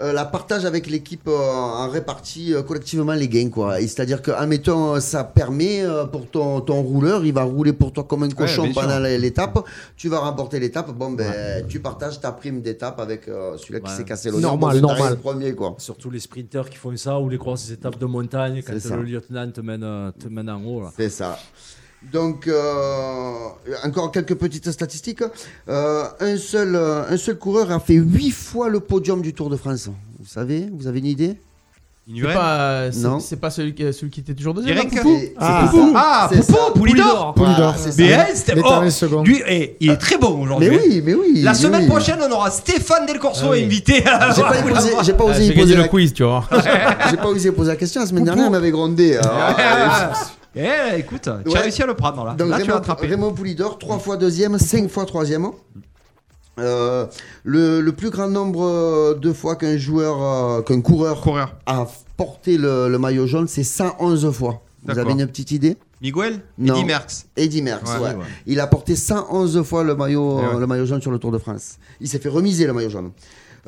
[0.00, 1.36] euh, la partagent avec l'équipe euh,
[1.82, 3.50] en répartit euh, collectivement les gains.
[3.50, 3.78] quoi.
[3.80, 8.04] C'est-à-dire que, admettons, ça permet euh, pour ton, ton rouleur, il va rouler pour toi
[8.04, 8.74] comme un cochon sûr.
[8.74, 9.58] pendant l'étape.
[9.98, 10.90] Tu vas remporter l'étape.
[10.92, 13.96] Bon, ben, tu partages ta prime d'étape avec euh, celui-là qui Ouais.
[13.98, 15.10] s'est cassé le Normal, normal.
[15.10, 15.74] le premier, quoi.
[15.78, 19.48] Surtout les sprinteurs qui font ça ou les grosses étapes de montagne quand le lieutenant
[19.52, 20.84] te mène, te mène en haut.
[20.96, 21.38] C'est ça.
[22.12, 23.32] Donc, euh,
[23.84, 25.22] encore quelques petites statistiques.
[25.68, 29.50] Euh, un, seul, euh, un seul coureur a fait 8 fois le podium du Tour
[29.50, 29.88] de France.
[30.18, 31.36] Vous savez Vous avez une idée?
[32.12, 33.20] C'est pas, c'est- Non.
[33.20, 34.76] c'est pas celui, qui- celui qui était toujours deuxième.
[34.78, 35.16] Là, Poupou?
[35.20, 35.92] C'est- Ah, c'est ça.
[35.94, 36.78] Ah, C'est Poupou.
[36.80, 37.74] Poulidor Poulidor.
[37.76, 37.96] c'est ça.
[38.02, 39.22] Mais elle, c'était- oh, second.
[39.22, 40.70] lui, eh, il est très bon aujourd'hui.
[40.70, 41.42] Mais oui, mais oui.
[41.42, 41.88] La mais semaine oui.
[41.88, 43.62] prochaine, on aura Stéphane Del Corso Ah oui.
[43.62, 44.04] invité.
[44.08, 45.04] à- J'ai pas, Vous posé, l'avoir.
[45.04, 45.88] j'ai pas Ah, osé J'ai y poser le la...
[45.88, 46.44] quiz, tu vois.
[47.10, 49.16] J'ai pas osé poser la question la semaine dernière, elle m'avait grondé.
[50.56, 52.34] Eh, écoute, tu as réussi à le prendre là.
[52.34, 53.06] Donc là, tu l'as Raymond, attrapé.
[53.06, 55.46] Raymond Poulidor, trois fois deuxième, cinq fois troisième.
[56.58, 57.06] Euh,
[57.44, 61.54] le, le plus grand nombre de fois qu'un joueur, euh, qu'un coureur Coureur.
[61.66, 61.86] a
[62.16, 64.62] porté le, le maillot jaune, c'est 111 fois.
[64.84, 65.76] Vous avez une petite idée?
[66.02, 66.74] Miguel Non.
[66.74, 67.26] Eddy Merckx.
[67.36, 68.14] Eddy Merckx, Ouais, ouais.
[68.14, 68.24] ouais.
[68.46, 71.38] Il a porté 111 fois le maillot, Eh le maillot jaune sur le Tour de
[71.38, 71.76] France.
[72.00, 73.10] Il s'est fait remiser le maillot jaune.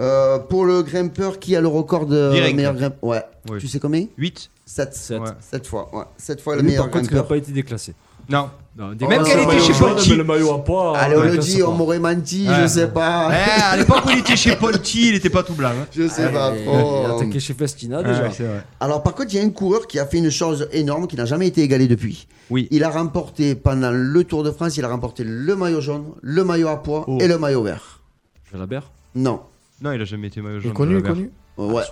[0.01, 2.57] Euh, pour le grimpeur qui a le record de Direct.
[2.57, 3.23] meilleur grimpeur, ouais.
[3.51, 3.59] Oui.
[3.59, 4.95] Tu sais combien 8 7.
[4.95, 5.21] Sept.
[5.21, 5.29] Ouais.
[5.41, 6.05] 7 fois, ouais.
[6.17, 7.29] 7 fois le lui, meilleur par contre, il n'a grimpeur.
[7.29, 7.95] pas été déclassé.
[8.29, 8.49] Non.
[8.75, 10.17] Non, Oh, Même qu'elle le était chez Polti.
[10.17, 10.97] le maillot à poids.
[10.97, 12.55] Allez, on le dit, on m'aurait menti, Ouais.
[12.63, 13.29] je sais pas.
[13.31, 15.69] Eh, à l'époque où il était chez Polti, il était pas tout blanc.
[15.79, 15.87] hein.
[15.95, 17.03] Je sais pas Et- trop.
[17.05, 18.31] Il a attaqué chez Festina Ouais, déjà.
[18.31, 18.65] c'est vrai.
[18.81, 21.17] Alors par contre, il y a un coureur qui a fait une chose énorme qui
[21.17, 22.27] n'a jamais été égalée depuis.
[22.49, 22.67] Oui.
[22.71, 26.43] Il a remporté pendant le Tour de France, il a remporté le maillot jaune, le
[26.43, 27.19] maillot à poids Oh.
[27.21, 28.01] et le maillot vert.
[28.51, 28.91] Jalabert?
[29.15, 29.41] Non.
[29.83, 30.71] Non, il a jamais été maillot Il jaune.
[30.73, 31.29] est connu, il est Jalabert.
[31.59, 31.73] connu.
[31.75, 31.83] Ouais.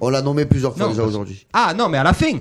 [0.00, 1.46] On l'a nommé plusieurs fois Non, déjà parce- aujourd'hui.
[1.52, 2.32] Ah non, mais à la fin.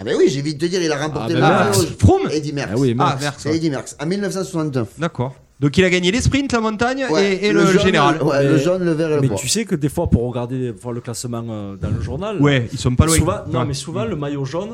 [0.00, 1.64] Ah ben oui, j'ai vite de te dire, il a remporté Ah le ben Ah,
[1.64, 1.92] maillot jaune.
[1.98, 2.72] Froome Eddy Merckx.
[2.74, 3.20] Ah oui, Ah, Merckx.
[3.22, 3.42] Merckx.
[3.42, 3.56] C'est ouais.
[3.56, 4.88] Eddy Merckx, en 1969.
[4.98, 5.34] D'accord.
[5.60, 8.20] Donc il a gagné les sprints, la montagne Ouais, et, et le, jaune, général.
[8.22, 10.26] Ouais, le Mais- jaune, le vert et le Mais tu sais que des fois, pour
[10.26, 13.16] regarder voir le classement euh, dans le journal, Ouais, ils sont pas loin.
[13.16, 14.70] souvent, non, mais souvent le maillot jaune,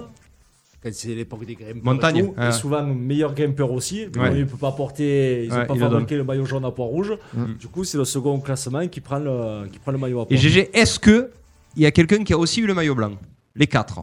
[0.82, 2.48] quand c'est l'époque des grimpeurs, Montagne, et tout, ouais.
[2.48, 4.06] et souvent meilleur grimpeur aussi.
[4.06, 4.38] Bon, Ouais.
[4.38, 6.86] il peut pas porter, ils Ouais, ont pas il fabriqué le maillot jaune à poids
[6.86, 7.12] rouge.
[7.34, 7.54] Mm.
[7.58, 10.34] Du coup, c'est le second classement qui prend le, qui prend le maillot à poids.
[10.36, 11.30] Et GG, est-ce que
[11.76, 13.12] il y a quelqu'un qui a aussi eu le maillot blanc?
[13.56, 14.00] Les quatre.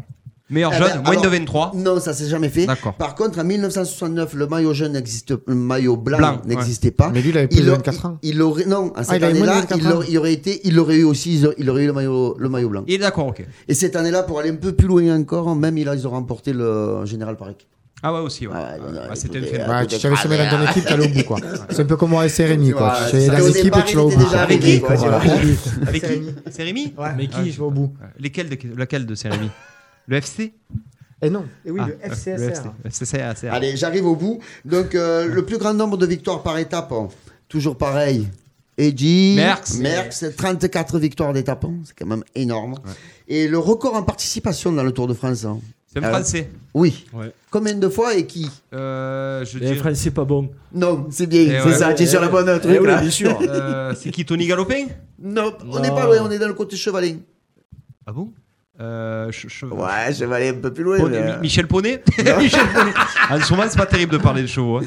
[0.47, 1.71] Meilleur Eh jeune, ben, moins alors, de 23.
[1.75, 2.67] Non, ça s'est jamais fait.
[2.67, 2.93] D'accord.
[2.93, 7.09] Par contre, en 1969, le maillot jaune n'existe, le maillot blanc, Blanc, n'existait pas.
[7.11, 8.19] Mais lui, il avait plus Il, de a- 24 ans.
[8.21, 10.17] il, il aurait non, à cette il avait moins de année-là, 24 il, aurait- il
[10.19, 12.83] aurait été, il aurait eu aussi, il aurait eu le maillot, le maillot blanc.
[12.87, 13.43] Il est d'accord, ok.
[13.67, 16.53] Et cette année-là, pour aller un peu plus loin encore, même ils, ils ont remporté
[16.53, 17.65] le général Parek.
[18.03, 18.53] Ah ouais, aussi, ouais.
[18.55, 19.77] Ah ouais, non, Ah, C'était écoutez, phénomène.
[19.77, 21.37] Ouais, tu savais dans ton équipe, t'allais au bout, quoi.
[21.71, 22.93] C'est un peu comme moi et Rémi, quoi.
[23.09, 24.23] Tu ça, dans au l'équipe et tu vas au bout.
[24.23, 24.81] déjà Avec qui.
[25.87, 26.21] Avec qui
[26.51, 27.93] C'est Rémi Mais Ah, qui Je vais au bout.
[28.19, 29.49] Lesquels de, Lequel de Rémi
[30.07, 30.53] Le FC
[31.21, 31.45] Et non.
[31.65, 32.73] Et oui, Ah, le Le FCSR.
[32.85, 33.05] FC.
[33.05, 33.51] FCSR.
[33.53, 34.39] Allez, j'arrive au bout.
[34.65, 37.07] Donc, euh, le plus grand nombre de victoires par étape, hein,
[37.47, 38.27] toujours pareil.
[38.77, 39.79] Edgy, Merckx.
[39.79, 42.75] Merckx, 34 victoires d'étape, hein, c'est quand même énorme.
[43.27, 45.45] Et le record en participation dans le Tour de France.
[45.45, 45.59] hein.
[45.87, 46.49] C'est un Alors, Français.
[46.73, 47.05] Oui.
[47.13, 47.31] Ouais.
[47.49, 48.49] Combien de fois et qui?
[48.73, 50.49] Euh, je Les dirais- Français pas bon.
[50.73, 51.73] Non, c'est bien, Eh c'est ouais.
[51.77, 52.99] ça, tu es sur le bon Eh truc oui, là.
[52.99, 53.39] bien sûr.
[53.41, 54.87] Euh, c'est qui Tony Galopin?
[55.19, 55.79] Non, on Non.
[55.79, 57.15] n'est pas loin, on est dans le côté chevalin.
[58.05, 58.33] Ah bon?
[58.79, 60.97] Euh, che- che- Ouais, chevalin un peu plus loin.
[60.97, 62.01] Poney- mais, Mi- euh, Michel Poney
[62.39, 62.91] Michel Poney.
[63.29, 64.77] En ce moment, c'est pas terrible de parler de chevaux.
[64.79, 64.83] hein.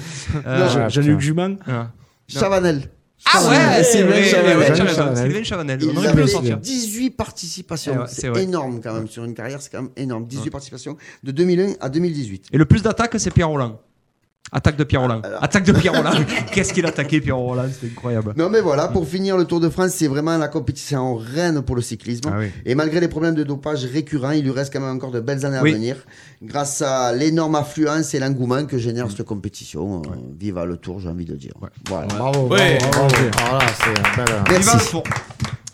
[0.46, 1.56] Euh, Jean- Jean-Luc Juman.
[1.66, 1.90] ah.
[2.28, 2.90] Chavanel.
[3.24, 4.58] Ah ouais, c'est Sylvain vrai, Chavanel.
[4.58, 5.78] ouais.
[5.82, 6.56] Il On aurait pu le sortir.
[6.58, 7.94] 18 participations.
[7.96, 10.24] Eh ouais, c'est énorme quand même sur une carrière, c'est quand même énorme.
[10.26, 12.46] 18 participations de 2001 à 2018.
[12.52, 13.80] Et le plus d'attaques, c'est Pierre Roland.
[14.50, 15.20] Attaque de Pierre Roland.
[15.22, 16.24] Alors- Attaque de Pierre Roland.
[16.52, 18.32] Qu'est-ce qu'il a attaqué, Pierre Roland C'était incroyable.
[18.36, 21.76] Non mais voilà, pour finir le Tour de France, c'est vraiment la compétition reine pour
[21.76, 22.30] le cyclisme.
[22.32, 22.46] Ah oui.
[22.64, 25.44] Et malgré les problèmes de dopage récurrents, il lui reste quand même encore de belles
[25.44, 25.72] années Oui.
[25.72, 25.96] à venir.
[26.42, 30.02] Grâce à l'énorme affluence et l'engouement que génère cette compétition.
[30.02, 31.52] Euh, Vive le Tour, j'ai envie de dire.
[31.86, 32.06] Voilà.
[32.06, 32.46] Bravo.
[32.46, 33.14] Bravo, bravo.
[33.38, 34.68] Voilà, c'est un bel, euh, Merci.
[34.70, 35.02] Viva le tour.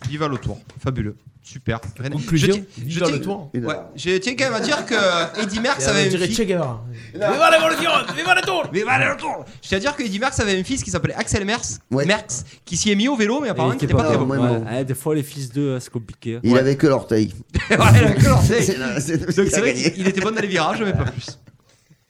[0.08, 0.58] Viva le tour.
[0.82, 1.16] Fabuleux.
[1.46, 1.78] Super.
[2.10, 2.54] Conclusion,
[2.86, 3.50] Je je le tiens- tour.
[3.54, 4.94] Ouais, je tiens quand même à dire que
[5.42, 6.38] Eddie Merckx avait un dirait fils.
[6.38, 6.82] Che Guevara.
[7.12, 10.40] Viva l'évolution Viva le tour Viva le tour Je tiens à dire que Eddie Merckx
[10.40, 12.06] avait un fils qui s'appelait Axel Merckx, Ouais.
[12.06, 14.14] Merckx, qui s'y est mis au vélo, mais apparemment il qui était était pas pas
[14.16, 14.64] très bon.
[14.64, 16.40] Ouais, des fois, les fils d'eux, c'est compliqué.
[16.42, 17.34] Il avait que l'orteil.
[17.70, 20.80] Ouais, d'accord, c'est- C'est- c'est- Donc il c'est vrai qu'il était bon dans les virages,
[20.82, 21.26] mais pas plus.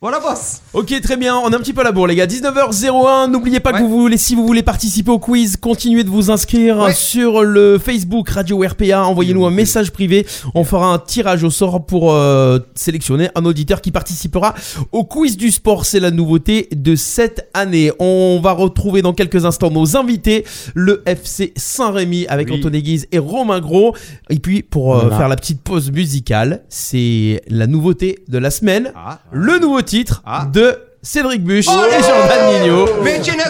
[0.04, 1.34] Voilà, boss Ok, très bien.
[1.34, 2.26] On est un petit peu à la bourre, les gars.
[2.26, 3.30] 19h01.
[3.30, 3.78] N'oubliez pas Ouais.
[3.78, 6.92] que vous voulez, si vous voulez participer au quiz, continuez de vous inscrire Ouais.
[6.92, 9.06] sur le Facebook Radio RPA.
[9.06, 10.26] Envoyez-nous un message privé.
[10.54, 14.54] On fera un tirage au sort pour euh, sélectionner un auditeur qui participera
[14.92, 15.86] au quiz du sport.
[15.86, 17.90] C'est la nouveauté de cette année.
[17.98, 20.44] On va retrouver dans quelques instants nos invités,
[20.74, 22.58] le FC Saint-Rémy avec Oui.
[22.58, 23.96] Antoine Guise et Romain Gros.
[24.28, 25.16] Et puis pour euh, Voilà.
[25.16, 29.20] faire la petite pause musicale, c'est la nouveauté de la semaine Ah.
[29.32, 29.93] le nouveau titre
[30.24, 30.46] Ah.
[30.52, 32.88] de Cédric Buche Oh et Jordan Nino.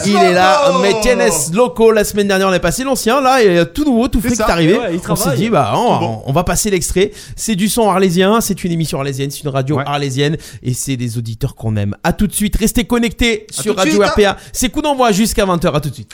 [0.06, 1.92] Il est là, Loco mais Tienes Loco.
[1.92, 3.20] La semaine dernière, on est passé l'ancien.
[3.20, 4.76] Là, il est tout nouveau, tout frais C'est qui est arrivé.
[4.78, 6.22] Ouais, on s'est dit, bah, on, Bon.
[6.26, 7.12] on va passer l'extrait.
[7.36, 8.40] C'est du son arlésien.
[8.40, 9.30] C'est une émission arlésienne.
[9.30, 9.84] C'est une radio Ouais.
[9.86, 10.36] arlésienne.
[10.64, 11.94] Et c'est des auditeurs qu'on aime.
[12.02, 12.56] À tout de suite.
[12.56, 14.04] Restez connectés À sur Radio suite.
[14.10, 14.36] RPA.
[14.52, 15.72] C'est coup d'envoi jusqu'à 20h.
[15.76, 16.10] À tout de suite.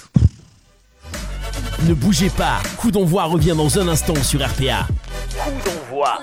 [1.89, 4.87] Ne bougez pas, Coup d'envoi revient dans un instant sur RPA.
[5.39, 6.19] Coup d'envoi.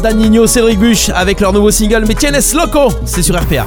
[0.00, 3.66] Danino, Cédric Buche avec leur nouveau single Mais Tienes Loco, c'est sur RPA.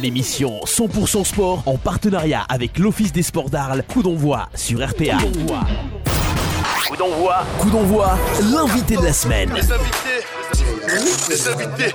[0.00, 3.84] L'émission 100% sport en partenariat avec l'Office des sports d'Arles.
[3.86, 5.18] Coup d'envoi sur RPA.
[5.18, 7.44] Coup d'envoi.
[7.58, 8.18] Coup d'envoi,
[8.52, 9.50] l'invité de la semaine.
[9.54, 10.26] Les invités,
[11.28, 11.94] les invités,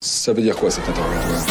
[0.00, 1.44] Ça veut dire quoi cet interrogatoire?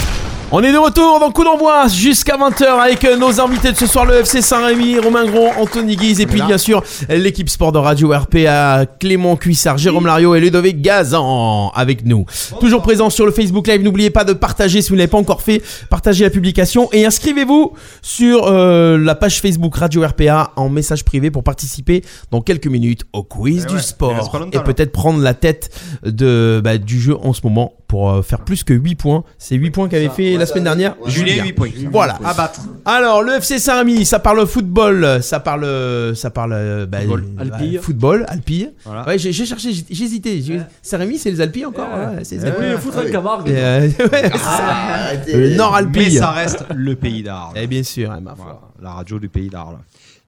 [0.52, 3.86] On est de retour dans Coup d'envoi jusqu'à 20h avec euh, nos invités de ce
[3.86, 7.78] soir, le FC Saint-Rémy, Romain Gros, Anthony Guise et puis bien sûr l'équipe sport de
[7.78, 12.26] Radio RPA, Clément Cuissard, Jérôme Lario et Ludovic Gazan avec nous.
[12.60, 15.44] Toujours présent sur le Facebook Live, n'oubliez pas de partager si vous n'avez pas encore
[15.44, 21.06] fait, partagez la publication et inscrivez-vous sur euh, la page Facebook Radio RPA en message
[21.06, 24.50] privé pour participer dans quelques minutes au quiz Eh du ouais, sport.
[24.52, 25.70] et peut-être prendre la tête
[26.04, 29.24] de, bah, du jeu en ce moment pour euh, faire plus que 8 points.
[29.40, 31.70] C'est 8 points qu'avait fait la semaine dernière Julien, 8 points.
[31.92, 32.18] Voilà.
[32.24, 32.62] À battre.
[32.86, 37.26] Alors, le FC Saint-Rémy, ça parle football, ça parle, ça parle euh, bah, Football.
[37.38, 37.76] euh, Alpille.
[37.78, 38.72] bah, football, Alpille.
[38.86, 39.06] Voilà.
[39.08, 40.42] Ouais, j'ai cherché, j'ai j'ai hésité.
[40.42, 42.66] J'ai- Saint-Rémy, c'est les Alpilles encore ouais, c'est les Alpilles.
[42.68, 43.90] voulez foutre un Camargue Et, euh.
[45.28, 46.18] Le Nord Mais Alpille.
[46.18, 47.54] ça reste le pays d'Arles.
[47.56, 48.46] Eh bien sûr, ma foi.
[48.80, 49.78] Voilà, la radio du pays d'Arles.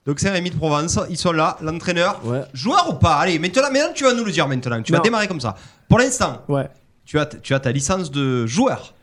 [0.05, 2.20] Donc c'est Rémi de Provence, ils sont là, l'entraîneur.
[2.26, 2.41] Ouais.
[2.53, 3.14] Joueur ou pas?
[3.16, 4.82] Allez, maintenant, maintenant tu vas nous le dire maintenant.
[4.82, 5.55] Tu vas démarrer comme ça.
[5.88, 6.68] Pour l'instant, Ouais.
[7.05, 8.93] tu as, tu as ta licence de joueur.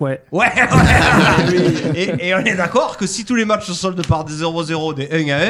[0.00, 0.22] Ouais.
[0.32, 1.92] Ouais, ouais.
[1.94, 4.94] et, et on est d'accord que si tous les matchs se soldent par des 0-0,
[4.94, 5.48] des 1 à 1,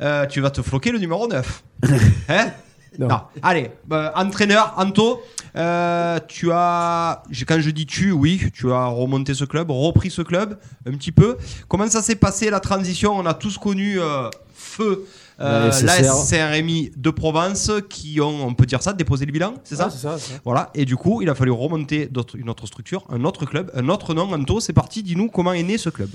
[0.00, 1.62] euh, tu vas te floquer le numéro 9.
[2.28, 2.50] hein
[2.98, 3.08] Non.
[3.08, 3.20] Non.
[3.42, 5.22] Allez, bah, entraîneur, Anto,
[5.56, 10.22] euh, tu as, quand je dis tu, oui, tu as remonté ce club, repris ce
[10.22, 11.36] club un petit peu.
[11.68, 13.16] Comment ça s'est passé la transition?
[13.16, 15.06] On a tous connu euh, Feu,
[15.40, 19.54] euh, La la SCRMI de Provence, qui ont, on peut dire ça, déposé le bilan,
[19.64, 20.40] c'est ça Ah, c'est ça, c'est ça.
[20.44, 23.88] voilà, et du coup, il a fallu remonter une autre structure, un autre club, un
[23.88, 24.32] autre nom.
[24.32, 26.08] Anto, c'est parti, dis-nous comment est né ce club.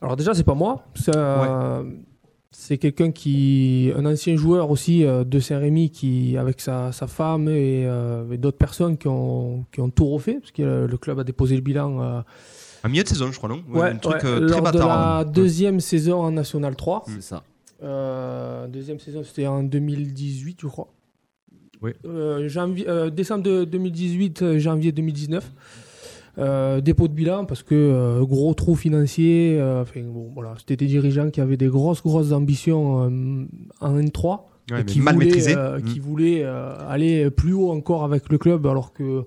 [0.00, 0.84] Alors déjà, c'est pas moi.
[0.94, 1.82] C'est euh,
[2.80, 7.84] quelqu'un qui, un ancien joueur aussi euh, de Saint-Rémy, qui avec sa, sa femme et,
[7.86, 11.18] euh, et d'autres personnes qui ont, qui ont tout refait, parce que euh, le club
[11.18, 12.00] a déposé le bilan.
[12.02, 12.20] euh,
[12.84, 13.62] Un milieu de saison, je crois, non?
[13.68, 14.88] Ouais, Un truc ouais, euh, très lors de bâtard.
[14.88, 15.24] la hein.
[15.24, 17.04] deuxième saison en National 3.
[17.08, 17.42] C'est ça.
[17.84, 20.88] Euh, deuxième saison, c'était en 2018, je crois.
[21.82, 21.92] Oui.
[22.06, 25.52] Euh, janvier, euh, décembre de 2018, euh, janvier 2019.
[26.36, 29.60] Euh, dépôt de bilan parce que gros trou financier.
[29.80, 33.48] enfin, bon, voilà, c'était des dirigeants qui avaient des grosses, grosses ambitions
[33.80, 35.54] en N3 Ouais, et mais qui mal voulaient, maîtrisé.
[35.54, 36.00] Mm.
[36.00, 39.26] voulaient aller plus haut encore avec le club alors que.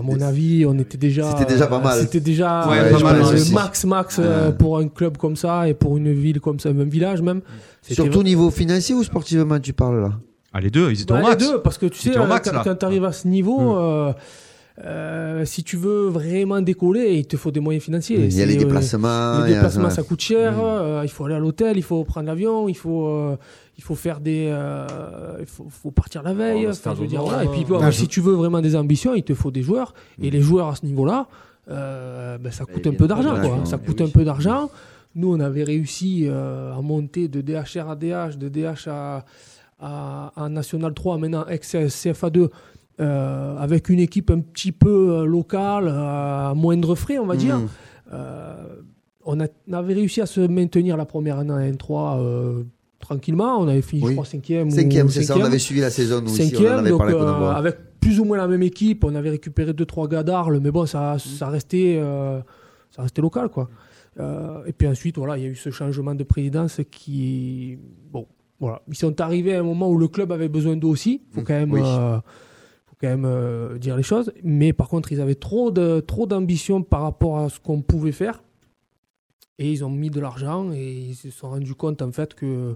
[0.00, 1.30] À mon avis, on était déjà.
[1.36, 2.00] C'était déjà pas mal.
[2.00, 5.74] C'était déjà Ouais, pas mal, le max, max euh, pour un club comme ça et
[5.74, 7.42] pour une ville comme ça, un village même.
[7.82, 10.12] Surtout au niveau financier ou sportivement, tu parles là?
[10.54, 11.46] Ah, les deux, ils étaient bah, au les max.
[11.46, 13.78] deux, parce que tu sais, euh, max, quand, tu arrives à ce niveau, Mm.
[13.78, 14.12] euh,
[14.84, 18.18] euh, si tu veux vraiment décoller, il te faut des moyens financiers.
[18.24, 19.44] Il y a les euh, déplacements.
[19.44, 20.52] les a- déplacements, ça coûte cher.
[20.52, 20.60] Mm.
[20.62, 23.36] euh, il faut aller à l'hôtel, il faut prendre l'avion, il faut, euh,
[23.80, 24.86] il faut faire des, euh,
[25.40, 26.58] il faut, faut partir la veille.
[26.58, 27.44] Oh, le enfin, stade je veux dire, au voilà.
[27.44, 29.62] nord, Et puis, bon, si je- tu veux vraiment des ambitions, il te faut des
[29.62, 29.94] joueurs.
[30.18, 30.24] Mm.
[30.24, 31.28] Et les joueurs à ce niveau-là,
[31.70, 33.34] euh, ben, ça coûte un bien peu d'argent.
[33.40, 33.48] oui,
[33.86, 34.06] coûte oui.
[34.06, 34.70] un peu d'argent.
[35.14, 39.24] Nous, on avait réussi euh, à monter de DHR à DH, de DH à,
[39.80, 42.48] à, à National 3, maintenant ex-CFA2,
[43.00, 47.56] euh, avec une équipe un petit peu euh, locale, à moindre frais, on va dire.
[47.58, 47.68] Mm.
[48.12, 48.54] Euh,
[49.24, 52.62] on, a- on avait réussi à se maintenir la première année en N3 euh,
[53.00, 53.58] tranquillement.
[53.58, 54.08] On avait fini, Oui.
[54.10, 54.70] je crois, cinquième.
[54.70, 55.36] Cinquième, c'est ça.
[55.36, 56.20] On avait suivi la saison.
[56.20, 57.14] Nous, ici, on en Cinquième, avait donc parlé.
[57.14, 60.70] euh, avec plus ou moins la même équipe, on avait récupéré 2-3 gars d'Arles, mais
[60.70, 62.40] bon, ça, ça, restait, euh,
[62.90, 63.48] ça restait local.
[63.48, 63.68] Quoi.
[64.18, 67.78] Euh, et puis ensuite, voilà, il y a eu ce changement de présidence qui.
[68.12, 68.26] Bon,
[68.58, 68.80] voilà.
[68.88, 71.22] Ils sont arrivés à un moment où le club avait besoin d'eux aussi.
[71.30, 71.80] Il faut quand même, oui.
[71.80, 74.32] faut quand même dire les choses.
[74.42, 78.12] Mais par contre, ils avaient trop de trop d'ambition par rapport à ce qu'on pouvait
[78.12, 78.42] faire.
[79.60, 82.74] Et ils ont mis de l'argent et ils se sont rendus compte en fait que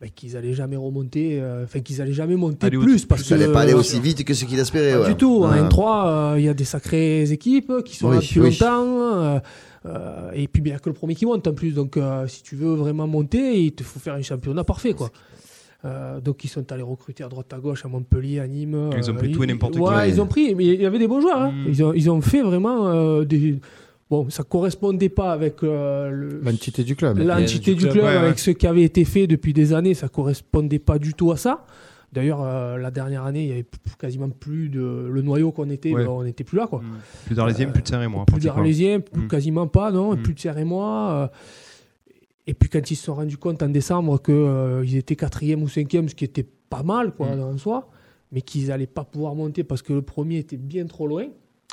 [0.00, 3.40] bah, qu'ils allaient jamais remonter, euh, enfin qu'ils allaient jamais monter plus parce Ça que
[3.40, 4.92] n'allait pas aller aussi vite que ce qu'il espérait.
[4.92, 5.08] pas ouais.
[5.08, 5.42] du tout.
[5.44, 5.60] En Ouais.
[5.60, 8.50] N3, euh, il y a des sacrées équipes qui sont là Oui, depuis oui.
[8.50, 8.86] longtemps.
[8.86, 9.40] euh,
[9.84, 11.72] euh, et puis, il n'y a que le premier qui monte en plus.
[11.72, 14.92] Donc, euh, si tu veux vraiment monter, il te faut faire un championnat parfait.
[14.94, 15.10] Quoi.
[15.84, 18.90] Euh, donc, ils sont allés recruter à droite à gauche, à Montpellier, à Nîmes.
[18.96, 19.80] Ils ont euh, pris tout et n'importe qui.
[19.80, 20.54] ouais, ils ont pris.
[20.54, 21.40] Mais il y avait des bons joueurs.
[21.42, 21.50] hein.
[21.52, 21.64] Mm.
[21.68, 23.58] Ils, ont, ils ont fait vraiment euh, des.
[24.12, 27.16] Bon, ça correspondait pas avec euh, le- L'entité du club.
[27.16, 28.16] l'entité du du club, club, ouais, ouais.
[28.18, 31.38] avec ce qui avait été fait depuis des années, ça correspondait pas du tout à
[31.38, 31.64] ça.
[32.12, 33.64] D'ailleurs, euh, la dernière année, il y avait
[33.98, 36.04] quasiment plus de le noyau qu'on était, Ouais.
[36.04, 36.82] ben, on n'était plus là quoi.
[37.24, 38.14] Plus d'Arlésiens, plus de Saint-Rémy.
[38.26, 39.28] Plus d'Arlésiens, plus- Mm.
[39.28, 40.22] quasiment pas, non, Mm.
[40.22, 41.10] plus de Serre et moi.
[41.12, 41.28] euh,
[42.46, 46.10] et puis quand ils se sont rendus compte en décembre qu'ils étaient quatrième ou cinquième,
[46.10, 47.88] ce qui était pas mal quoi en soi,
[48.30, 51.28] mais qu'ils n'allaient pas pouvoir monter parce que le premier était bien trop loin.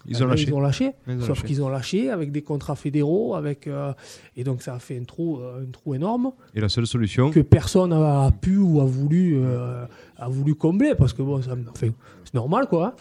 [0.06, 0.46] Ils ont ben, lâché.
[0.48, 0.92] Ils ont lâché.
[1.08, 3.94] Ils ont Sauf qu'ils ont lâché avec des contrats fédéraux, avec euh,
[4.38, 7.32] et donc ça a fait un trou, euh, un trou énorme Et la seule solution.
[7.32, 9.86] que personne n'a pu ou a voulu, euh,
[10.18, 11.94] a voulu combler parce que bon, enfin, c'est
[12.34, 12.96] normal quoi.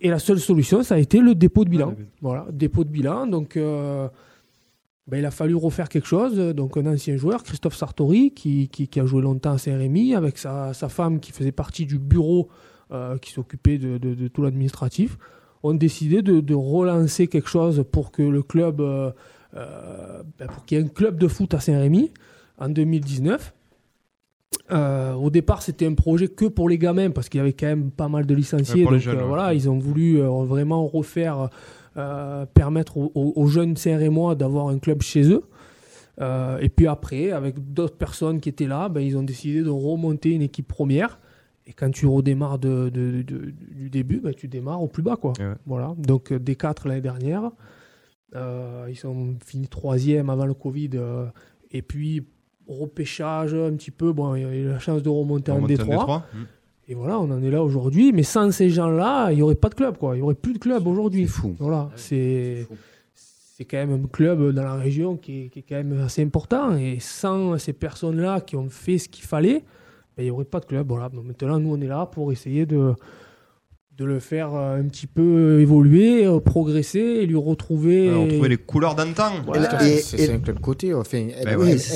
[0.00, 1.94] Et la seule solution, ça a été le dépôt de bilan.
[2.20, 3.26] Voilà, dépôt de bilan.
[3.26, 4.10] Donc, ben,
[5.18, 6.36] il a fallu refaire quelque chose.
[6.54, 10.36] Donc, un ancien joueur, Christophe Sartori, qui, qui- qui a joué longtemps à Saint-Rémy, avec
[10.36, 12.48] sa, sa femme qui faisait partie du bureau
[13.22, 15.16] qui s'occupait de, de- de tout l'administratif,
[15.62, 19.10] ont décidé de, de relancer quelque chose pour que le club, euh,
[19.54, 22.12] euh, ben, pour qu'il y ait un club de foot à Saint-Rémy
[22.58, 23.52] en 2019.
[24.72, 27.66] Euh, au départ, c'était un projet que pour les gamins parce qu'il y avait quand
[27.66, 28.84] même pas mal de licenciés.
[28.84, 29.26] Donc jeunes, euh, ouais.
[29.26, 31.50] voilà, ils ont voulu euh, vraiment refaire,
[32.52, 35.44] permettre aux, jeunes Saint-Rémois d'avoir un club chez eux.
[36.60, 40.32] Et puis après, avec d'autres personnes qui étaient là, ben, ils ont décidé de remonter
[40.32, 41.18] une équipe première.
[41.66, 45.16] Et quand tu redémarres de, de- de- du début, ben, tu démarres au plus bas.
[45.16, 45.32] Quoi.
[45.66, 45.94] Voilà.
[45.98, 47.50] Donc euh, des quatre l'année dernière,
[48.34, 50.90] euh, ils sont finis troisième avant le Covid.
[50.94, 51.26] euh,
[51.72, 52.24] et puis
[52.68, 54.12] repêchage un petit peu.
[54.12, 55.96] Bon, il y a eu la chance de remonter en Remonter en Détroit.
[55.96, 56.26] Détroit.
[56.34, 56.38] Mm.
[56.88, 58.12] Et voilà, on en est là aujourd'hui.
[58.12, 59.98] Mais sans ces gens-là, il n'y aurait pas de club.
[59.98, 60.14] Quoi.
[60.14, 61.28] Il n'y aurait plus de club aujourd'hui.
[61.58, 62.66] Voilà, c'est
[63.14, 66.22] c'est quand même un club dans la région qui est, qui est quand même assez
[66.22, 66.76] important.
[66.76, 69.64] Et sans ces personnes-là qui ont fait ce qu'il fallait,
[70.18, 70.88] il n'y aurait pas de club.
[70.88, 71.08] Voilà.
[71.08, 72.94] Donc maintenant, nous, on est là pour essayer de,
[73.98, 78.10] de le faire euh, un petit peu évoluer, euh, progresser et lui retrouver.
[78.10, 79.30] Ouais, retrouver les couleurs d'antan.
[79.46, 79.70] Voilà.
[79.80, 80.92] C'est c'est un club côté.
[80.92, 81.94] Enfin, Ben ouais, ça,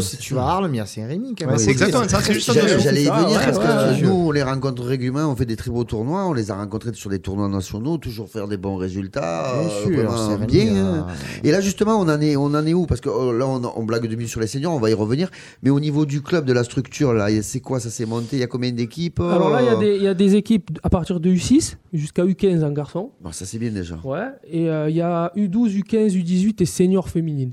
[0.00, 1.34] si tu vas à Arles, mais à Saint-Rémy.
[1.34, 1.56] quand même.
[1.56, 2.78] Ouais, c'est exactement ça, c'est juste J'allais ça.
[2.78, 4.02] j'allais y venir ouais, parce que ouais.
[4.02, 6.90] nous, on les rencontre régulièrement, on fait des très beaux tournois, on les a rencontrés
[6.94, 9.52] sur des tournois nationaux, toujours faire des bons résultats.
[9.52, 10.76] Bien euh, sûr, c'est bien.
[10.76, 11.06] hein.
[11.08, 11.12] euh,
[11.42, 12.86] Et là, justement, on en est, on en est où?
[12.86, 15.28] Parce que oh, là, on, on blague demi sur les seniors, on va y revenir.
[15.64, 17.80] Mais au niveau du club, de la structure, là, c'est quoi?
[17.80, 19.18] Ça s'est monté Il y a combien d'équipes?
[19.18, 21.30] Alors là, il y, a euh, des- il y a des équipes à partir de
[21.30, 23.10] U6 jusqu'à U15 en garçon.
[23.20, 23.96] Bon, ça, c'est bien déjà.
[24.04, 27.52] Ouais, et euh, il y a U12, U15, U18 et senior féminine.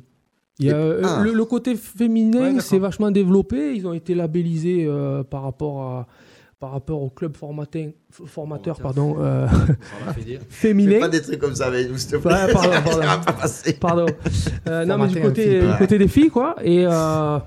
[0.59, 1.21] Il y a, Et- euh, ah.
[1.23, 3.73] le, le côté féminin c'est vachement développé.
[3.75, 6.07] Ils ont été labellisés euh, par, rapport à,
[6.59, 9.47] par rapport au club formatin, f- formateur pardon, euh,
[10.15, 10.99] Fais féminin.
[10.99, 12.33] pas des trucs comme ça avec nous, s'il te plaît.
[12.45, 13.49] Ouais, pardon, pardon.
[13.81, 14.05] Pardon.
[14.69, 16.55] Euh, non, mais du côté, du côté des filles, quoi.
[16.63, 17.39] Et, euh,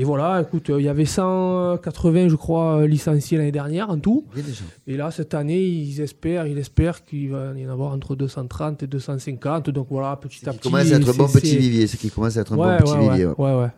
[0.00, 3.98] et voilà, écoute, euh, il y avait 180, je crois, euh, licenciés l'année dernière en
[3.98, 4.24] tout.
[4.86, 8.82] Et là, cette année, ils espèrent, ils espèrent qu'il va y en avoir entre 230
[8.84, 9.70] et 250.
[9.70, 10.70] Donc voilà, petit à Qui petit.
[10.70, 11.86] commence à être un bon petit vivier.
[11.86, 13.26] Ce qui commence à être un Ouais, bon petit ouais, vivier.
[13.26, 13.52] ouais, ouais.
[13.54, 13.70] ouais, ouais.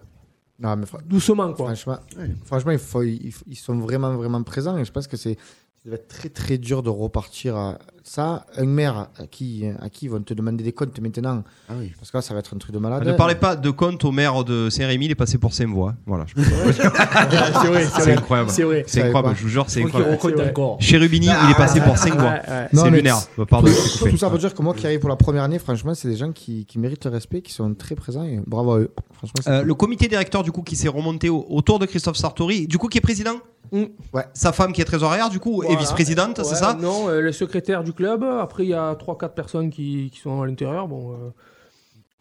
[0.61, 1.67] Non, mais fra- Doucement, quoi.
[1.67, 1.97] franchement,
[2.45, 4.77] franchement il faut, il faut- ils sont vraiment, vraiment présents.
[4.77, 5.39] Et je pense que c'est
[5.85, 8.45] ça va être très, très dur de repartir à ça.
[8.59, 11.43] Un maire à qui, à qui ils vont te demander des comptes maintenant.
[11.71, 11.93] Ah oui.
[11.99, 13.07] Parce que là, ça va être un truc de malade.
[13.07, 15.95] Ne parlez pas de compte au maire de Saint-Rémy, il est passé pour Saint-Voix.
[16.07, 16.27] Voilà.
[16.27, 16.43] je peux-
[18.03, 18.51] c'est incroyable.
[18.51, 18.85] C'est vrai.
[18.87, 20.19] C'est incroyable, je vous jure, c'est incroyable.
[20.51, 20.77] encore.
[20.83, 22.31] Chérubini, il est passé pour Saint-Voix.
[22.31, 22.69] Ouais, ouais.
[22.73, 23.17] Non, C'est lunaire.
[23.49, 23.71] Pardon,
[24.01, 26.17] tout, ça pour dire que moi qui arrive pour la première année, franchement, c'est des
[26.17, 28.25] gens qui, qui méritent le respect, qui sont très présents.
[28.25, 28.91] Et bravo à eux.
[29.13, 29.69] Franchement, c'est Euh, cool.
[29.69, 32.89] le comité directeur du coup qui s'est remonté au- autour de Christophe Sartori, du coup
[32.89, 33.37] qui est président?
[33.73, 34.25] Ouais.
[34.35, 36.75] Sa femme qui est trésorière du coup et vice-présidente, Ouais, c'est ça?
[36.81, 38.23] Non, euh, le secrétaire du club.
[38.25, 40.89] Après, il y a 3-4 personnes qui, qui sont à l'intérieur.
[40.89, 41.13] Bon.
[41.13, 41.31] euh,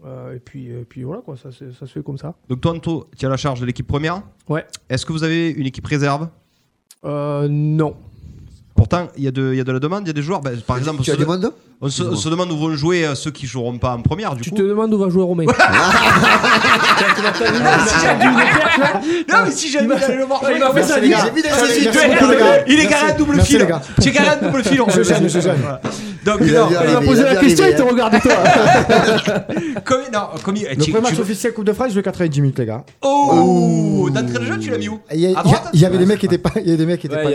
[0.06, 2.34] euh, et puis, euh, puis voilà, quoi, ça, se- ça se fait comme ça.
[2.48, 4.22] Donc toi Anto, tu as la charge de l'équipe première?
[4.48, 4.66] Ouais.
[4.90, 6.30] Est-ce que vous avez une équipe réserve?
[7.04, 7.96] Euh, non.
[8.80, 10.22] Pourtant, il y, a de- il y a de la demande, il y a des
[10.22, 10.40] joueurs.
[10.40, 11.22] Ben, par exemple, Tu on as se,
[11.82, 14.36] on se- on se demande où vont jouer euh, ceux qui joueront pas en première.
[14.36, 14.56] Du Tu coup.
[14.56, 15.44] te demandes où va jouer Romain.
[19.30, 20.96] Non, mais si jamais il allait le voir, il m'a fait ça.
[21.02, 21.08] J'ai.
[22.68, 23.60] Il est garé à double fil.
[23.60, 23.82] les gars.
[24.02, 24.78] Tu es garé à double fil.
[24.78, 28.34] Donc, Il m'a posé la question, il arrivé, te regarde toi.
[30.56, 32.84] il- Le premier match officiel Coupe de France, je jouais 90 minutes, les gars.
[33.02, 35.00] Oh, d'entrée de jeu, tu l'as mis où?
[35.14, 35.22] Il
[35.74, 37.30] y, avait des mecs qui étaient pas, il y a des mecs qui étaient pas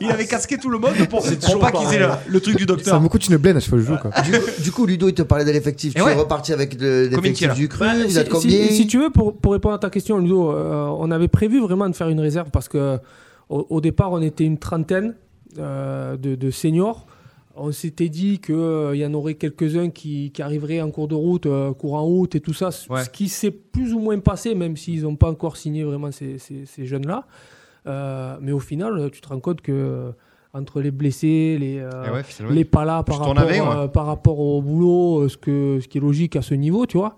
[0.00, 0.12] il ça.
[0.14, 2.66] avait casqué tout le monde pour, pour pas qu'ils aient le, le truc du Ça
[2.66, 3.00] docteur.
[3.00, 3.96] me coûte une blende à chaque fois que je joue.
[3.98, 4.10] Quoi.
[4.22, 5.94] Du, du coup, Ludo, il te parlait de l'effectif.
[5.94, 6.12] Tu ouais.
[6.12, 7.80] es reparti avec le- l'effectif de du cru.
[7.84, 10.18] Bah, vous si, êtes si- combien si tu veux, pour, pour répondre à ta question,
[10.18, 12.98] Ludo, euh, on avait prévu vraiment de faire une réserve parce que
[13.48, 15.14] au, au départ, on était une trentaine
[15.58, 17.06] euh, de, de seniors.
[17.60, 18.54] On s'était dit qu'il
[18.94, 22.40] y en aurait quelques-uns qui, qui arriveraient en cours de route, euh, courant août et
[22.40, 23.02] tout ça, ce- Ouais.
[23.02, 26.38] ce qui s'est plus ou moins passé, même s'ils n'ont pas encore signé vraiment ces,
[26.38, 27.24] ces- ces jeunes-là.
[27.86, 30.10] Euh, mais au final, tu te rends compte que euh,
[30.52, 32.54] entre les blessés, les, euh, Eh ouais, finalement.
[32.56, 33.66] les pas là par Je t'en rapport, avais, ouais.
[33.84, 36.96] euh, par rapport au boulot, ce, que, ce qui est logique à ce niveau, tu
[36.98, 37.16] vois,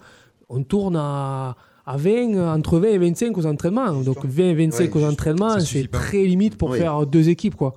[0.49, 1.57] on tourne à,
[1.87, 3.93] à 20, euh, entre 20 et 25 aux entraînements.
[4.03, 7.75] Donc 20 et 25 Ouais, aux entraînements, c'est très limite pour faire deux équipes, quoi.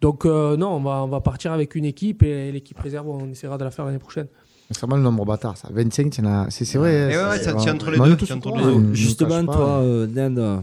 [0.00, 3.30] Donc euh, non, on va, on va partir avec une équipe et l'équipe réserve, on
[3.30, 4.26] essaiera de la faire l'année prochaine.
[4.70, 5.68] C'est vraiment le nombre bâtard, ça.
[5.70, 7.10] 25, t'en as- c'est vrai.
[7.12, 10.56] Eh ouais, ouais, c'est- ça tient entre les deux, hein, Justement, toi, Dan, euh,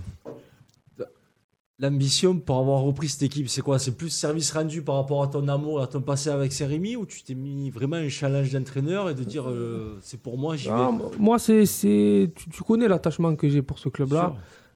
[1.81, 3.79] L'ambition pour avoir repris cette équipe, c'est quoi?
[3.79, 7.05] C'est plus service rendu par rapport à ton amour, à ton passé avec Saint-Rémy ou
[7.05, 10.67] tu t'es mis vraiment un challenge d'entraîneur et de dire euh, c'est pour moi, j'y
[10.67, 10.73] vais?
[10.75, 14.33] Ah, moi, c'est, c'est, tu, tu connais l'attachement que j'ai pour ce club-là.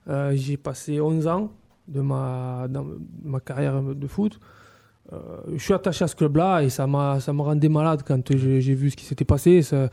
[0.08, 1.52] Euh, j'ai passé 11 ans
[1.86, 2.86] de ma, dans
[3.22, 4.38] ma carrière de foot.
[5.12, 5.18] Euh,
[5.54, 8.62] je suis attaché à ce club-là et ça m'a, ça me rendait malade quand j'ai,
[8.62, 9.60] j'ai vu ce qui s'était passé.
[9.60, 9.90] Ça-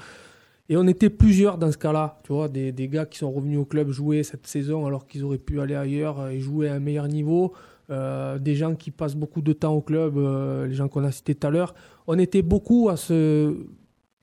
[0.69, 3.65] Et on était plusieurs dans ce cas-là, tu vois, des, gars qui sont revenus au
[3.65, 7.07] club jouer cette saison alors qu'ils auraient pu aller ailleurs et jouer à un meilleur
[7.07, 7.53] niveau.
[7.89, 11.11] Euh, des gens qui passent beaucoup de temps au club, euh, les gens qu'on a
[11.11, 11.73] cités tout à l'heure.
[12.07, 13.53] On était beaucoup à se,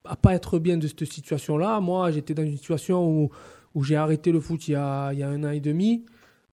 [0.06, 1.80] à pas être bien de cette situation-là.
[1.80, 3.30] Moi, j'étais dans une situation où,
[3.74, 6.06] où j'ai arrêté le foot il y a, il y a un an et demi.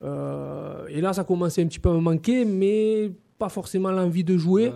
[0.03, 4.23] Euh, et là, ça commençait un petit peu à me manquer, mais pas forcément l'envie
[4.23, 4.71] de jouer.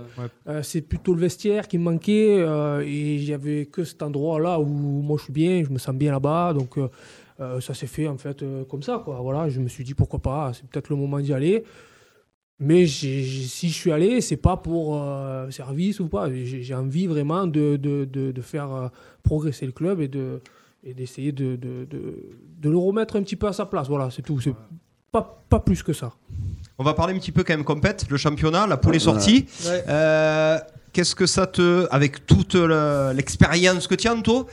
[0.48, 2.38] Euh, c'est plutôt le vestiaire qui me manquait.
[2.40, 6.12] euh, et j'avais que cet endroit-là où moi je suis bien, je me sens bien
[6.12, 6.54] là-bas.
[6.54, 6.90] Donc euh,
[7.40, 9.02] euh, ça s'est fait en fait comme ça.
[9.04, 9.20] Quoi.
[9.22, 11.64] Voilà, je me suis dit pourquoi pas, c'est peut-être le moment d'y aller.
[12.62, 15.02] Mais j'ai- j'ai- si je suis allé, c'est pas pour
[15.50, 16.30] service ou pas.
[16.30, 18.92] J'ai j'ai envie vraiment de, de, de, de faire
[19.24, 20.42] progresser le club et de
[20.84, 22.00] et d'essayer de, de, de,
[22.62, 23.88] de le remettre un petit peu à sa place.
[23.90, 24.40] Voilà, c'est tout.
[24.42, 24.54] C'est
[25.12, 26.14] pas, pas plus que ça.
[26.80, 29.46] On va parler un petit peu quand même compète, le championnat, la poule est sortie.
[29.66, 29.84] Ouais.
[29.90, 30.58] Euh,
[30.92, 34.48] Qu'est-ce que ça te, avec toute le- l'expérience que tu as, Anto,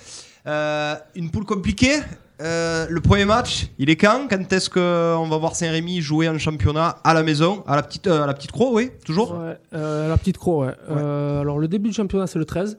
[0.46, 2.00] euh, une poule compliquée
[2.42, 4.26] euh, le premier match, il est quand?
[4.28, 8.06] Quand est-ce qu'on va voir Saint-Rémy jouer en championnat à la maison, à la petite,
[8.08, 9.32] euh, à la petite croix, oui, toujours?
[9.38, 10.74] Ouais, euh, la petite croix, ouais.
[10.90, 12.78] Euh, alors, le début du championnat, c'est le 13.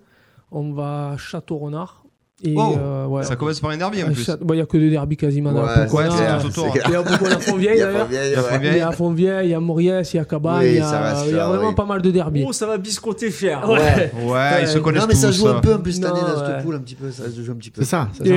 [0.51, 2.03] On va à Château-Renard.
[2.43, 3.23] Et, Oh, euh, ouais.
[3.23, 4.23] ça commence par un derby en plus.
[4.23, 7.01] Château- bah, Il n'y a que des derbys quasiment dans la c'est Il y a
[7.01, 8.07] beaucoup à Fontvieille Il y a d'ailleurs.
[8.11, 8.41] Il y a.
[8.43, 8.71] Fontvieille.
[8.73, 10.59] Il y a Fontvieille, il y a Mauriès, il y a Cabagne.
[10.65, 11.75] Oui, il y a, ça reste il y a là, vraiment oui.
[11.75, 12.45] pas mal de derbys.
[12.47, 13.67] Oh, ça va biscotter fier.
[13.67, 14.11] Ouais.
[14.23, 16.45] Ouais, ils se connaissent Non, mais ça joue un peu en plus cette année dans
[16.45, 17.09] cette poule, un petit peu.
[17.11, 17.81] Ça se joue un petit peu.
[17.81, 18.09] C'est ça.
[18.23, 18.29] Et,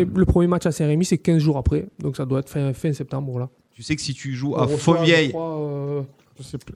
[0.00, 1.86] et le premier match à Saint-Rémy, c'est 15 jours après.
[1.98, 3.38] Donc ça doit être fin, fin septembre.
[3.38, 3.50] Là.
[3.74, 6.00] Tu sais que si tu joues à Fontvieille, euh,
[6.38, 6.74] je sais plus.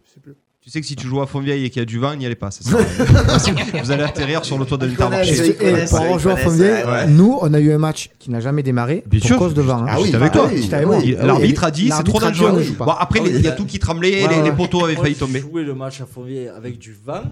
[0.66, 2.26] Tu sais que si tu joues à Fontvieille et qu'il y a du vin, n'y
[2.26, 2.50] allez pas.
[2.50, 3.82] ça sert à rien.
[3.84, 5.56] Vous allez atterrir sur le toit d'un Ils connaissent, intermarché.
[5.62, 8.32] ils Et pour avoir joué à Fontvieille, ouais, nous, on a eu un match qui
[8.32, 9.38] n'a jamais démarré Bien pour sûr.
[9.38, 9.82] cause de vent.
[9.82, 9.86] hein.
[9.88, 11.24] Ah oui, J'étais avec bah toi.
[11.24, 12.64] L'arbitre a dit c'est trop dangereux.
[12.80, 15.14] Bon, après, Ah oui, il y a tout qui tremblait, Ouais, les, poteaux avaient failli
[15.14, 15.38] tomber.
[15.38, 17.22] joué le match à Fontvieille avec du vent.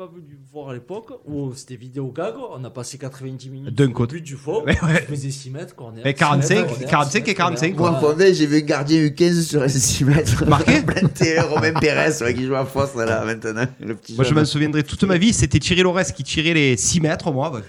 [0.00, 3.74] Je pas venu voir à l'époque, ou c'était vidéo gag, on a passé 90 minutes
[3.74, 4.20] D'un côté.
[4.20, 4.94] du faux, Ouais, ouais.
[5.06, 6.00] je faisais 6 mètres, corner.
[6.02, 7.90] Mais 6 45, mètres, corner, 45 et 6 mètres, 45, corner.
[7.92, 10.44] Moi, en Fontvieille, j'ai vu un gardien U15 sur un 6 mètres.
[10.48, 13.66] Marqué Plein de télé, Romain Pérez, ouais, qui joue à Fosse, là, maintenant.
[13.78, 14.38] Le petit Moi, je jeune.
[14.38, 15.34] m'en souviendrai toute ma vie.
[15.34, 17.50] C'était Thierry Lorès qui tirait les 6 mètres, moi.
[17.50, 17.60] Bah,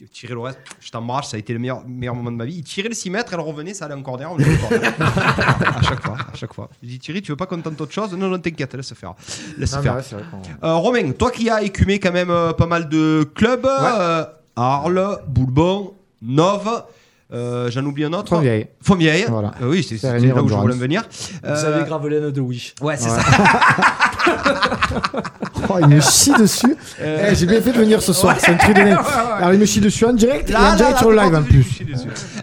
[0.00, 2.54] je- Thierry Lorès, je t'embrasse, ça a été le meilleur, meilleur moment de ma vie.
[2.56, 4.30] Il tirait les 6 mètres, elle revenait, ça allait en corner.
[4.32, 6.68] On à chaque fois, à chaque fois.
[6.82, 8.12] Je dis Thierry, tu veux pas qu'on tente autre chose?
[8.14, 9.14] Non, non, t'inquiète, laisse faire.
[9.58, 9.96] Laisse Non, faire.
[10.64, 14.24] Euh, Romain, toi qui as écumé quand même euh, pas mal de clubs, euh,
[14.56, 16.84] Arles, Boulbon, Nove,
[17.32, 18.28] euh, j'en oublie un autre.
[18.30, 18.66] Fontvieille.
[18.82, 19.24] Fontvieille.
[19.28, 19.52] Voilà.
[19.62, 21.02] Euh, oui, c'est là où je voulais en venir.
[21.10, 22.74] Vous Euh, avez Gravelaine de Wish.
[22.80, 23.16] Ouais, c'est Ouais.
[23.20, 23.22] ça.
[25.72, 26.74] Oh, il me chie dessus.
[27.00, 28.34] Eh, J'ai bien fait de venir ce soir.
[28.40, 28.98] C'est un truc de dingue.
[29.38, 31.24] Alors, il me chie dessus en direct et Là, en direct là, sur le là,
[31.26, 31.80] live en plus.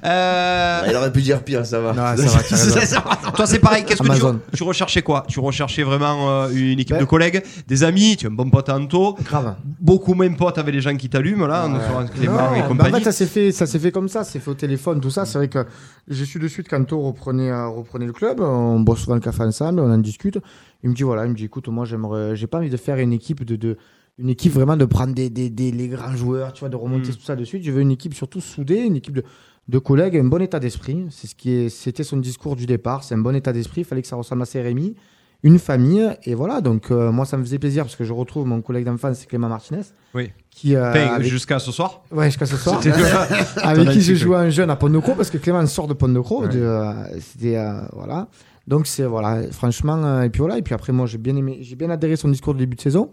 [0.06, 1.90] Euh, Ouais, Il aurait pu dire pire, ça va.
[1.94, 3.00] Non, ça va, tu as raison.
[3.36, 3.84] Toi, c'est pareil.
[3.86, 5.26] Qu'est-ce que tu, tu recherchais quoi?
[5.28, 7.00] Tu recherchais vraiment euh, une équipe Ben.
[7.02, 9.56] de collègues, des amis, tu es un bon pote à Anto, Grave.
[9.80, 12.94] beaucoup moins pote avec les gens qui t'allument là, Florence Clément Non, et bah, compagnie.
[12.96, 15.10] en fait, ça s'est fait, ça s'est fait comme ça, c'est fait au téléphone, tout
[15.12, 15.26] ça.
[15.26, 15.66] C'est vrai que
[16.08, 18.40] j'ai su de suite qu'Anto reprenait, euh, reprenait le club.
[18.40, 20.38] On boit souvent le café ensemble, on en discute.
[20.84, 22.98] Il me dit voilà, il me dit écoute, moi j'aimerais, j'ai pas envie de faire
[23.00, 23.78] une équipe de, de
[24.20, 27.10] une équipe vraiment de prendre des, des, des- les grands joueurs, tu vois, de remonter
[27.12, 27.16] Mm.
[27.16, 27.64] tout ça de suite.
[27.64, 29.24] Je veux une équipe surtout soudée, une équipe de,
[29.68, 31.06] de collègues, un bon état d'esprit.
[31.12, 33.04] C'est ce qui est, c'était son discours du départ.
[33.04, 33.82] C'est un bon état d'esprit.
[33.82, 34.96] Il fallait que ça ressemble à Rémi.
[35.44, 36.62] Une famille, et voilà.
[36.62, 39.28] Donc, euh, moi, ça me faisait plaisir parce que je retrouve mon collègue d'enfance, c'est
[39.28, 39.82] Clément Martinez.
[40.16, 40.32] Oui.
[40.50, 42.02] Qui, euh, avec- Jusqu'à ce soir.
[42.12, 42.82] Ouais, jusqu'à ce soir.
[43.62, 44.24] Avec qui je antique.
[44.24, 46.46] jouais un jeune à Pont de Croix parce que Clément sort de Pont de Croix.
[46.48, 46.56] Ouais.
[46.56, 47.56] euh, C'était
[47.94, 48.30] voilà.
[48.68, 51.60] Donc c'est voilà, franchement euh, et puis voilà et puis après moi j'ai bien aimé,
[51.62, 53.12] j'ai bien adhéré à son discours de début de saison.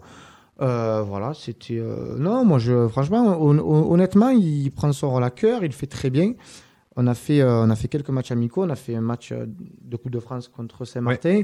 [0.61, 5.23] Euh, voilà, c'était euh, non, moi je franchement hon- hon- honnêtement, il prend son rôle
[5.23, 6.33] à cœur, il fait très bien.
[6.97, 9.95] On a fait on a fait quelques matchs amicaux, on a fait un match de
[9.97, 11.41] Coupe de France contre Saint-Martin.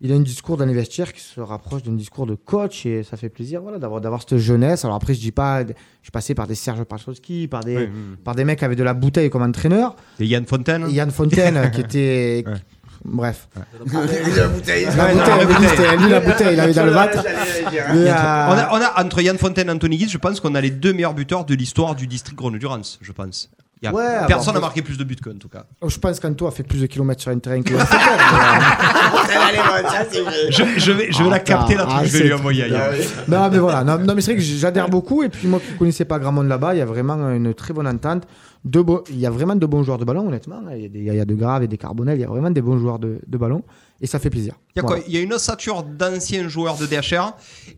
[0.00, 3.02] Il a un discours dans les vestiaires qui se rapproche d'un discours de coach et
[3.02, 4.84] ça fait plaisir voilà, d'avoir, d'avoir cette jeunesse.
[4.84, 5.72] Alors après, je dis pas, je
[6.02, 8.16] suis passé par des Serge Pachowski, par des, Oui, oui.
[8.22, 9.96] par des mecs avec de la bouteille comme entraîneur.
[10.20, 10.86] Et Yann Fontaine.
[10.88, 12.44] Et Yann Fontaine qui était.
[12.46, 12.54] Ouais.
[13.04, 13.48] Bref.
[13.92, 14.26] La bouteille.
[14.36, 15.68] La bouteille, la bouteille.
[15.68, 17.10] c'était lui la bouteille, il avait dans le vat.
[17.94, 20.40] Il y a- on, a, on a- entre Yann Fontaine et Anthony Guise, je pense
[20.40, 23.50] qu'on a les deux meilleurs buteurs de l'histoire du district Grenoble-Durance, je pense.
[23.80, 25.64] Il y a- Ouais, personne n'a marqué plus de buts qu'eux en tout cas.
[25.80, 27.82] Oh, Je pense qu'Anto a fait plus de kilomètres sur un terrain que mais, euh,
[30.50, 32.32] Je, je vais, je vais la Ah, capter la ah, truc, je vais c'est- lui
[32.32, 32.92] envoyer ailleurs.
[33.28, 33.84] Non, mais voilà.
[33.84, 35.22] Non, non, mais c'est vrai que j'adhère beaucoup.
[35.22, 37.54] Et puis, moi qui ne connaissais pas grand monde là-bas, il y a vraiment une
[37.54, 38.24] très bonne entente.
[38.64, 40.62] Il y a vraiment de bons joueurs de ballon, honnêtement.
[40.70, 42.98] Il y a, de Grave et des Carbonel, il y a vraiment des bons joueurs
[42.98, 43.62] de ballon.
[44.00, 44.54] Et ça fait plaisir.
[44.76, 45.00] Il y a Voilà.
[45.00, 47.34] quoi Il y a une ossature d'anciens joueurs de DHR.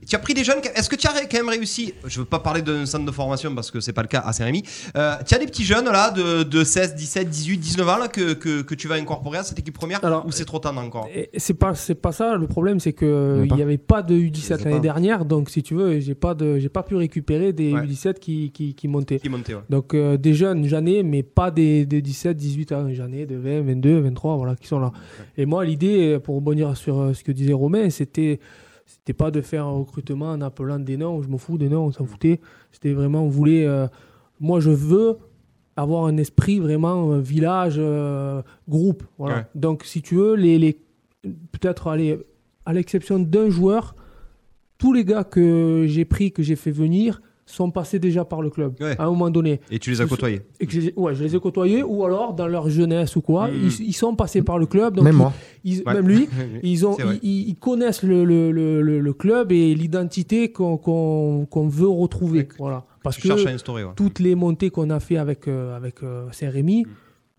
[0.06, 0.58] Tu as pris des jeunes.
[0.74, 3.54] Est-ce que tu as quand même réussi Je veux pas parler d'un centre de formation
[3.54, 4.62] parce que c'est pas le cas à Saint-Rémy.
[4.96, 8.08] Euh, tu as des petits jeunes là de, de 16, 17, 18, 19 ans là,
[8.08, 10.76] que, que, que tu vas incorporer à cette équipe première Alors, ou c'est trop tard
[10.76, 11.08] encore?
[11.38, 14.24] c'est pas c'est pas ça le problème c'est que Il n'y avait pas de Je
[14.26, 17.52] U17 sais l'année dernière donc si tu veux j'ai pas de j'ai pas pu récupérer
[17.54, 17.86] des Ouais.
[17.86, 19.60] U17 qui, qui, qui montaient Qui montaient, ouais.
[19.70, 23.24] donc euh, des jeunes j'en ai mais pas des, des 17 18 ans j'en ai
[23.26, 24.92] de 20 22 23 voilà qui sont là
[25.38, 28.40] et moi l'idée pour rebondir sur euh, ce que disait Romain c'était
[28.86, 31.84] c'était pas de faire un recrutement en appelant des noms je m'en fous des noms
[31.86, 32.40] on s'en foutait
[32.72, 33.86] c'était vraiment on voulait euh,
[34.40, 35.18] moi je veux
[35.76, 39.44] avoir un esprit vraiment village euh, groupe voilà Ouais.
[39.54, 40.78] donc si tu veux les, les
[41.52, 42.18] peut-être aller
[42.66, 43.94] à l'exception d'un joueur
[44.78, 47.20] tous les gars que j'ai pris que j'ai fait venir
[47.50, 50.42] sont passés déjà par le club à un moment donné Et tu les as côtoyés
[50.60, 53.20] et que je les- ouais, je les ai côtoyés ou alors dans leur jeunesse ou
[53.20, 53.54] quoi, Mhm.
[53.80, 54.94] ils, ils sont passés par le club.
[54.96, 55.32] Donc Même ils- moi.
[55.64, 55.94] ils- Ouais.
[55.94, 56.28] Même lui,
[56.62, 61.46] ils, ont, ils, ils connaissent le, le, le, le- le club et l'identité qu'on qu'on
[61.50, 62.48] qu'on veut retrouver.
[62.58, 62.84] Voilà.
[63.02, 63.92] Parce tu que cherches à instaurer, ouais.
[63.96, 66.88] toutes les montées qu'on a fait avec, euh, avec euh, Saint-Rémy, Mm.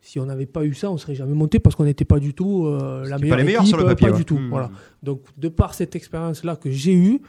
[0.01, 2.33] si on n'avait pas eu ça, on serait jamais monté parce qu'on n'était pas du
[2.33, 4.17] tout euh, la meilleure pas les meilleurs équipe, sur le papier, pas ouais.
[4.17, 4.39] du tout.
[4.39, 4.49] Mm.
[4.49, 4.71] Voilà.
[5.03, 7.21] Donc, de par cette expérience-là que j'ai eue,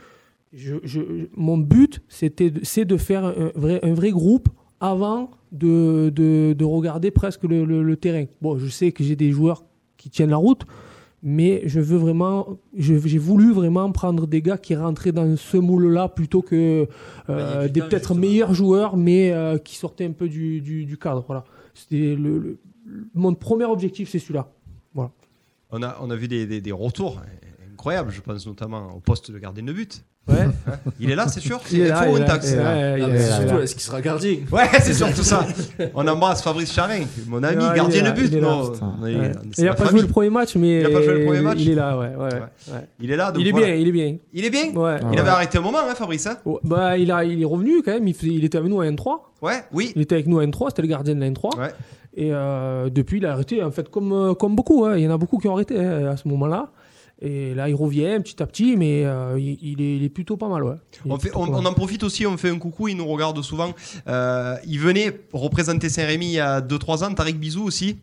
[0.53, 4.49] je, je- mon but, c'était c'est de faire un vrai, un vrai groupe
[4.81, 8.25] avant de, de, de regarder presque le, le- le terrain.
[8.41, 9.65] Bon, je sais que j'ai des joueurs
[9.97, 10.63] qui tiennent la route,
[11.23, 16.09] mais je veux vraiment, j'ai voulu vraiment prendre des gars qui rentraient dans ce moule-là
[16.09, 16.89] plutôt que
[17.31, 21.25] euh, des peut-être meilleurs joueurs, mais euh, qui sortaient un peu du, du- du cadre.
[21.27, 21.45] Voilà.
[21.75, 22.59] C'était le, le-
[23.15, 24.51] mon premier objectif, c'est celui-là.
[24.95, 25.13] Voilà.
[25.71, 27.23] On a, on a vu des, des, des retours
[27.73, 30.05] incroyables, je pense notamment au poste de gardien de but.
[30.29, 30.37] Ouais.
[31.01, 31.59] Il est là, c'est sûr?
[31.73, 33.37] Il est C'est là, il est là, taxe il est là, il est Ah, là,
[33.41, 34.37] surtout, est-ce qu'il sera gardien?
[34.53, 35.45] Ouais, c'est surtout ça.
[35.95, 38.31] On embrasse Fabrice Charin, mon ami, Ouais, gardien de but.
[38.33, 39.65] il Ouais.
[39.67, 41.59] n'a pas joué le premier match, mais Il a pas joué le premier match?
[41.61, 42.07] il est là, ouais.
[42.17, 42.41] ouais, Ouais.
[42.75, 42.89] ouais.
[43.01, 43.67] Il est là, donc il est voilà.
[43.67, 44.17] bien, il est bien.
[44.33, 44.71] Il est bien?
[44.75, 45.01] Ouais.
[45.13, 46.37] Il avait arrêté un moment, hein, Fabrice hein?
[46.45, 48.81] Ouais, Bah, il, a, il est revenu quand même, il, faisait- il était avec nous
[48.81, 49.17] à N3.
[49.43, 49.93] Ouais, oui.
[49.97, 51.59] Il était avec nous à N3, c'était le gardien de la N3.
[51.59, 51.69] Ouais.
[52.15, 54.85] Et euh, depuis, il a arrêté, en fait, comme, euh, comme beaucoup.
[54.85, 54.97] hein.
[54.97, 56.69] Il y en a beaucoup qui ont arrêté hein, à ce moment-là.
[57.25, 60.37] Et là, il revient petit à petit, mais euh, il, il est, il est plutôt
[60.37, 60.65] pas mal.
[60.65, 60.75] Ouais.
[61.09, 61.61] On, fait, plutôt on, pas mal.
[61.63, 63.73] on en profite aussi, on fait un coucou, il nous regarde souvent.
[64.09, 67.99] Euh, il venait représenter Saint-Rémy il y a 2-3 ans, Tariq Bizou aussi.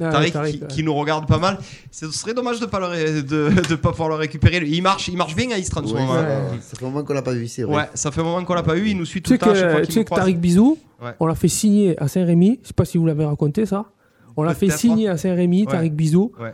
[0.00, 0.68] Ah, Tariq, Tariq, qui, ouais.
[0.68, 1.58] qui nous regarde pas mal.
[1.90, 4.58] Ce serait dommage de ne pas, le de, de pas pouvoir le récupérer.
[4.64, 6.14] Il marche, il marche bien à Istres en ce moment.
[6.14, 7.74] ça, ça fait un moment qu'on l'a pas vu, c'est vrai.
[7.76, 8.88] Ouais, ça fait un moment qu'on l'a pas eu.
[8.88, 9.82] Il nous suit Tu tout le temps.
[9.84, 10.14] tu sais que.
[10.14, 11.12] Tariq Bizou, Ouais.
[11.18, 12.60] on l'a fait signer à Saint-Rémy.
[12.62, 13.86] Je sais pas si vous l'avez raconté ça.
[14.36, 15.72] On l'a fait signer à Saint-Rémy, Ouais.
[15.72, 16.52] Tariq Bizou, Ouais.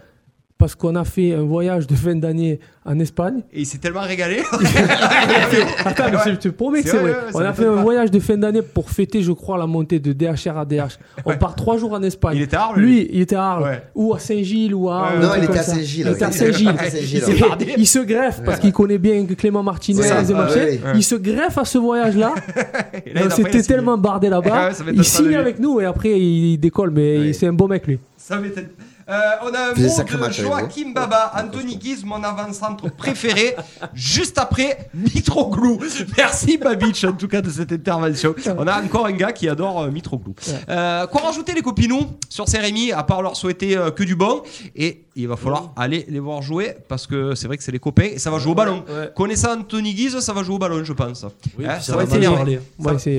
[0.58, 3.42] Parce qu'on a fait un voyage de fin d'année en Espagne.
[3.52, 4.42] Et il s'est tellement régalé.
[5.84, 7.24] Attends, mais je te promets que C'est vrai, vrai.
[7.26, 7.82] ouais, ça on a fait un pas.
[7.82, 10.98] voyage de fin d'année pour fêter, je crois, la montée de DHR à DH.
[11.26, 12.36] On part trois jours en Espagne.
[12.36, 13.62] Il était à Arles, Lui, lui il était à Arles.
[13.64, 13.82] Ouais.
[13.94, 15.12] Ou à Saint-Gilles, ou à.
[15.20, 15.62] Non, il était à.
[15.62, 16.32] Saint-Gilles, Il était à.
[16.32, 16.74] Saint-Gilles.
[17.76, 20.80] Il, se greffe parce qu'il connaît bien Clément Martinez et ouais.
[20.94, 22.34] Il se greffe à ce voyage-là.
[23.30, 24.70] C'était tellement bardé là-bas.
[24.92, 27.98] Il signe avec nous et après il décolle, mais c'est un beau mec lui.
[28.16, 28.68] Ça m'étonne.
[29.08, 29.12] Euh,
[29.42, 33.54] on a un mot de Joachim Baba, Anthony Guise, mon avant-centre préféré,
[33.94, 35.78] juste après Mitroglou.
[36.16, 38.34] Merci Babich en tout cas de cette intervention.
[38.58, 40.34] On a encore un gars qui adore euh, Mitroglou.
[40.68, 44.42] Euh, quoi rajouter les copinous sur Saint-Rémy, à part leur souhaiter euh, que du bon?
[44.74, 47.78] Et il va falloir aller les voir jouer parce que c'est vrai que c'est les
[47.78, 48.84] copains et ça va jouer au ballon.
[48.88, 49.10] Ouais.
[49.14, 51.24] Connaissant Anthony Guise, ça va jouer au ballon, je pense.
[51.58, 52.60] Oui, Hein, ça, ça va va être mal parler.
[52.78, 52.98] On va.
[52.98, 53.10] Ça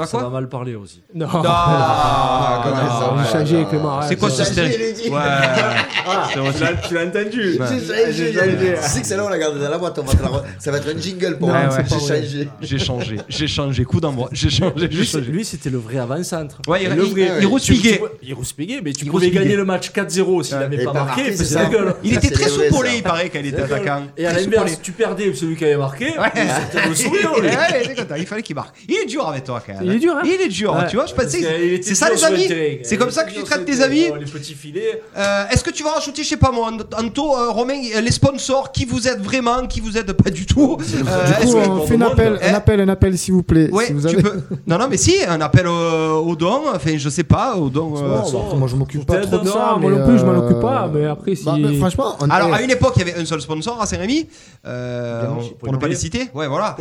[0.00, 0.22] va Ça quoi?
[0.24, 1.00] Va mal parler aussi.
[1.14, 1.26] Non.
[1.26, 3.64] Non, Ah, non, ça, non, ouais.
[3.70, 3.90] Clément.
[3.92, 4.08] arrête.
[4.08, 6.14] C'est quoi ce J'ai Ouais.
[6.32, 6.74] C'est vrai.
[6.88, 9.78] Tu l'as entendu J'ai changé, j'ai- Tu sais que celle-là, on l'a gardée dans la
[9.78, 9.98] boîte.
[9.98, 11.58] on va te la re- Ça va être un jingle pour moi.
[11.60, 12.48] pas J'ai changé.
[12.60, 15.30] J'ai changé, j'ai changé, coup d'envoi, j'ai changé, j'ai Lui, c'est- changé.
[15.30, 16.58] lui, c'était le vrai avant-centre.
[16.66, 17.30] Ouais, il- le il- vrai.
[17.40, 17.92] il rouspiguait.
[17.92, 19.44] Tu- tu- Il rouspiguait, mais tu Il pouvais rouspiguait.
[19.44, 20.60] gagner le match 4-0 s'il Ouais.
[20.60, 21.22] n'avait Et pas pas marqué.
[21.22, 21.62] marqué, Il c'est faisait ça.
[21.64, 21.94] la gueule.
[22.04, 22.94] Il Ça, était c'est très les vrais, soupolé, ça.
[22.96, 24.02] il paraît, quand il était attaquant.
[24.16, 24.78] Et à Très l'inverse, soupolé.
[24.82, 26.06] tu perdais celui qui avait marqué.
[26.06, 27.48] C'était le sourire, lui.
[27.48, 28.76] Ouais, il était content, il fallait qu'il marque.
[28.88, 29.82] Il est dur avec toi quand même.
[29.84, 30.86] Il est dur, hein Il est dur, Ouais.
[30.88, 31.38] tu vois, je Parce pensais.
[31.38, 32.76] qu'il était C'est ça dur les sur le amis terrain.
[32.82, 35.02] C'est comme ça que tu traites tes amis terrain, Les petits filets.
[35.16, 38.12] Euh, Est-ce que tu vas rajouter, je sais pas moi, Anto, euh, Romain, euh, les
[38.12, 41.86] sponsors, qui vous aide vraiment, qui vous aide pas du tout Euh, Du coup, on
[41.86, 43.70] fait un appel, Eh, un appel, un appel, s'il vous plaît.
[43.72, 44.22] Ouais, si vous tu avez...
[44.22, 44.42] peux.
[44.66, 47.94] Non, non, mais si, un appel au, don, enfin, je sais pas, au don.
[47.96, 48.24] euh, bah,
[48.56, 49.76] moi je m'occupe pas trop de Non, ça.
[49.80, 52.48] moi non plus, je m'en occupe pas, mais après, si- bah, mais franchement, on Alors,
[52.52, 54.28] eh, à une époque, il y avait un seul sponsor à Saint-Rémy,
[54.66, 56.28] euh, on- chez pour ne pas les citer.
[56.34, 56.76] Ouais, voilà.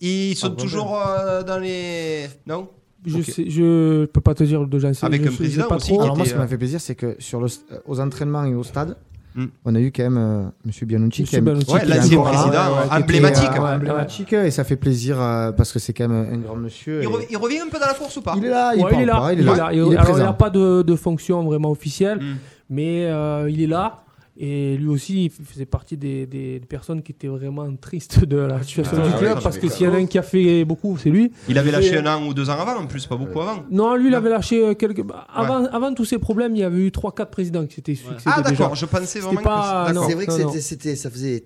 [0.00, 2.28] Ils sont Ah, toujours euh, dans les.
[2.46, 2.68] Non?
[3.06, 5.04] Je sais, je peux pas te dire de j'en sais.
[5.06, 6.02] Avec je un sais président pas aussi trop.
[6.02, 7.48] Alors moi, ce qui m'a fait plaisir, c'est que sur le,
[7.86, 8.96] aux entraînements et au stade,
[9.36, 9.46] Mm.
[9.64, 11.22] on a eu quand même euh, Monsieur Bianucci.
[11.22, 13.48] Monsieur qui Bianucci, Ouais, qui l'ancien là, président, était, emblématique.
[13.56, 16.54] euh, Ouais, emblématique, et ça fait plaisir euh, parce que c'est quand même un grand
[16.54, 17.00] monsieur.
[17.02, 18.34] Il, et- re- il revient un peu dans la course ou pas?
[18.36, 19.16] Il est là, il, Ouais, parle il est là.
[19.16, 19.68] pas, il est il là, est là.
[19.72, 20.18] il est alors, il présent.
[20.24, 22.34] n'a pas de, de fonction vraiment officielle, Mm.
[22.70, 24.03] mais euh, il est là.
[24.36, 28.60] Et lui aussi, il faisait partie des, des personnes qui étaient vraiment tristes de la
[28.64, 30.64] situation Ah, du ouais, club, parce que s'il y en a un qui a fait
[30.64, 31.30] beaucoup, c'est lui.
[31.48, 33.62] Il avait lâché un an ou deux ans avant, en plus, pas beaucoup avant.
[33.70, 35.02] Non, lui, il avait lâché euh, quelques.
[35.04, 38.22] bah, Avant, avant tous ces problèmes, il y avait eu 3-4 présidents qui s'étaient succédés.
[38.26, 40.48] Ah, d'accord, je pensais C'était vraiment pas- que C'est vrai que non, non.
[40.48, 41.44] c'était, c'était, ça faisait.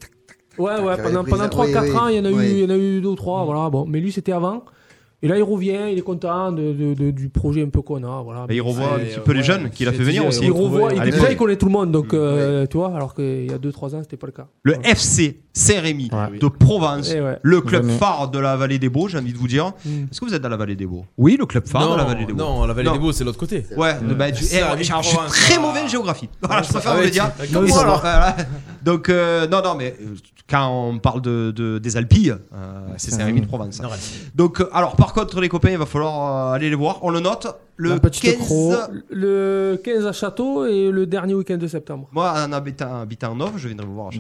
[0.57, 2.51] Ouais, ouais, pendant, pendant les- 3-4 oui, oui, ans, il y en a eu, oui.
[2.53, 3.69] il y en a eu 2 ou 3, voilà.
[3.69, 4.65] Bon, mais lui, c'était avant.
[5.21, 8.05] Et là, il revient, il est content de, de- de- du projet un peu qu'on
[8.05, 8.47] a, voilà.
[8.49, 10.45] Et il revoit un petit peu les jeunes qu'il a fait venir euh, aussi.
[10.45, 13.51] Il revoit, il, déjà, il connaît tout le monde, donc, euh, tu vois, alors qu'il
[13.51, 14.47] y a 2-3 ans, c'était pas le cas.
[14.63, 14.91] Le Voilà.
[14.91, 16.39] FC Saint-Rémy Ouais.
[16.39, 17.37] de Provence, Eh ouais.
[17.43, 17.99] le club Jamais.
[17.99, 19.73] phare de la vallée des Beaux, j'ai envie de vous dire.
[19.85, 20.05] Mm.
[20.09, 21.05] Est-ce que vous êtes dans la vallée des Beaux?
[21.17, 22.39] Oui, le club phare non, de la vallée des Beaux.
[22.45, 22.93] non, la vallée Non.
[22.93, 23.65] des Beaux, c'est l'autre côté.
[23.77, 26.29] Ouais, bah, tu- C'est eh, je suis très mauvais en géographie.
[26.41, 27.29] Voilà, je préfère Ah vous le dire.
[28.85, 30.15] Donc, euh, non, non, mais euh,
[30.49, 33.81] quand on parle de, de- des Alpilles, euh, c'est Saint-Rémy de Provence.
[34.35, 36.99] Donc, euh, alors, par contre, les copains, il va falloir euh, aller les voir.
[37.03, 37.47] On le note.
[37.77, 38.37] Le La petite 15.
[38.37, 38.91] Croc.
[39.11, 42.09] Le 15 à Château et le dernier week-end de septembre.
[42.13, 44.11] Moi, en habitant, habitant en Nov, je viendrai vous voir à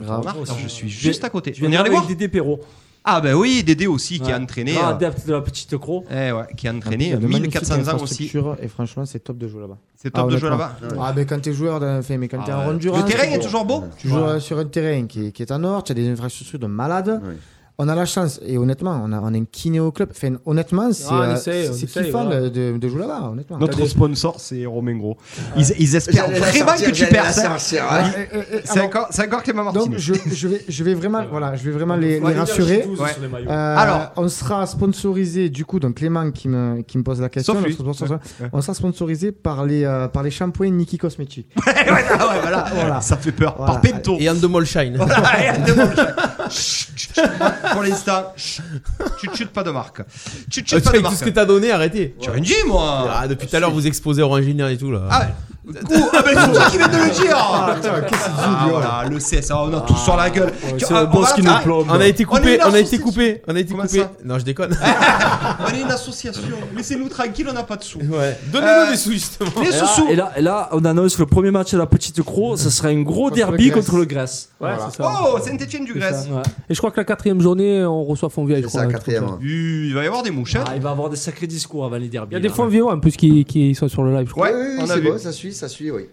[0.44, 1.54] car je suis juste à côté.
[1.54, 2.60] Je ira les voir Perrault.
[3.04, 4.72] Ah, ben oui, Dédé aussi, qui a entraîné.
[4.74, 6.04] Grand euh, adepte de la petite croc.
[6.10, 7.90] eh ouais, qui a Il entraîné y a de magnifiques 1400 ans aussi.
[7.90, 9.78] infrastructures, Et franchement, c'est top de jouer là-bas.
[9.96, 10.66] C'est top Ah, de jouer honnêtement.
[10.88, 10.96] là-bas.
[11.00, 12.74] Ah, mais quand t'es joueur, enfin, mais quand t'es Ah en ouais.
[12.74, 15.50] Le terrain est toujours beau Tu joues euh, sur un terrain qui est, qui est
[15.52, 17.20] en or, tu as des infrastructures de malade.
[17.80, 20.08] On a la chance, et honnêtement, on a, on a une kiné au club.
[20.10, 22.48] Enfin, honnêtement, c'est Ah, on euh, kiffant voilà.
[22.50, 23.56] de, jouer là-bas, honnêtement.
[23.58, 25.16] Notre sponsor, c'est Romain Gros.
[25.56, 27.38] Ils, ils espèrent vraiment sortir, que tu perds.
[27.38, 28.10] hein.
[28.32, 31.62] et- C'est encore, c'est encore Clément donc je, je vais, je vais vraiment, voilà, je
[31.62, 32.84] vais vraiment les, rassurer.
[32.98, 33.10] Ouais.
[33.48, 34.12] Euh, Alors.
[34.16, 37.54] on sera sponsorisé du coup, donc Clément qui me, qui me pose la question.
[38.52, 41.46] On sera sponsorisé par les, euh, par les shampoings Niki Cosmetics.
[41.66, 42.64] ouais, ouais, ouais, voilà.
[42.74, 43.00] Voilà.
[43.00, 43.54] Ça fait peur.
[43.56, 43.74] Voilà.
[43.74, 44.16] Par Pento.
[44.18, 44.28] Et
[44.64, 44.96] Shine.
[44.96, 45.52] Voilà, et.
[47.72, 48.62] Pour l'instant, chut,
[49.20, 50.02] chut, chut, pas de marque.
[50.52, 51.16] Chut, chut, Euh, pas de Avec tout marque.
[51.16, 52.14] ce que t'as donné, arrêtez.
[52.20, 53.08] Tu as rien dit, moi.
[53.12, 55.02] Ah, depuis tout à l'heure, vous exposez Orangina et tout là.
[55.10, 55.28] Ah,
[55.74, 57.36] coup, ah ben c'est toi qui viens de le dire.
[57.36, 60.52] Attends, qu'est-ce qu'il dit, Ah, voilà, le CSA, on a tout sur la gueule.
[60.78, 61.86] C'est ah, un on boss qui nous plombe.
[61.90, 63.04] On a été On est coupé, une on a été association.
[63.06, 63.98] coupé, on a été Comment coupé.
[63.98, 64.76] ça Non, je déconne.
[65.60, 66.42] On est une association.
[66.76, 67.98] Laissez-nous tranquille, on n'a pas de sous.
[67.98, 68.38] Ouais.
[68.52, 69.50] Donnez-nous Euh, des sous justement.
[69.60, 70.08] Les Et là, sous-sous.
[70.08, 72.58] et, là, et là, on annonce le premier match à la petite croc.
[72.58, 73.84] Ce sera un gros Contre derby le Grèce.
[73.86, 74.48] contre le Grèce.
[74.60, 75.12] Ouais, c'est ça.
[75.24, 76.24] Oh, Saint-Etienne du C'est Grèce.
[76.28, 76.34] ça.
[76.34, 76.42] Ouais.
[76.70, 78.62] Et je crois que la quatrième journée, on reçoit Fontvieille.
[78.62, 79.26] je C'est crois, ça, un truc quatrième.
[79.28, 79.38] ça.
[79.42, 80.56] Il va y avoir des mouches.
[80.56, 80.64] hein.
[80.66, 82.28] Ah, il va avoir des sacrés discours avant les derbys.
[82.32, 82.54] Il y a des là.
[82.54, 84.48] Fontvieillois en plus qui, qui sont sur le live, je crois.
[84.48, 85.10] Ouais, Oui, oui, on a c'est vu.
[85.10, 86.06] bon, ça suit, ça suit, oui.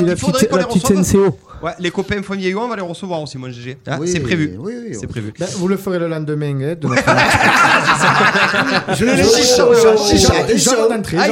[0.00, 0.98] C'est la Il faudrait qu'on les reçoive.
[1.00, 1.38] NCO.
[1.62, 2.18] Ouais, les copains
[2.64, 3.76] on va les recevoir aussi, mon GG.
[3.86, 4.56] Ah, Oui, c'est prévu.
[4.58, 4.96] Oui, oui.
[4.98, 5.34] C'est prévu.
[5.38, 7.02] Ben, vous le ferez le lendemain hein, de notre
[8.94, 9.56] Je le laisse
[10.56, 11.26] Je- d'entrée, Ah,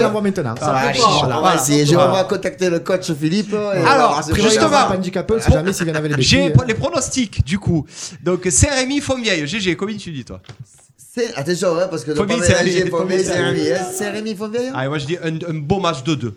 [0.00, 0.54] l'envoie maintenant.
[0.60, 0.92] Ah.
[0.94, 2.22] Je Voilà.
[2.22, 3.50] vais contacter le coach Philippe.
[3.52, 4.70] va Alors, justement.
[6.18, 6.50] J'ai hein.
[6.66, 7.84] les pronostics du coup.
[8.22, 8.48] Donc
[9.00, 9.46] Fontvieille.
[9.46, 10.40] GG, combien tu dis toi?
[11.14, 13.72] C'est- Attention, hein, parce que de Fontvieille, c'est Rémi, Fontvieille, c'est Fontvieille.
[13.72, 13.78] Rémi.
[13.78, 13.86] hein.
[13.96, 16.34] C'est Rémi Fontvieille Allez, moi je dis un, un beau match de 2.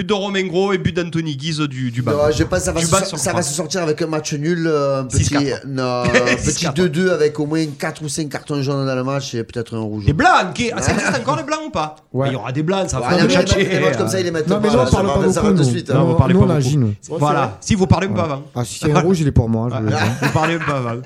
[0.00, 2.12] But de Romain Gros et but d'Anthony Guise du, du bas.
[2.12, 4.66] Non, je pense que ça va, se, bas ça va sortir avec un match nul,
[4.66, 5.66] euh, un petit, 6-4.
[5.66, 6.74] non, un petit 6-4.
[6.74, 9.80] 2-2 avec au moins 4 ou 5 cartons jaunes dans le match et peut-être un
[9.80, 10.04] rouge.
[10.06, 12.28] Les blancs, qui- ah, ça existe encore les blancs ou pas Ouais.
[12.28, 14.08] Il y aura des blancs, ça Ouais, va les faire matchs- tchatcher, les matchs comme
[14.08, 15.90] ça, ils les mettent Non, mais pas, non, on parle va- pas beaucoup, de suite.
[15.90, 17.18] Non, vous parlez pas beaucoup.
[17.18, 18.42] Voilà, si vous parlez un peu avant.
[18.54, 19.68] Ah, si c'est un rouge, il est pour moi.
[19.68, 21.02] vous parlez un peu avant.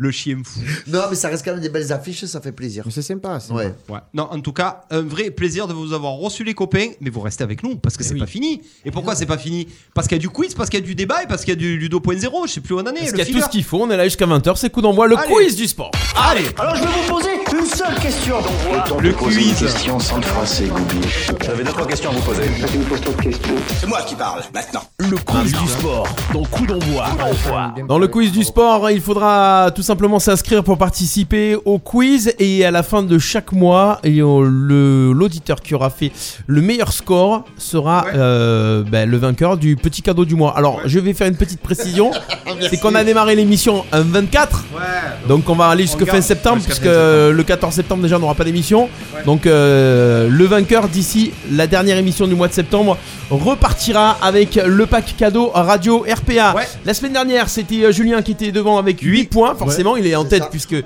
[0.00, 0.60] Le chien fou.
[0.86, 2.84] Non, mais ça reste quand même des belles affiches, ça fait plaisir.
[2.86, 3.34] Mais c'est sympa.
[3.34, 3.40] Ouais.
[3.40, 3.64] sympa.
[3.88, 3.98] Ouais.
[4.14, 7.18] Non, en tout cas, un vrai plaisir de vous avoir reçu les copains, mais vous
[7.20, 8.37] restez avec nous parce que c'est pas fini.
[8.84, 9.66] Et pourquoi c'est pas fini?
[9.94, 11.54] Parce qu'il y a du quiz, parce qu'il y a du débat et parce qu'il
[11.54, 13.00] y a du Ludo.0, je sais plus où on en est.
[13.00, 14.70] Parce le qu'il y a tout ce qu'il faut, on est là jusqu'à 20h, c'est
[14.70, 15.32] coup d'envoi, le Allez.
[15.32, 15.90] quiz du sport.
[16.16, 18.36] Allez, Alors je vais vous poser une seule question,
[19.00, 19.54] le quiz.
[19.58, 21.08] question sans Goubi.
[21.44, 22.42] J'avais deux trois questions à vous poser.
[23.80, 24.82] C'est moi qui parle maintenant.
[24.98, 27.06] Le quiz du sport dans Coup d'envoi.
[27.88, 32.64] Dans le quiz du sport, il faudra tout simplement s'inscrire pour participer au quiz et
[32.64, 36.12] à la fin de chaque mois, l'auditeur qui aura fait
[36.46, 38.17] le meilleur score sera Ouais.
[38.18, 40.56] Euh, ben, le vainqueur du petit cadeau du mois.
[40.56, 42.10] Alors, je vais faire une petite précision,
[42.70, 44.80] c'est qu'on a démarré l'émission un 24, Ouais.
[45.28, 48.44] donc on va aller jusqu'à fin septembre, puisque le 14 septembre déjà on n'aura pas
[48.44, 48.88] d'émission.
[49.24, 52.96] Donc euh, le vainqueur d'ici la dernière émission du mois de septembre
[53.30, 56.54] repartira avec le pack cadeau radio RPA.
[56.84, 60.16] La semaine dernière c'était euh, Julien qui était devant avec 8 points, forcément il est
[60.16, 60.76] en tête puisque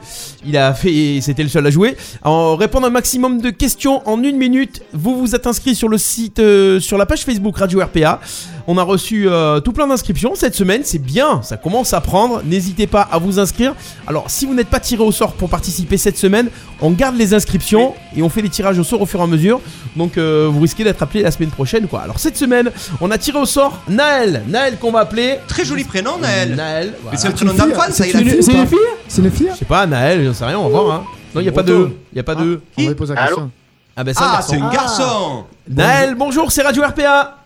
[0.45, 1.97] il a fait, c'était le seul à jouer.
[2.23, 5.99] En répondant un maximum de questions en une minute, vous vous êtes inscrit sur le
[5.99, 8.21] site, euh, sur la page Facebook Radio RPA.
[8.67, 12.43] On a reçu euh, tout plein d'inscriptions cette semaine, c'est bien, ça commence à prendre.
[12.45, 13.75] N'hésitez pas à vous inscrire.
[14.07, 16.49] Alors, si vous n'êtes pas tiré au sort pour participer cette semaine,
[16.81, 19.27] on garde les inscriptions et on fait les tirages au sort au fur et à
[19.27, 19.61] mesure.
[19.97, 22.03] Donc, euh, vous risquez d'être appelé la semaine prochaine, quoi.
[22.03, 22.71] Alors, cette semaine,
[23.01, 24.43] on a tiré au sort Naël.
[24.49, 25.39] Naël qu'on va appeler.
[25.49, 26.55] Très joli prénom, Naël.
[26.55, 26.95] Naël.
[27.11, 28.79] Mais c'est C'est une prénom ça, c'est il a une- c'est fille
[29.09, 30.95] C'est une fille Je sais pas, Naël, j'en sais rien, on va voir.
[30.95, 31.05] Hein.
[31.35, 31.89] Non, il n'y a pas de.
[32.13, 32.61] Il y a pas de.
[32.79, 33.51] On va poser la question.
[33.97, 34.53] Ah, ben c'est un Ah, garçon.
[34.55, 35.45] c'est un garçon.
[35.69, 37.39] Naël, bonjour, c'est Radio RPA.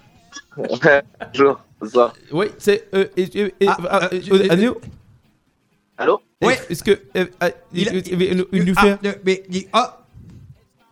[1.33, 1.61] Bonjour.
[1.79, 2.15] Bonsoir.
[2.33, 2.89] Oui, c'est.
[2.95, 4.47] Euh, et- et- et- Ah, ah, euh, euh,
[5.99, 6.21] Allô?
[6.43, 6.59] Ouais.
[6.71, 6.99] Est-ce que.
[7.15, 7.27] euh,
[7.75, 9.21] Il nous Ah, fait.
[9.25, 9.79] mais il- oh.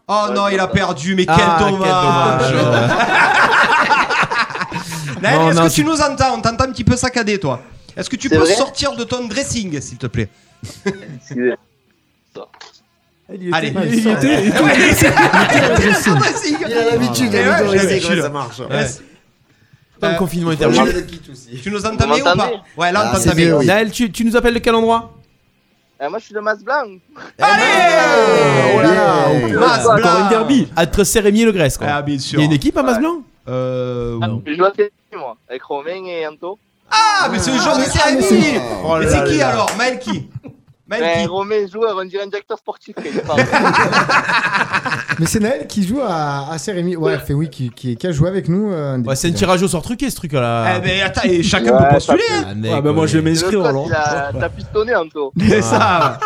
[0.07, 2.53] Oh non, il a perdu, mais quel Ah, quel dommage.
[2.53, 2.93] dommage.
[5.23, 6.35] Naël, est-ce que tu nous entends?
[6.37, 7.63] On t'entend un petit peu saccadé, toi.
[7.97, 10.29] Est-ce que tu peux sortir de ton dressing, s'il te plaît?
[13.41, 15.11] il était- il était- Ouais, il était-
[15.75, 16.15] dressing.
[16.15, 16.57] dressing.
[16.67, 17.49] Il a l'habitude, Eh il
[18.19, 18.59] a ça marche.
[18.61, 18.87] Ouais.
[20.01, 20.93] Quand le Euh, confinement est tu- terminé.
[21.63, 23.63] Tu nous entends bien ou pas Ouais, là, on Ah, t'entend bien.
[23.63, 25.13] Naël, tu, nous appelles de quel endroit
[26.03, 26.83] Euh, moi, je suis de Masse Blanc.
[27.39, 27.63] Allez
[28.77, 29.27] Oh là là.
[29.59, 30.11] Mas Encore Blanc.
[30.11, 30.69] un derby.
[30.77, 31.87] Entre Sérémy et Le Grèce, quoi.
[31.89, 32.39] Ah, bien Il sûr.
[32.41, 34.19] y a une équipe à Masblanc Euh.
[34.23, 34.73] Ah, je joue à
[35.17, 36.59] moi, avec Romain et Anto.
[36.91, 37.87] Ah, mais c'est le genre de mais
[38.21, 39.49] Jérémy c'est- Oh Mais c'est qui là.
[39.51, 39.71] alors?
[39.79, 40.29] Maël qui?
[40.87, 42.95] Ben, qui Romain, joueur, on dirait un directeur sportif.
[42.97, 43.41] quand il parle.
[45.19, 46.97] Mais c'est Naël qui joue à, à Sérémy.
[46.97, 48.71] Ouais, fait oui, qui, qui, qui a joué avec nous.
[48.73, 50.75] euh, Ouais, c'est un tirage au sort truqué ce truc là.
[50.77, 52.45] Eh ben attends, et chacun Ouais, peut postuler hein.
[52.51, 53.09] Ah, mec, Ah, bah, moi, ouais.
[53.09, 53.85] je vais m'inscrire Le alors.
[53.85, 55.33] coach, il a- T'as pistonné, Anto.
[55.39, 56.19] C'est ça.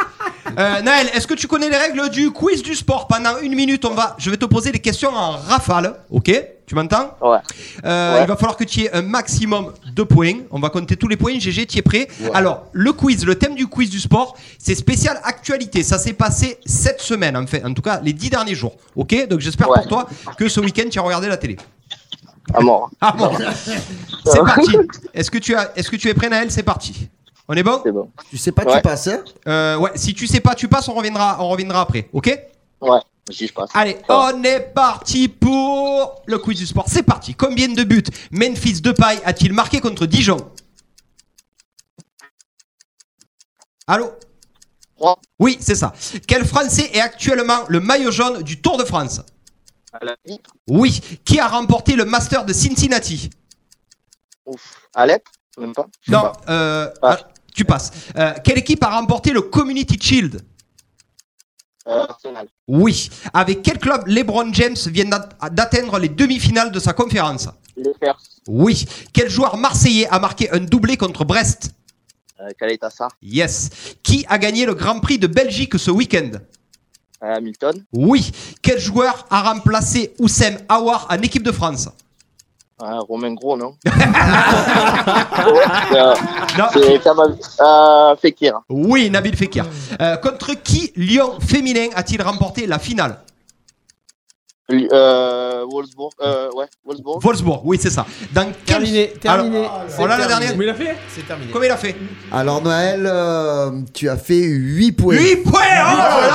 [0.59, 3.85] Euh, Naël, est-ce que tu connais les règles du quiz du sport Pendant une minute,
[3.85, 6.31] on va, je vais te poser des questions en rafale, ok
[6.67, 7.39] Tu m'entends Ouais.
[7.85, 8.23] Euh, Ouais.
[8.23, 10.35] Il va falloir que tu aies un maximum de points.
[10.51, 11.39] On va compter tous les points.
[11.39, 12.31] GG, tu es prêt Ouais.
[12.35, 15.83] Alors, le quiz, le thème du quiz du sport, c'est spécial actualité.
[15.83, 19.29] Ça s'est passé cette semaine, en fait, en tout cas les dix derniers jours, ok
[19.29, 21.57] Donc j'espère pour toi que ce week-end tu as regardé la télé.
[22.55, 22.91] À mort.
[23.01, 23.31] Ah bon
[24.25, 24.77] C'est parti.
[25.13, 26.51] Est-ce que tu as, est-ce que tu es prêt, Naël?
[26.51, 27.09] C'est parti.
[27.49, 28.11] On est bon C'est bon.
[28.31, 28.77] Tu sais pas, Ouais.
[28.77, 31.81] tu passes, hein Euh, ouais, si tu sais pas, tu passes, on reviendra, on reviendra
[31.81, 32.39] après, ok
[32.81, 32.99] Ouais,
[33.31, 33.71] si je passe.
[33.75, 36.85] Allez, on est parti pour le quiz du sport.
[36.89, 37.35] C'est parti.
[37.35, 40.37] Combien de buts Memphis Depay a-t-il marqué contre Dijon
[43.87, 44.13] Allô
[44.97, 45.19] Trois.
[45.39, 45.93] Oui, c'est ça.
[46.27, 49.21] Quel Français est actuellement le maillot jaune du Tour de France
[49.93, 50.41] À la vie.
[50.69, 51.01] Oui.
[51.25, 53.31] Qui a remporté le Master de Cincinnati
[54.45, 54.89] Ouf.
[54.95, 55.23] Alep?
[55.59, 55.87] Même pas.
[56.09, 56.33] Non, pas.
[56.49, 57.17] euh, Ah.
[57.59, 57.91] Tu passes.
[58.17, 60.41] Euh, quelle équipe a remporté le Community Shield
[61.87, 62.47] Arsenal.
[62.67, 63.09] Oui.
[63.33, 68.19] Avec quel club LeBron James vient d'at- d'atteindre les demi-finales de sa conférence Les Fers.
[68.47, 68.85] Oui.
[69.15, 71.71] Quel joueur marseillais a marqué un doublé contre Brest
[72.41, 72.51] Euh.
[73.23, 73.71] Yes.
[74.03, 76.31] Qui a gagné le Grand Prix de Belgique ce week-end
[77.25, 77.85] Euh, Hamilton.
[77.93, 78.31] Oui.
[78.63, 81.89] Quel joueur a remplacé Oussem Aouar en équipe de France
[82.81, 83.75] Euh, Romain Gros, non
[85.91, 86.15] Euh,
[86.59, 86.65] Non.
[86.73, 87.37] C'est Kamal.
[87.61, 88.61] Euh, Fekir.
[88.69, 89.65] Oui, Nabil Fekir.
[90.01, 93.19] Euh, contre qui Lyon féminin a-t-il remporté la finale
[94.71, 96.11] Euh, Wolfsburg.
[96.21, 97.23] Euh, ouais, Wolfsburg.
[97.23, 98.05] Wolfsburg, oui, c'est ça.
[98.33, 98.77] Dans quel...
[98.79, 99.59] Terminé, terminé.
[99.99, 101.51] Alors, a la dernière Comment il a fait C'est terminé.
[101.53, 101.97] Comment il a fait
[102.33, 105.17] Alors, Noël, euh, tu as fait 8 points.
[105.17, 106.29] 8 points Oh là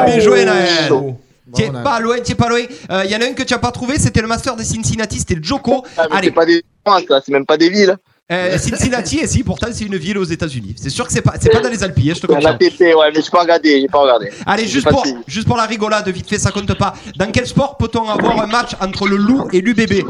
[0.00, 2.58] là Bien joué, Naël Bravo, T'es pas loin, t'es pas loin.
[3.04, 5.18] Il y en a un que tu as pas trouvé, c'était le Master de Cincinnati,
[5.20, 5.84] c'était le Joko.
[5.96, 6.64] Ah, mais Allez, c'est pas des
[7.08, 7.96] ça, c'est même pas des villes.
[8.32, 10.74] euh, Cincinnati, et si, pourtant c'est une ville aux États-Unis.
[10.76, 12.58] C'est sûr que c'est pas, c'est pas dans les Alpes, hein, je te confirme.
[12.58, 14.30] TT, ouais, mais j'ai pas regardé, j'ai pas regardé.
[14.44, 16.94] Allez, juste pour, juste pour la rigolade, vite fait, ça compte pas.
[17.16, 20.04] Dans quel sport peut-on avoir un match entre le loup et l'UBB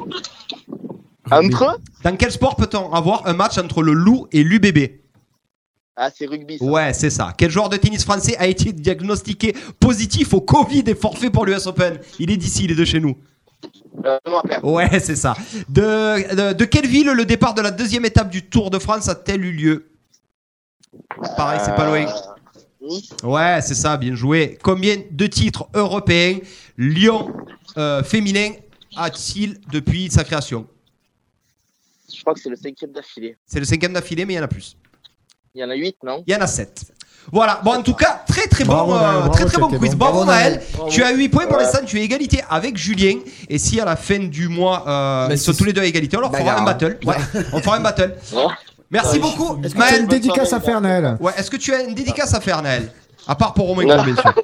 [1.31, 1.79] Entre?
[2.05, 4.79] Dans quel sport peut-on avoir un match entre le loup et l'UBB
[5.97, 6.59] Ah, c'est rugby.
[6.59, 6.65] Ça.
[6.65, 7.33] Ouais, c'est ça.
[7.37, 11.67] Quel joueur de tennis français a été diagnostiqué positif au Covid et forfait pour l'US
[11.67, 11.99] Open?
[12.19, 13.17] Il est d'ici, il est de chez nous.
[14.05, 14.19] Euh.
[14.63, 15.35] Ouais, c'est ça.
[15.69, 19.09] De, de, de quelle ville le départ de la deuxième étape du Tour de France
[19.09, 19.89] a-t-elle eu lieu?
[21.37, 22.07] Pareil, c'est pas loin.
[22.07, 22.37] Euh,
[22.89, 23.11] Nice.
[23.25, 24.59] Ouais, c'est ça, bien joué.
[24.63, 26.39] Combien de titres européens
[26.79, 27.33] Lyon
[27.77, 28.51] euh, féminin
[28.97, 30.67] a-t-il depuis sa création?
[32.15, 33.37] Je crois que c'est le cinquième d'affilée.
[33.47, 34.77] C'est le cinquième d'affilée, mais il y en a plus.
[35.57, 36.23] Il y en a huit, non?
[36.27, 36.83] Il y en a sept.
[37.33, 39.67] Voilà, bon en tout cas, très très bon, Bravo, euh, Naël, bravo, très très bon
[39.69, 39.91] c'était quiz.
[39.93, 39.97] bon.
[39.97, 40.63] Bravo, Bravo, Naël.
[40.75, 40.91] Bravo.
[40.91, 41.63] Tu as 8 points pour Ouais.
[41.65, 43.19] l'instant, tu es égalité avec Julien.
[43.49, 46.17] Et si à la fin du mois, euh, ils sont tous les deux à égalité,
[46.17, 46.65] on leur fera un hein.
[46.65, 46.99] battle.
[47.05, 47.17] Ouais,
[47.55, 48.15] on fera un battle.
[48.33, 48.43] Ouais.
[48.91, 50.07] Merci beaucoup, Est-ce que tu as une Maël.
[50.09, 51.17] dédicace à faire, Naël?
[51.19, 52.93] Ouais, est-ce que tu as une dédicace à faire, Naël?
[53.27, 53.87] À part pour Romain.
[53.87, 54.35] Gros, bien sûr.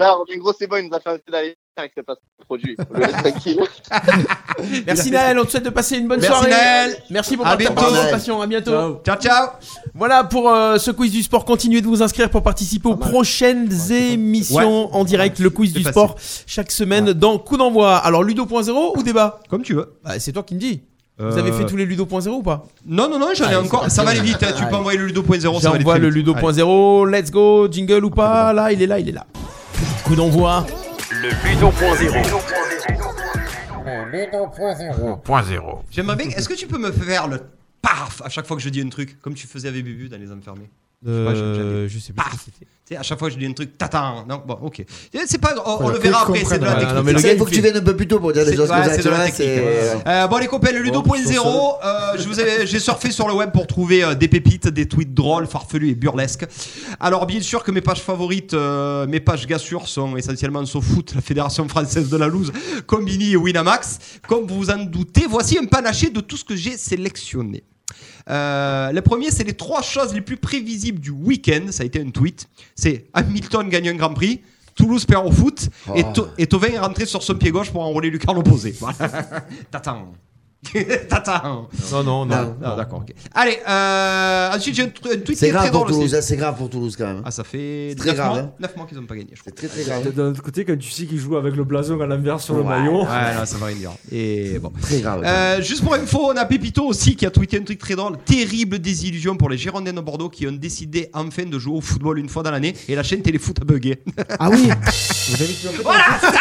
[0.00, 1.18] Non, Robin Gros, c'est bon, il nous a fait un
[1.76, 1.92] avec
[2.44, 2.76] produit.
[2.94, 3.60] Le tranquille.
[4.86, 6.50] Merci Naël, on te souhaite de passer une bonne Merci, soirée.
[6.50, 6.96] Naël.
[7.10, 7.74] Merci pour À bientôt.
[7.74, 8.40] participation.
[8.40, 8.70] À bientôt.
[8.70, 8.98] Ciao.
[9.04, 9.48] Ciao, ciao.
[9.94, 11.44] Voilà pour euh, ce quiz du sport.
[11.44, 15.38] Continuez de vous inscrire pour participer aux prochaines émissions en direct.
[15.38, 15.92] Le quiz du facile.
[15.92, 16.16] sport
[16.46, 17.96] chaque semaine dans Coup d'envoi.
[17.96, 19.94] Alors Ludo.0 ou débat Comme tu veux.
[20.04, 20.82] Bah, C'est toi qui me dis.
[21.18, 23.84] Vous avez fait tous les Ludo.0 ou pas Non, non, non, j'en ai Allez, encore.
[23.84, 24.42] c'est Ça va aller vite.
[24.42, 25.40] hein, Tu peux envoyer le Ludo.0.
[25.40, 26.26] ça va aller J'envoie le vite.
[26.26, 29.24] Ludo.0, let's go, jingle ou pas, là, il est là, il est là.
[30.04, 30.66] Coup d'envoi.
[31.22, 32.12] Le Ludo.0.
[35.90, 36.26] J'aimerais bien.
[36.28, 37.40] Est-ce que tu peux me faire le
[37.80, 40.18] paf à chaque fois que je dis un truc, comme tu faisais avec Bubu dans
[40.18, 40.68] les enfermés
[41.04, 42.22] Je sais pas, Euh, je sais pas.
[42.24, 42.64] Paf Tu
[42.94, 44.24] sais, à chaque fois que je dis un truc, tatan.
[44.28, 44.82] Non, bon, ok.
[45.26, 45.54] C'est pas.
[45.66, 46.94] On, le que verra après, c'est de la technique.
[46.94, 48.44] Non, mais le gars, il faut que tu viennes un peu plus tôt pour dire
[48.46, 49.48] C'est- choses ouais, comme ça, c'est de la technique.
[50.06, 53.50] Euh, bon les copains, le Ludo.0, euh, je vous ai- j'ai surfé sur le web
[53.52, 56.46] pour trouver euh, des pépites, des tweets drôles, farfelus et burlesques.
[56.98, 61.20] Alors bien sûr que mes pages favorites, euh, mes pages gassures sont essentiellement SoFoot, la
[61.20, 62.52] fédération française de la loose,
[62.86, 63.98] Combini et Winamax.
[64.28, 67.64] Comme vous vous en doutez, voici un panaché de tout ce que j'ai sélectionné.
[68.28, 71.66] Euh, le premier, c'est les trois choses les plus prévisibles du week-end.
[71.70, 72.48] Ça a été un tweet.
[72.74, 74.40] C'est Hamilton gagne un Grand Prix.
[74.74, 76.26] Toulouse perd au foot et, Oh.
[76.36, 78.74] Et Tovin est rentré sur son pied gauche pour enrouler Lucas l'opposé.
[78.78, 78.94] Voilà.
[79.70, 80.12] T'attends.
[81.08, 81.68] T'attends.
[81.92, 82.34] Non, non, non.
[82.62, 83.14] Ah, ah, d'accord, ok.
[83.34, 86.16] Allez, euh, ensuite j'ai un, un tweet qui C'est est très pour drôle Toulouse, aussi.
[86.16, 87.22] hein, c'est grave pour Toulouse quand même.
[87.24, 88.52] Ah, ça fait C'est très 9 grave, mois, hein.
[88.58, 89.52] 9 mois qu'ils n'ont pas gagné, je crois.
[89.56, 90.12] C'est très très grave.
[90.12, 92.62] D'un autre côté, quand tu sais qu'il joue avec le blason à l'envers sur le
[92.62, 93.02] Ouais, maillot.
[93.02, 93.90] Ouais, non, ça va rien dire.
[94.10, 94.72] Et bon.
[94.82, 95.22] Très grave.
[95.24, 98.16] Euh, juste pour info, on a Pépito aussi qui a tweeté un truc très drôle.
[98.24, 102.18] Terrible désillusion pour les Girondins de Bordeaux qui ont décidé enfin de jouer au football
[102.18, 104.02] une fois dans l'année et la chaîne Téléfoot a bugué.
[104.38, 104.68] Ah oui
[105.28, 106.40] Vous avez vu Voilà, c'est ça,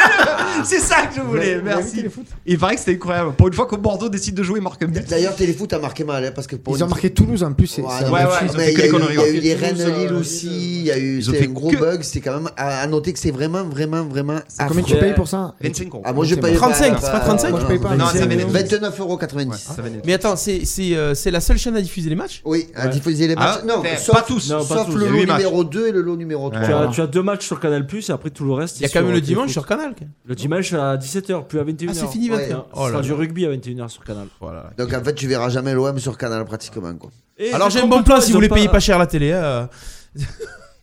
[0.59, 1.95] le- c'est ça que je voulais, Vous avez vu merci.
[1.97, 3.33] Téléfoot Il paraît que c'était incroyable.
[3.33, 5.07] Pour une fois que Bordeaux décide de jouer, il marque un but.
[5.09, 7.77] D'ailleurs, Téléfoot a marqué mal, hein, parce que pour Ils ont marqué Toulouse en plus.
[7.77, 9.13] Ouais, non, ouais, ils ont fait il que y a les eu- conneries.
[9.13, 11.39] il y a eu les Rennes-Lille euh, aussi, il y a eu Ils ont c'est
[11.39, 14.03] fait un gros que- bug, c'est quand même à, à noter que c'est vraiment, vraiment,
[14.03, 14.39] vraiment.
[14.67, 16.01] Combien tu payes pour ça 25 euros.
[16.05, 17.95] Ah, moi je paye 35, c'est pas 35 Moi, je paye pas.
[17.95, 19.53] Non, ça venait de 29,90€.
[19.57, 22.15] Ça venait de- Mais attends, c'est c'est, euh, c'est la seule chaîne à diffuser les
[22.15, 23.59] matchs Oui, à diffuser les matchs.
[23.61, 24.49] Ah, non, mais sauf, pas tous.
[24.51, 25.37] Non, sauf le lot matchs.
[25.37, 26.89] numéro 2 et le lot numéro 3.
[26.91, 28.79] Tu, as, deux matchs sur Canal Plus et après tout le reste.
[28.79, 29.93] Il y a quand même le dimanche sur Canal.
[30.25, 31.89] Le dimanche à 17h, plus à 21h.
[31.91, 32.37] Ah, c'est fini Ouais.
[32.47, 32.65] 21.
[32.73, 34.27] Oh là du rugby à 21h sur Canal.
[34.39, 34.69] Voilà.
[34.77, 36.93] Donc en fait, tu verras jamais l'OM sur Canal pratiquement.
[36.95, 37.09] Quoi.
[37.37, 39.31] Et Alors j'ai un bon plan si vous voulez pas- payer pas cher la télé.
[39.33, 39.65] euh.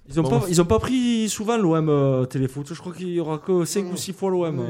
[0.09, 0.41] Ils ont, Bon.
[0.41, 2.67] pas, ils ont pas pris souvent l'OM euh, Téléfoot.
[2.69, 4.59] Je crois qu'il y aura que 5 ou 6 fois l'OM.
[4.59, 4.65] euh.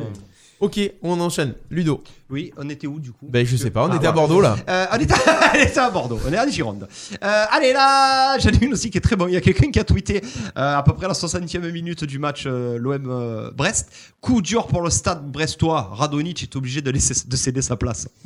[0.61, 1.55] Ok, on enchaîne.
[1.71, 2.05] Ludo.
[2.31, 3.27] Oui, on était où du coup?
[3.29, 4.13] Ben je sais pas, on Ah, était à.
[4.13, 4.57] Bordeaux là.
[4.69, 5.15] Euh, on, était,
[5.55, 6.87] on était à Bordeaux, on est à Gironde.
[7.23, 9.29] Euh, allez là, j'en ai une aussi qui est très bonne.
[9.29, 10.23] Il y a quelqu'un qui a tweeté
[10.57, 13.91] euh, à peu près la 60e minute du match euh, l'OM euh, Brest.
[14.21, 15.91] Coup dur pour le stade brestois.
[15.95, 18.07] Radonic est obligé de, laisser, de céder sa place.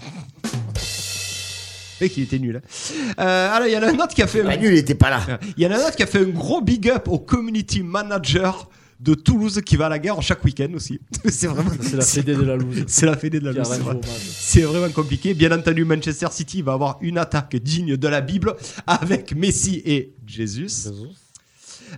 [2.02, 2.60] Et qu'il était nul.
[2.62, 3.14] hein.
[3.18, 4.42] Euh, alors il y en a un autre qui a fait.
[4.42, 5.20] Pas nul, il était pas là.
[5.56, 7.82] Il y en a un autre qui a fait un gros big up au community
[7.82, 8.68] manager
[9.00, 11.00] de Toulouse qui va à la guerre chaque week-end aussi.
[11.28, 11.70] c'est vraiment.
[11.80, 12.84] C'est la fédé de la loose.
[12.86, 13.68] C'est la fédé de la loose,
[14.22, 14.78] c'est vrai.
[14.78, 15.34] vraiment compliqué.
[15.34, 18.54] Bien entendu, Manchester City va avoir une attaque digne de la Bible
[18.86, 20.68] avec Messi et Jésus.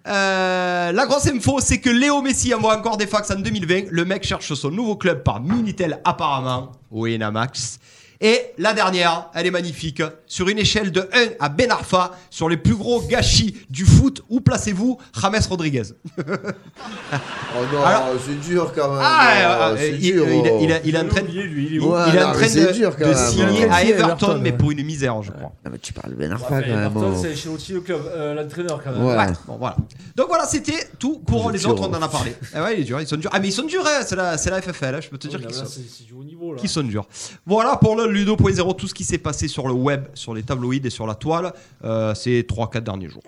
[0.06, 3.90] Euh, la grosse info, c'est que Léo Messi envoie encore des fax en 2020.
[3.90, 7.78] Le mec cherche son nouveau club par Minitel apparemment, Winamax.
[8.20, 10.02] Et la dernière, elle est magnifique.
[10.26, 14.22] Sur une échelle de 1 à Ben Arfa, sur les plus gros gâchis du foot,
[14.28, 15.82] où placez-vous James Rodriguez
[16.18, 19.00] Oh non, Alors- c'est dur quand même.
[19.02, 19.28] Ah,
[19.70, 20.26] Oh, euh, c'est il, dur.
[20.28, 22.96] il- il- il a- il est en train, lui, il Ouais, est en de, dur
[22.96, 23.28] quand de même.
[23.30, 25.52] signer à Everton, mais pour une misère, je crois.
[25.64, 26.70] Ah, mais tu parles Ben Arfa quand même.
[26.86, 29.04] Everton, c'est chez aussi le club, euh, l'entraîneur quand même.
[29.04, 29.16] Ouais.
[29.16, 29.76] Ouais, bon, voilà.
[30.16, 32.34] Donc voilà, c'était tout pour les autres, on en a parlé.
[32.54, 33.30] Ah ouais, il est dur, ils sont durs.
[33.32, 35.28] Ah, mais ils sont durs, hein, c'est la, c'est la FFL, hein, je peux te
[35.28, 36.58] dire qu'ils sont, c'est c'est du haut niveau là.
[36.60, 37.06] qu'ils sont durs.
[37.46, 40.86] Voilà pour le Ludo.0, tout ce qui s'est passé sur le web, sur les tabloïds
[40.86, 41.52] et sur la toile
[41.84, 43.22] euh, ces 3-4 derniers jours.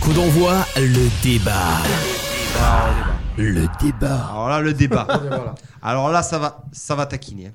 [0.00, 1.78] Coup d'envoi, le débat.
[3.36, 4.28] Le débat.
[4.30, 5.06] Alors là, le débat.
[5.82, 7.52] Alors là, ça va, ça va taquiner.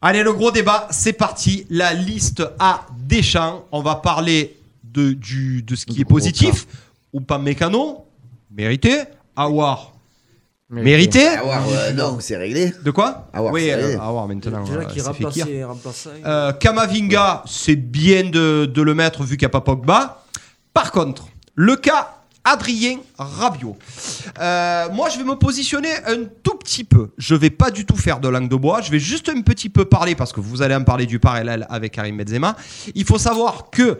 [0.00, 1.66] Allez, le gros débat, c'est parti.
[1.70, 3.64] La liste à Deschamps.
[3.72, 6.66] On va parler de, du, de ce qui est positif
[7.12, 8.06] ou pas mécano.
[8.50, 9.02] Mérité.
[9.34, 9.92] Awar.
[10.70, 11.20] Mérité.
[11.24, 12.72] Ouais, non, c'est réglé.
[12.84, 14.00] De quoi Awar, Oui, c'est euh.
[14.00, 14.64] Awar maintenant.
[14.64, 15.42] Déjà euh, qui.
[16.26, 20.24] Euh, Kamavinga, c'est bien de, de le mettre vu qu'il n'y a pas Pogba.
[20.74, 22.14] Par contre, le cas
[22.44, 23.76] Adrien Rabiot.
[24.38, 27.10] Euh, moi, je vais me positionner un tout petit peu.
[27.16, 28.82] Je vais pas du tout faire de langue de bois.
[28.82, 31.66] Je vais juste un petit peu parler parce que vous allez en parler du parallèle
[31.70, 32.56] avec Karim Benzema.
[32.94, 33.98] Il faut savoir que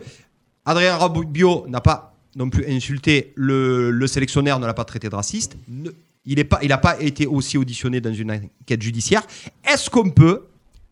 [0.65, 5.15] Adrien Rabiot n'a pas non plus insulté le, le sélectionneur, ne l'a pas traité de
[5.15, 5.57] raciste.
[5.67, 5.91] Ne-
[6.31, 9.23] il n'a pas, il a pas été aussi auditionné dans une enquête judiciaire.
[9.67, 10.45] Est-ce qu'on peut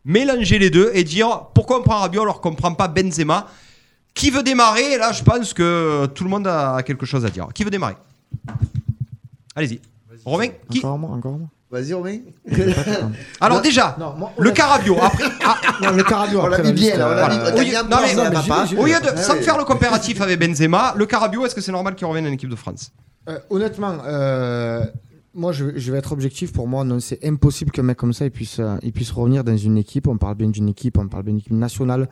[0.04, 3.46] mélanger les deux et dire pourquoi on prend Rabiot alors qu'on ne prend pas Benzema?
[4.14, 4.98] Qui veut démarrer?
[4.98, 7.46] Là, je pense que tout le monde a quelque chose à dire.
[7.54, 7.94] Qui veut démarrer?
[9.54, 9.80] Allez-y.
[10.24, 11.48] Romain qui Encore moi, encore moi.
[11.70, 12.18] Vas-y, Romain.
[13.40, 14.96] Alors Non, déjà, non, moi, le Carabio.
[15.00, 16.40] Après, ah, Non, le Carabio.
[16.42, 17.50] On l'a mis bien, liste, là, on l'a mis- voilà.
[17.52, 21.60] t'as Au lieu- de, Ah sans faire le comparatif avec Benzema, le Carabio, est-ce que
[21.60, 22.90] c'est normal qu'il revienne en équipe de France?
[23.28, 24.84] Euh, honnêtement, euh,
[25.34, 26.52] Moi, je, je vais être objectif.
[26.52, 29.44] Pour moi, non, c'est impossible qu'un mec comme ça il puisse, euh, il puisse revenir
[29.44, 30.08] dans une équipe.
[30.08, 32.08] On parle bien d'une équipe, on parle bien d'une équipe nationale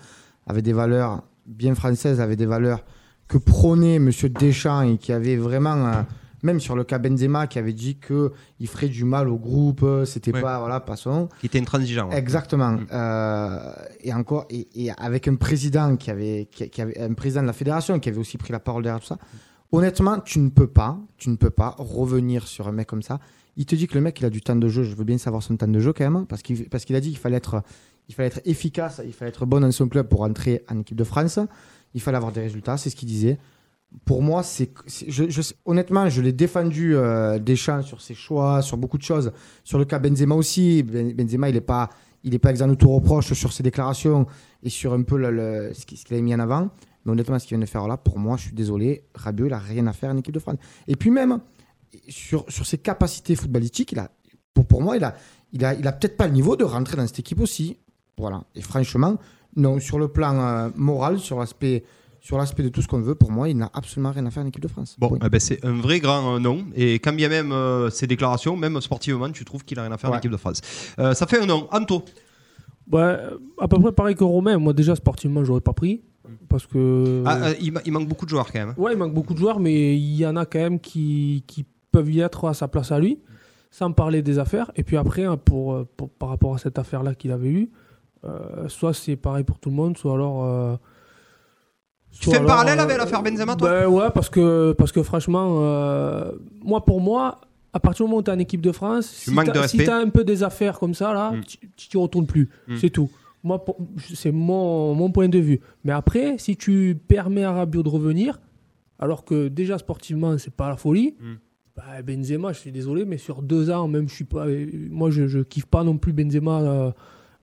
[0.47, 2.84] avec des valeurs bien françaises, avec des valeurs
[3.28, 6.02] que prônait Monsieur Deschamps et qui avait vraiment, euh,
[6.43, 9.82] même sur le cas Benzema, qui avait dit que il ferait du mal au groupe.
[9.82, 10.40] euh, C'était Ouais.
[10.43, 11.28] pas voilà, pas son.
[11.40, 12.09] Qui était intransigeant.
[12.10, 12.18] ouais.
[12.18, 12.72] Exactement.
[12.72, 12.86] Mm.
[12.93, 13.72] Euh,
[14.02, 17.47] et encore, et, et avec un président qui avait, qui, qui avait, un président de
[17.48, 19.18] la fédération qui avait aussi pris la parole derrière tout ça.
[19.72, 23.18] Honnêtement, tu ne peux pas, tu ne peux pas revenir sur un mec comme ça.
[23.56, 24.82] Il te dit que le mec, il a du temps de jeu.
[24.84, 27.01] Je veux bien savoir son temps de jeu quand même, parce qu'il, parce qu'il a
[27.01, 27.62] dit qu'il fallait être,
[28.09, 30.97] il fallait être efficace, il fallait être bon dans son club pour entrer en équipe
[30.97, 31.38] de France.
[31.94, 33.38] Il fallait avoir des résultats, c'est ce qu'il disait.
[34.05, 34.72] Pour moi, c'est,
[35.09, 35.24] je,
[35.64, 39.32] honnêtement, je l'ai défendu euh, Deschamps sur ses choix, sur beaucoup de choses.
[39.64, 41.88] Sur le cas Benzema aussi, Ben- Benzema, il n'est pas,
[42.22, 44.26] il est pas exempt de tout reproche sur ses déclarations
[44.62, 46.68] et sur un peu le, ce qu'il a mis en avant.
[47.06, 49.50] Mais honnêtement, ce qu'il vient de faire là, pour moi, je suis désolé, Rabiot, il
[49.50, 50.56] n'a rien à faire en équipe de France.
[50.88, 51.38] Et puis même,
[52.08, 54.10] sur, sur ses capacités footballistiques, il a,
[54.52, 55.14] pour, pour moi, il a,
[55.52, 57.78] il a, il a peut-être pas le niveau de rentrer dans cette équipe aussi.
[58.18, 58.42] Voilà.
[58.56, 59.18] Et franchement,
[59.54, 61.84] non, sur le plan euh, moral, sur l'aspect,
[62.20, 64.42] sur l'aspect de tout ce qu'on veut, pour moi, il n'a absolument rien à faire
[64.42, 64.96] en équipe de France.
[64.98, 66.66] Bon, eh ben, c'est un vrai grand euh, non.
[66.74, 69.96] Et quand bien même euh, ses déclarations, même sportivement, tu trouves qu'il a rien à
[69.96, 70.60] faire en équipe de France.
[70.98, 71.68] Euh, ça fait un non.
[71.70, 72.04] Anto.
[72.90, 73.16] Ouais,
[73.60, 74.58] à peu près pareil que Romain.
[74.58, 76.02] Moi, déjà, sportivement, j'aurais pas pris.
[76.48, 77.22] Parce que.
[77.26, 78.70] Ah, euh, il, ma- il manque beaucoup de joueurs quand même.
[78.70, 78.74] hein.
[78.76, 81.64] Ouais, il manque beaucoup de joueurs, mais il y en a quand même qui, qui
[81.92, 83.18] peuvent y être à sa place à lui,
[83.70, 84.70] sans parler des affaires.
[84.76, 87.70] Et puis après, hein, pour, pour- par rapport à cette affaire-là qu'il avait eue,
[88.24, 90.44] euh, soit c'est pareil pour tout le monde, soit alors.
[90.44, 90.76] euh,
[92.18, 95.02] Tu fais le parallèle euh, avec l'affaire Benzema, toi Ben ouais, parce que, parce que
[95.02, 96.32] franchement, euh,
[96.62, 97.40] moi pour moi,
[97.72, 99.88] à partir du moment où tu es en équipe de France, si tu si respect.
[99.90, 101.40] as un peu des affaires comme ça, là, Mm.
[101.44, 102.48] tu tu retournes plus.
[102.68, 102.76] Mm.
[102.76, 103.10] C'est tout.
[103.47, 103.64] Moi,
[104.14, 105.60] c'est mon, mon point de vue.
[105.85, 108.40] Mais après, si tu permets à Rabiot de revenir,
[108.98, 111.35] alors que déjà sportivement, c'est pas la folie, Mm.
[111.77, 114.47] bah, Benzema, je suis désolé, mais sur deux ans, même, je suis pas.
[114.90, 116.60] Moi, je, je kiffe pas non plus Benzema.
[116.60, 116.90] euh,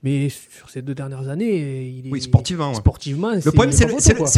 [0.02, 2.10] mais sur ces deux dernières années, il est.
[2.10, 2.68] Oui, sportivement.
[2.68, 2.74] ouais.
[2.74, 3.92] Sportivement, Le problème, c'est le,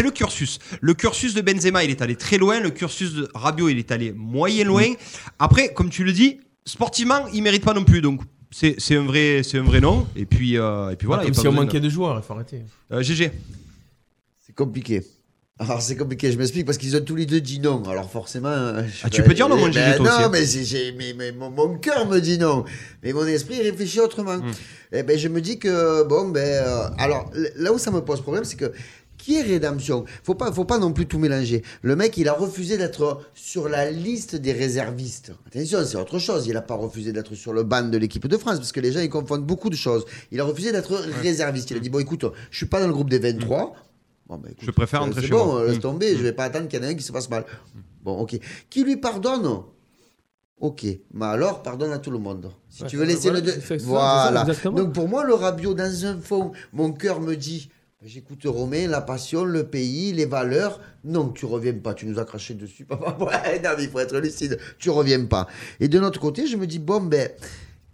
[0.05, 0.61] le- cursus.
[0.81, 2.61] Le cursus de Benzema, il est allé très loin.
[2.61, 4.85] Le cursus de Rabiot, il est allé moyen loin.
[5.41, 8.01] Après, comme tu le dis, sportivement, il mérite pas non plus.
[8.01, 8.21] Donc,
[8.59, 10.07] c'est c'est un vrai, c'est un vrai non.
[10.17, 11.25] Et puis, euh, et puis voilà.
[11.25, 12.63] Comme il y a si on manquait de joueurs, il faut arrêter.
[12.91, 13.31] Euh, GG.
[14.47, 15.03] C'est compliqué.
[15.59, 17.83] Alors c'est compliqué, je m'explique parce qu'ils ont tous les deux dit non.
[17.85, 18.49] Alors forcément.
[18.49, 20.23] euh, Ah, tu peux dire non, mon ben, Gigi, toi aussi, hein.
[20.25, 22.65] Non, mais, j'ai- mais, mais mon, mon cœur me dit non.
[23.03, 24.37] Mais mon esprit réfléchit autrement.
[24.37, 24.51] Hmm.
[24.93, 28.21] Et ben je me dis que bon ben euh, alors là où ça me pose
[28.21, 28.71] problème, c'est que
[29.27, 31.63] qui est rédemption Faut pas, faut pas non plus tout mélanger.
[31.83, 35.33] Le mec, il a refusé d'être sur la liste des réservistes.
[35.49, 36.47] Attention, c'est autre chose.
[36.47, 38.93] Il n'a pas refusé d'être sur le banc de l'équipe de France parce que les
[38.93, 40.05] gens ils confondent beaucoup de choses.
[40.31, 41.73] Il a refusé d'être réserviste.
[41.73, 43.75] Il a dit bon, écoute, je suis pas dans le groupe des 23.
[44.29, 45.67] Bon, ben, écoute, Je préfère rentrer c'est chez bon, moi.
[45.67, 45.81] laisse Mm.
[45.81, 46.17] tomber.
[46.17, 47.45] Je vais pas attendre qu'il y en ait un qui se passe mal.
[48.05, 48.39] Bon, ok.
[48.71, 49.63] Qui lui pardonne?
[50.59, 52.51] Ok, mais alors pardonne à tout le monde.
[52.71, 53.61] Si Ouais, tu veux laisser voilà, le.
[53.61, 54.55] ça, voilà.
[54.55, 54.71] ça.
[54.71, 57.69] Donc pour moi, le Rabiot, dans un fond, mon cœur me dit
[58.05, 60.81] j'écoute Romain, la passion, le pays, les valeurs.
[61.05, 62.85] Non, tu reviens pas, tu nous as craché dessus.
[62.89, 65.47] Papa, ouais, non, mais il faut être lucide, tu reviens pas.
[65.81, 67.31] Et de l'autre côté, je me dis bon, ben.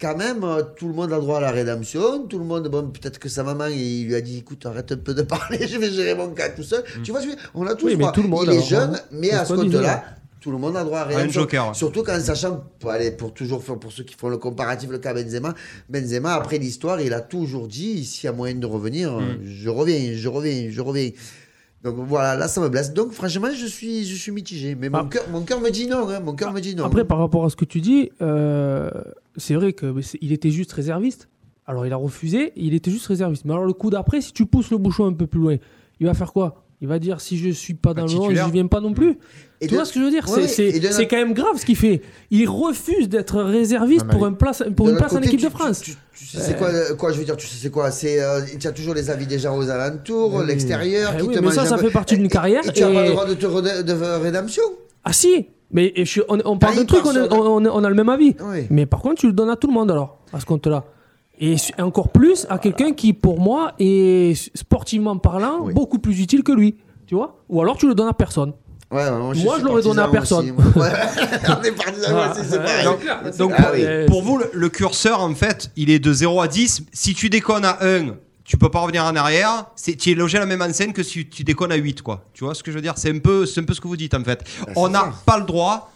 [0.01, 2.27] Quand même, euh, tout le monde a droit à la rédemption.
[2.27, 4.97] Tout le monde, bon, peut-être que sa maman, il lui a dit, écoute, arrête un
[4.97, 6.83] peu de parler, je vais gérer mon cas tout seul.
[7.05, 7.21] Tu vois,
[7.55, 9.55] on a tous Oui, mais tout le monde il est jeune, mais C'est à ce
[9.55, 10.05] compte-là.
[10.43, 11.75] Tout le monde a droit à un joker, ouais.
[11.75, 14.99] Surtout qu'en sachant, pour, aller, pour toujours faire, pour ceux qui font le comparatif, le
[14.99, 15.55] cas Benzema,
[15.89, 19.39] Benzema, après l'histoire, il a toujours dit, s'il y a moyen de revenir, Mm.
[19.45, 21.11] je reviens, je reviens, je reviens.
[21.85, 22.93] Donc voilà, là ça me blesse.
[22.93, 24.75] Donc franchement, je suis, je suis mitigé.
[24.75, 25.09] Mais mon Ah.
[25.11, 26.09] cœur, mon cœur me dit non.
[26.09, 26.85] hein, mon cœur me dit non.
[26.85, 28.91] Après, par rapport à ce que tu dis, euh,
[29.37, 31.29] c'est vrai qu'il était juste réserviste.
[31.67, 33.45] Alors, il a refusé, il était juste réserviste.
[33.45, 35.57] Mais alors, le coup d'après, si tu pousses le bouchon un peu plus loin,
[36.01, 36.65] il va faire quoi?
[36.83, 38.47] Il va dire si je suis pas dans le 11, titulaire.
[38.49, 39.17] je viens pas non plus.
[39.61, 40.29] Et tu de- vois ce que je veux dire?
[40.29, 42.03] Ouais, C'est- de- quand même grave ce qu'il fait.
[42.33, 45.39] Il refuse d'être réserviste Non, mais pour, une place, pour De une place en équipe
[45.39, 45.81] tu- de France.
[45.81, 47.93] Tu, tu- tu sais c'est quoi, euh, quoi, je veux dire, tu sais c'est quoi?
[47.93, 50.47] C'est euh, tu as toujours les avis des gens aux alentours, Oui.
[50.47, 51.85] l'extérieur, Eh qui oui, mais ça, ça peu.
[51.85, 54.63] fait partie d'une carrière Et, tu n'as pas le droit de te de rédemption
[55.05, 57.85] Ah si mais et je suis- on, on parle Ah, d'un il truc, part on,
[57.85, 58.35] a le même avis.
[58.45, 58.67] Oui.
[58.71, 60.85] Mais par contre, tu le donnes à tout le monde alors, à ce compte-là.
[61.45, 65.75] Et encore plus à quelqu'un qui, pour moi, est sportivement parlant, Oui.
[65.75, 66.77] beaucoup plus utile que lui.
[67.07, 67.43] Tu vois?
[67.49, 68.53] Ou alors tu le donnes à personne.
[68.93, 70.51] Ouais, Moi, je l'aurais donné à personne.
[70.51, 70.85] aussi, moi.
[70.85, 70.91] Ouais.
[71.49, 71.73] on est
[72.09, 72.85] Ah, aussi, c'est ouais, pareil.
[72.85, 73.81] donc- Donc, Ah oui.
[73.83, 76.83] Euh, pour vous, le, le curseur, en fait, il est de 0 à 10.
[76.93, 78.15] Si tu déconnes à 1,
[78.45, 79.67] tu peux pas revenir en arrière.
[79.77, 82.25] C'est, tu es logé à la même enseigne que si tu déconnes à 8, quoi.
[82.35, 82.95] Tu vois ce que je veux dire?
[82.97, 84.45] C'est un, peu, c'est un peu ce que vous dites, en fait.
[84.67, 85.92] Ah, On n'a pas le droit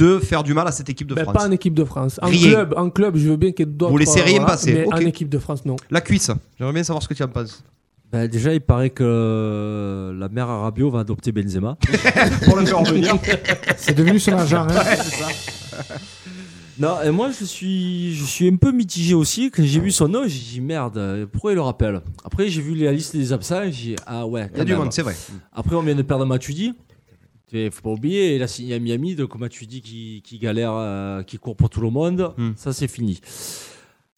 [0.00, 1.34] de faire du mal à cette équipe de ben, France.
[1.34, 2.18] pas en équipe de France.
[2.22, 2.50] En Rien.
[2.52, 3.92] club, en club, je veux bien qu'il y ait d'autres.
[3.92, 4.72] Vous laissez rien passer.
[4.72, 5.76] Mais en équipe de France, non.
[5.90, 7.62] La cuisse, j'aimerais bien savoir ce que tu en penses.
[8.10, 11.76] Ben, déjà, il paraît que euh, la mère Arabio va adopter Benzema.
[12.44, 13.14] Pour le faire revenir.
[13.76, 14.66] C'est devenu son agent.
[14.68, 14.74] hein.
[16.78, 19.50] Non, et moi je suis, je suis un peu mitigé aussi.
[19.50, 22.00] Quand j'ai vu son nom, j'ai dit merde, euh, pourquoi il le rappelle?
[22.24, 24.48] Après, j'ai vu la liste des absents, j'ai dit ah ouais.
[24.54, 25.14] Il y a du monde, c'est vrai.
[25.52, 26.72] Après, on vient de perdre Matuidi.
[27.52, 31.22] Il faut pas oublier, il a signé à Miami, donc Matuidi qui, qui galère, euh,
[31.22, 32.52] qui court pour tout le monde, Hmm.
[32.56, 33.20] ça c'est fini.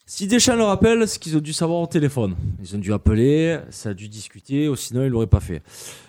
[0.05, 2.35] Si Deschamps le rappelle, c'est qu'ils ont dû savoir au téléphone.
[2.61, 5.63] Ils ont dû appeler, ça a dû discuter, ou sinon ils l'auraient pas fait.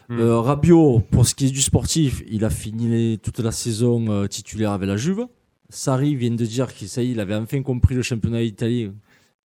[0.09, 0.19] Hmm.
[0.19, 4.11] Euh, Rabiot, pour ce qui est du sportif, il a fini les- toute la saison
[4.11, 5.27] euh, titulaire avec la Juve.
[5.71, 8.91] Sarri vient de dire qu'il il avait enfin compris le championnat d'Italie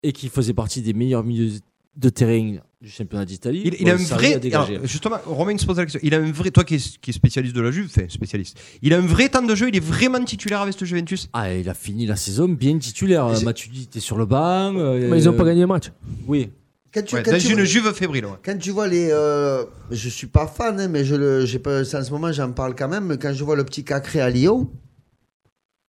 [0.03, 1.51] et qu'il faisait partie des meilleurs milieux
[1.97, 3.63] de terrain du championnat d'Italie.
[3.65, 4.39] Il, il a un vrai.
[4.53, 5.99] alors, justement, Romain se pose la question.
[6.03, 6.51] Il a un vrai.
[6.51, 8.59] Toi qui es, qui es spécialiste de la Juve, enfin spécialiste.
[8.81, 9.67] Il a un vrai temps de jeu.
[9.69, 11.27] Il est vraiment titulaire avec ce Juventus?
[11.33, 13.27] Ah, il a fini la saison bien titulaire.
[13.43, 14.75] Matuidi était sur le banc.
[14.77, 15.85] euh, Mais ils n'ont pas gagné le match.
[16.27, 16.49] Oui.
[16.93, 18.25] Quand tu, Ouais, quand dans tu une vois- Juve fébrile.
[18.25, 18.31] ouais.
[18.43, 19.09] Quand tu vois les.
[19.11, 22.51] euh, je suis pas fan, hein, mais je le, j'ai pas, en ce moment j'en
[22.51, 23.05] parle quand même.
[23.05, 24.69] mais Quand je vois le petit Cacré à Lyon.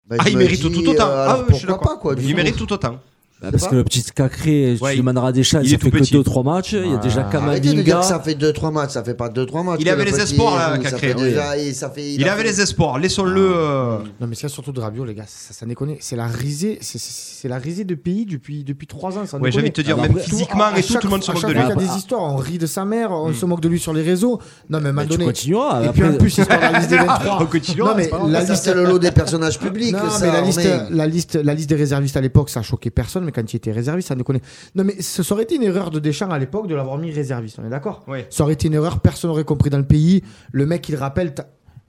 [0.09, 1.07] ben, Ah, il mérite dis, tout autant.
[1.09, 2.35] euh, ah, je suis pas, quoi, Il coup.
[2.35, 2.99] mérite tout autant.
[3.39, 5.91] Bah, parce que le petit Cacré, Ouais, tu demanderas des chances, il ça est fait
[5.91, 6.15] tout que petit.
[6.17, 6.71] 2-3 matchs.
[6.73, 8.01] Il y a déjà Arrêtez de dire que Kamavinga.
[8.01, 9.77] ça fait 2-3 matchs, ça fait pas 2-3 matchs.
[9.81, 11.33] Il avait le les espoirs, là, ça Cacré, oui.
[11.75, 12.97] ça Il, avait fait- les espoirs.
[12.97, 13.51] Laissons-le.
[13.55, 15.95] euh, Non, mais c'est surtout de Rabiot, les gars, ça, ça déconne.
[15.99, 19.25] C'est la risée, c'est- la risée de pays depuis, depuis 3 ans.
[19.27, 21.23] sans Ouais, j'ai envie de te dire, Alors même physiquement et tout, tout le monde
[21.23, 21.59] se moque de lui.
[21.59, 23.79] qu'il y a des histoires, on rit de sa mère, on se moque de lui
[23.79, 24.41] sur les réseaux.
[24.71, 25.25] Non, mais Bah, tu donné.
[25.25, 25.83] continueras.
[25.85, 27.37] Et puis en plus, histoire de la liste des 23.
[27.41, 29.93] On continuera, Non, mais la Ça, liste, c'est le lot des personnages publics.
[29.93, 32.61] non, ça, mais la liste, est- la, liste, la liste des réservistes à l'époque, ça
[32.61, 34.41] a choqué personne, mais quand il était réserviste, ça ne connaît.
[34.73, 37.11] Non, mais ce ça aurait été une erreur de Deschamps à l'époque de l'avoir mis
[37.11, 38.25] réserviste, on est d'accord Ouais.
[38.31, 40.23] Ça aurait été une erreur, personne n'aurait compris dans le pays.
[40.51, 41.33] Le mec, il rappelle.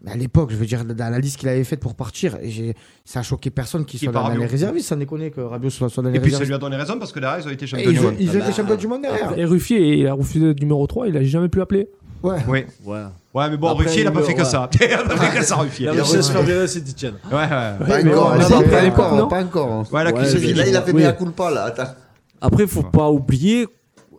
[0.01, 2.51] Mais à l'époque, je veux dire, dans la liste qu'il avait faite pour partir, et
[2.51, 2.75] j'ai-
[3.05, 5.89] ça a choqué personne qui Qui soit dans, les réservistes, ça déconne que Rabiot soit,
[5.89, 7.51] soit dans les Et puis ça lui a donné raison parce que derrière, ils ont
[7.51, 8.15] été Et champions du monde.
[8.21, 9.37] ils ont été champions du monde derrière.
[9.37, 11.89] Et Ruffier, il a refusé le numéro 3, il a jamais pu l'appeler.
[12.23, 12.39] Ouais.
[12.49, 12.65] Oui.
[12.85, 13.03] Ouais.
[13.35, 14.69] Ouais, mais bon, Après, Ruffier, il a pas fait que ça.
[14.81, 15.87] Il a pas fait que ça, Ruffier.
[15.87, 17.15] Il a Ouais, réussi à se faire virer, c'est Etienne.
[17.31, 17.49] ouais.
[17.49, 18.47] Pas mais encore, on pas l'a
[18.89, 19.83] encore, à pas encore.
[19.91, 20.55] Voilà, Ouais, vit.
[20.55, 21.65] Là, il a fait bien coup pas là.
[21.65, 21.95] Attends.
[22.41, 23.67] Après, il faut pas oublier,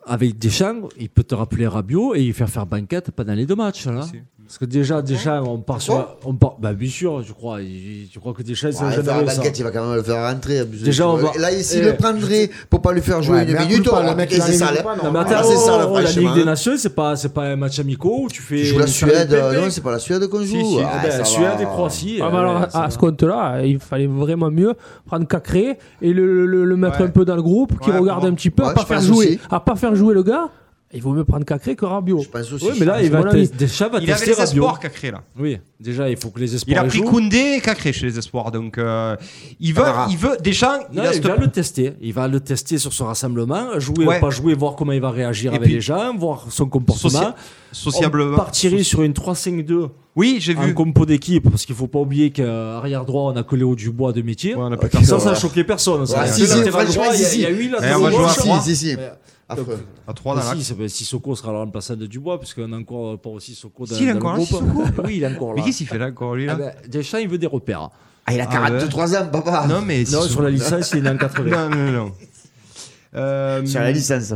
[0.06, 3.56] avec Deschamps, il peut te rappeler Rabiot et il faire faire banquette pendant les deux
[3.56, 3.86] matchs.
[3.88, 4.06] Là.
[4.50, 6.08] Parce que déjà, Deschamps, on part sur.
[6.26, 7.62] On part, bah, bien sûr, je crois.
[7.62, 10.02] il- Je crois que Deschamps, c'est un faire la banquette, il va quand même le
[10.02, 10.58] faire rentrer.
[10.58, 11.32] abusé, Déjà, tu on vois.
[11.34, 11.86] va- Là, s'il Eh.
[11.86, 14.10] le prendrait pour pas lui faire jouer Ouais, une à minute, coup de pas, oh,
[14.10, 14.84] le mec, putain, il c'est arrive ça.
[14.84, 15.02] pas, là.
[15.04, 16.34] Non, mais Ah, attends, c'est ça, oh, là, oh, la franchement.
[16.34, 18.56] Ligue des Nations, c'est pas, c'est pas un match amico où tu fais.
[18.56, 20.46] Tu joues la Suède, euh, non, c'est pas la Suède qu'on joue.
[20.46, 20.80] Si, si.
[20.84, 21.26] Ah, Ben, ça la va.
[21.26, 22.20] Suède et Croatie.
[22.20, 22.90] Ah, euh, alors, à, ça à va.
[22.90, 24.74] ce compte-là, il fallait vraiment mieux
[25.06, 27.06] prendre Cacré et le, le- le mettre Ouais.
[27.06, 28.30] un peu dans le groupe, qui Ouais, regarde bon.
[28.30, 29.40] un petit peu, Ouais, à pas je faire pense jouer, aussi.
[29.52, 30.50] à pas faire jouer le gars.
[30.92, 32.22] Il vaut mieux prendre Cacré que Rabiot.
[32.24, 32.66] Je pense aussi.
[32.66, 33.42] Oui, mais là, il va avis.
[33.48, 34.64] tester- Deschamps va Il avait tester les Rabiot.
[34.64, 35.22] espoirs, Cacré, là.
[35.40, 36.78] Oui, déjà, il faut que les espoirs.
[36.78, 37.06] Il a pris jouent.
[37.06, 38.50] Koundé et Cacré chez les espoirs.
[38.52, 39.16] Donc, euh,
[39.60, 41.94] il veut, il veut, Deschamps, il a va le tester.
[42.02, 44.18] Il va le tester sur ce rassemblement, jouer Ouais.
[44.18, 46.66] ou pas jouer, voir comment il va réagir Et avec puis, les gens, voir son
[46.68, 47.10] comportement.
[47.10, 47.36] socia-
[47.72, 48.34] sociablement.
[48.34, 49.90] On partirait sur une 3-5-2
[50.20, 50.74] Oui, j'ai en vu.
[50.74, 54.22] compo d'équipe, parce qu'il faut pas oublier qu'arrière droit, on a que Léo Dubois de
[54.22, 54.54] métier.
[54.54, 55.18] Ouais, on a plus personne.
[55.20, 56.06] Ça, ça a choqué personne.
[56.06, 56.28] ça.
[56.28, 57.64] Si, si, franchement, il y a- si, il y a si.
[57.64, 58.62] eu la Eh, on va jouer à Si, trois.
[58.62, 58.96] si.
[59.48, 59.56] À
[60.14, 60.94] 3 dans Mais l'axe.
[60.94, 64.10] Sissoko sera le remplaçant de Dubois, puisqu'on a encore pas aussi Sissoko dans, Si, il
[64.10, 64.46] est dans encore le là.
[64.46, 65.66] Sissoko Oui, il est encore Mais là.
[65.66, 67.90] qu'est-ce qu'il fait là encore, lui, Ah là ben, Deschamps, il veut des repères.
[68.28, 69.66] Ah, il a Ah, 43 ans, papa.
[69.68, 70.04] Non, mais.
[70.12, 71.70] Non, sur la licence, il est en 80.
[71.70, 72.12] Non, non, non.
[73.16, 74.34] Euh, Sur la licence.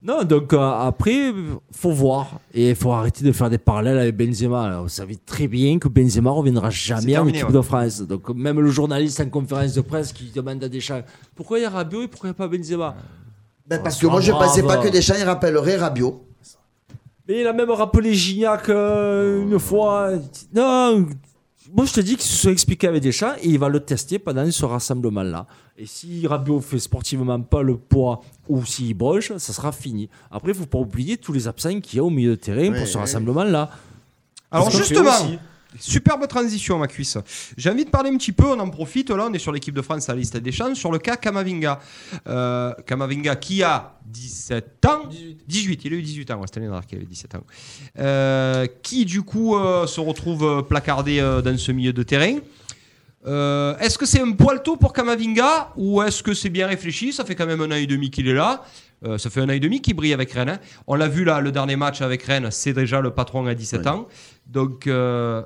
[0.00, 1.32] Non, donc euh, après,
[1.72, 2.38] faut voir.
[2.54, 4.68] Et il faut arrêter de faire des parallèles avec Benzema.
[4.68, 4.80] là.
[4.80, 7.54] Vous savez très bien que Benzema reviendra jamais en terminé, équipe ouais.
[7.54, 8.02] de France.
[8.02, 11.02] Donc même le journaliste en conférence de presse qui demande à Deschamps
[11.34, 12.94] pourquoi il y a Rabiot et pourquoi il n'y a pas Benzema
[13.66, 14.46] Ben, parce que moi, je bravo.
[14.46, 16.24] pensais pas que Deschamps il rappellerait Rabiot.
[17.28, 20.12] Mais il a même rappelé Gignac euh, une fois.
[20.54, 21.06] Non,
[21.74, 24.18] moi je te dis qu'il se soit expliqué avec Deschamps et il va le tester
[24.18, 25.46] pendant ce rassemblement-là.
[25.76, 30.08] Et si Rabiot fait sportivement pas le poids ou s'il broche, ça sera fini.
[30.30, 32.70] Après, il faut pas oublier tous les absents qu'il y a au milieu de terrain
[32.72, 33.00] Ouais, pour ce ouais.
[33.00, 33.70] rassemblement-là.
[34.50, 35.10] Alors justement.
[35.78, 37.18] Superbe transition ma cuisse.
[37.56, 39.74] J'ai envie de parler un petit peu, on en profite là, on est sur l'équipe
[39.74, 41.78] de France à la liste des champs, sur le cas Kamavinga.
[42.26, 45.02] Euh, Kamavinga qui a 17 ans,
[45.46, 47.44] 18, il a eu 18 ans, ouais, année dernière qu'il avait 17 ans.
[47.98, 52.38] Euh, qui du coup euh, se retrouve placardé dans ce milieu de terrain?
[53.26, 57.12] Est-ce que c'est un poil tôt pour Kamavinga ou est-ce que c'est bien réfléchi?
[57.12, 58.62] Ça fait quand même un an et demi qu'il est là.
[59.04, 60.48] Euh, ça fait un an et demi qu'il brille avec Rennes.
[60.48, 60.58] hein.
[60.86, 63.80] On l'a vu là, le dernier match avec Rennes, c'est déjà le patron à 17
[63.82, 63.88] Ouais.
[63.88, 64.08] ans.
[64.46, 65.42] Donc, euh,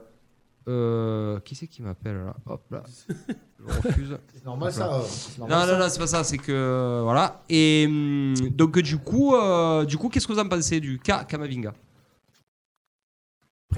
[0.68, 2.36] euh, qui c'est qui m'appelle là?
[2.46, 2.82] Hop là.
[3.08, 4.18] Je refuse.
[4.34, 5.00] C'est normal ça.
[5.38, 7.00] Non, non, non, c'est pas ça, c'est que.
[7.02, 7.42] Voilà.
[7.48, 11.24] Et hum, donc, du coup, euh, du coup qu'est-ce que vous en pensez du cas
[11.24, 11.72] Kamavinga?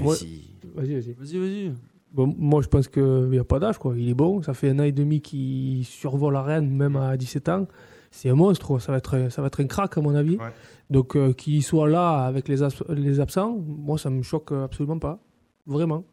[0.00, 0.14] Ouais.
[0.16, 1.12] Si- Vas-y, vas-y.
[1.12, 1.72] Vas-y, vas-y.
[2.12, 3.78] Bon, moi, je pense qu'il n'y a pas d'âge.
[3.78, 3.94] quoi.
[3.96, 4.42] Il est bon.
[4.42, 7.66] Ça fait un an et demi qu'il survole la reine, même à 17 ans.
[8.10, 8.78] C'est un monstre.
[8.78, 10.36] Ça va être, ça va être un crack, à mon avis.
[10.36, 10.52] Ouais.
[10.90, 12.56] Donc, euh, qu'il soit là avec les,
[12.88, 15.18] les absents, moi, ça me choque absolument pas.
[15.66, 16.04] Vraiment.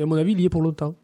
[0.00, 0.94] Et à mon avis, il y est pour longtemps.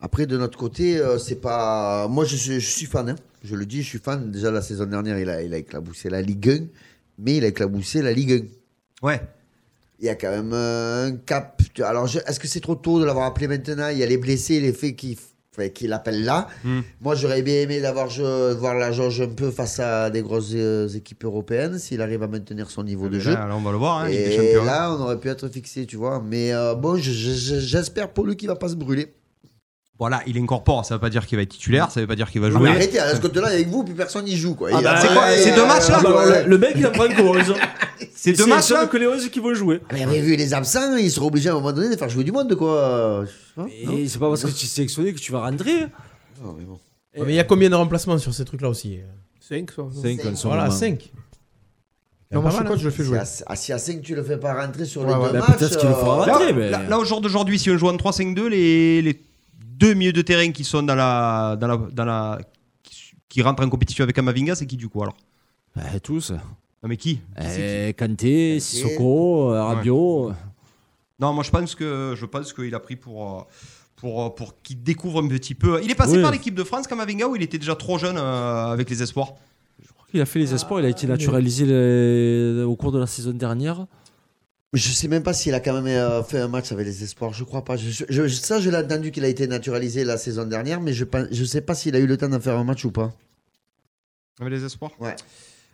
[0.00, 2.08] Après, de notre côté, euh, c'est pas.
[2.08, 3.10] Moi, je, suis- je suis fan.
[3.10, 3.14] hein.
[3.44, 4.32] Je le dis, je suis fan.
[4.32, 6.66] Déjà, la saison dernière, il a, il a éclaboussé la Ligue 1,
[7.18, 8.48] mais il a éclaboussé la Ligue
[9.00, 9.06] 1.
[9.06, 9.20] Ouais.
[10.00, 11.62] Il y a quand même euh, un cap.
[11.84, 13.90] Alors, je- est-ce que c'est trop tôt de l'avoir appelé maintenant?
[13.90, 15.16] Il y a les blessés, les faits qui
[15.72, 16.48] qui l'appellent là.
[16.64, 16.80] Hmm.
[17.00, 18.08] Moi, j'aurais bien aimé d'avoir
[18.58, 22.28] voir la jauge un peu face à des grosses euh, équipes européennes, s'il arrive à
[22.28, 23.32] maintenir son niveau de Mais jeu.
[23.32, 26.22] là, on va le voir, hein, Et là, on aurait pu être fixé, tu vois.
[26.24, 29.12] Mais euh, bon, je- je- je- j'espère pour lui qu'il va pas se brûler.
[29.98, 32.30] Voilà, il incorpore, ça veut pas dire qu'il va être titulaire, ça veut pas dire
[32.30, 32.68] qu'il va Non, jouer.
[32.70, 34.54] mais arrêtez, à ce côté-là, avec vous, plus personne n'y joue.
[34.54, 34.70] Quoi.
[34.72, 36.44] Ah Et- bah, euh, c'est quoi, et- c'est deux matchs, là Ah bah, Ouais.
[36.46, 37.54] le, mec il en prend que 11.
[38.14, 39.80] C'est deux matchs, là que les 11 qui vont jouer.
[39.92, 42.22] Mais avez vu les absents, ils seront obligés à un moment donné de faire jouer
[42.22, 43.24] du monde, quoi.
[43.56, 45.80] Hein Et c'est pas parce que tu es sélectionné que tu vas rentrer.
[46.44, 46.78] Non, mais bon.
[47.16, 49.00] Ouais, mais il y a combien de remplacements sur ces trucs-là aussi?
[49.40, 49.82] 5, ça.
[50.00, 50.76] Cinq, en ce Voilà, moment.
[50.76, 51.10] 5.
[52.30, 53.18] Non, moi, je suis coach, je le fais jouer.
[53.24, 55.32] Si à, ah, si à 5, tu le fais pas rentrer sur Ouais, les ouais.
[55.32, 55.58] deux Bah, matchs.
[55.58, 56.52] peut-être qu'il le fera euh, rentrer.
[56.70, 59.18] Là, mais- au jour d'aujourd'hui, si on joue en 3-5-2, les, les
[59.78, 62.38] deux milieux de terrain qui sont dans la, dans la, dans la,
[62.82, 65.16] qui, qui rentrent en compétition avec Amavinga, c'est qui du coup alors?
[65.76, 66.30] Bah, tous.
[66.82, 67.88] Non mais qui, Qui c'est qui?
[67.90, 70.32] Eh, Kanté, Sissoko, euh, Rabiot.
[71.20, 73.42] Non, moi je pense que je pense qu'il a pris pour euh,
[73.96, 75.80] pour euh, pour qu'il découvre un petit peu.
[75.82, 76.22] Il est passé Oui.
[76.22, 79.32] par l'équipe de France Kamavinga ou il était déjà trop jeune euh, avec les espoirs?
[80.14, 83.32] Il a fait les espoirs, il a été naturalisé les- au cours de la saison
[83.32, 83.86] dernière.
[84.74, 87.32] Je sais même pas s'il a quand même euh, fait un match avec les espoirs,
[87.32, 87.76] je crois pas.
[87.76, 91.44] Je, je- ça, je l'ai entendu qu'il a été naturalisé la saison dernière, mais je
[91.46, 93.10] sais pas s'il a eu le temps d'en faire un match ou pas.
[94.40, 95.16] Avec les espoirs Ouais.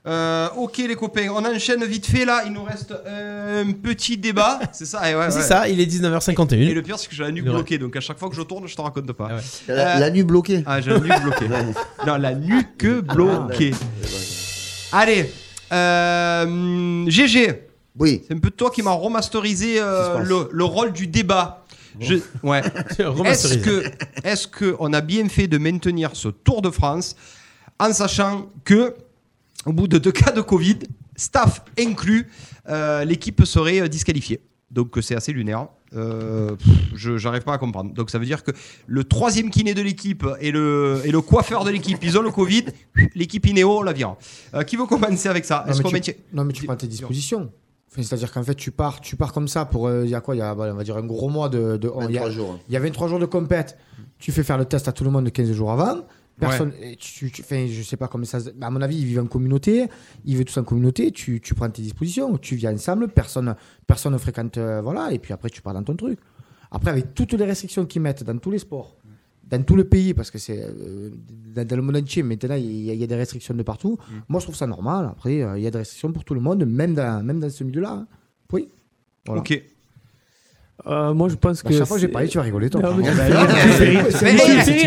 [0.07, 2.43] Euh, ok les copains, on enchaîne vite fait là.
[2.47, 5.43] Il nous reste un petit débat, c'est ça eh ouais, C'est ouais.
[5.43, 6.55] ça, il est 19h51.
[6.57, 7.51] Et le pire c'est que j'ai la nuque Ouais.
[7.53, 9.29] bloquée, donc à chaque fois que je tourne, je te raconte pas.
[9.31, 9.43] Ah ouais.
[9.69, 10.63] La, Euh, la nuit bloquée.
[10.67, 11.49] Ah, j'ai la nuque bloquée.
[12.07, 13.73] non, la nuque bloquée.
[14.93, 15.33] Allez,
[15.73, 17.61] euh, GG.
[17.99, 18.23] Oui.
[18.27, 21.65] C'est un peu toi qui m'as remasterisé euh, le, le rôle du débat.
[22.01, 22.61] Je, ouais.
[23.25, 23.85] Est-ce que,
[24.25, 27.15] est-ce que on a bien fait de maintenir ce Tour de France
[27.79, 28.95] en sachant que
[29.65, 30.81] au bout de deux cas de Covid,
[31.15, 32.29] staff inclus,
[32.69, 34.41] euh, l'équipe serait euh, disqualifiée.
[34.73, 35.69] Donc c'est assez lunaire.
[35.95, 37.93] Euh, pff, je j'arrive pas à comprendre.
[37.95, 38.51] Donc ça veut dire que
[38.89, 42.33] le troisième kiné de l'équipe et le, et le coiffeur de l'équipe, ils ont le
[42.33, 42.65] Covid.
[43.15, 44.17] L'équipe Inéo, on la vire.
[44.53, 45.63] Euh, qui veut commencer avec ça?
[45.65, 47.53] Non, Est-ce mais qu'on tu- maintient Non, mais tu prends tes dispositions.
[47.97, 49.87] Enfin, C'est-à-dire qu'en fait, tu pars, tu pars comme ça pour.
[49.87, 51.49] euh, Il y a quoi Il y a, bah, on va dire, un gros mois
[51.49, 51.77] de.
[51.77, 52.59] de il y a- 23 jours.
[52.69, 53.79] Il y a 23 jours de compète.
[54.19, 56.03] Tu fais faire le test à tout le monde 15 jours avant.
[56.41, 58.41] Personne, tu, tu- enfin, je sais pas comment ça.
[58.41, 59.87] se- À mon avis, ils vivent en communauté.
[60.25, 61.13] Ils vivent tous en communauté.
[61.13, 62.37] Tu, tu prends tes dispositions.
[62.39, 63.07] Tu viens ensemble.
[63.09, 63.55] Personne,
[63.87, 64.59] personne ne fréquente.
[64.59, 65.13] euh, voilà.
[65.13, 66.19] Et puis après, tu pars dans ton truc.
[66.73, 68.97] Après, avec toutes les restrictions qu'ils mettent dans tous les sports,
[69.51, 71.11] dans tout le pays, parce que c'est euh,
[71.55, 73.99] dans, dans le monde entier, maintenant, il y, y a des restrictions de partout.
[74.29, 75.09] Moi, je trouve ça normal.
[75.11, 77.51] Après, euh, il y a des restrictions pour tout le monde, même dans, même dans
[77.51, 77.91] ce milieu-là.
[77.93, 78.07] hein.
[78.53, 78.69] Oui.
[79.27, 79.41] Voilà.
[79.41, 79.61] Ok.
[80.89, 81.75] Euh, moi, je pense À que.
[81.79, 82.83] chaque fois que j'ai parlé, tu vas rigoler, toi.
[82.83, 83.47] Non, mais- Bah,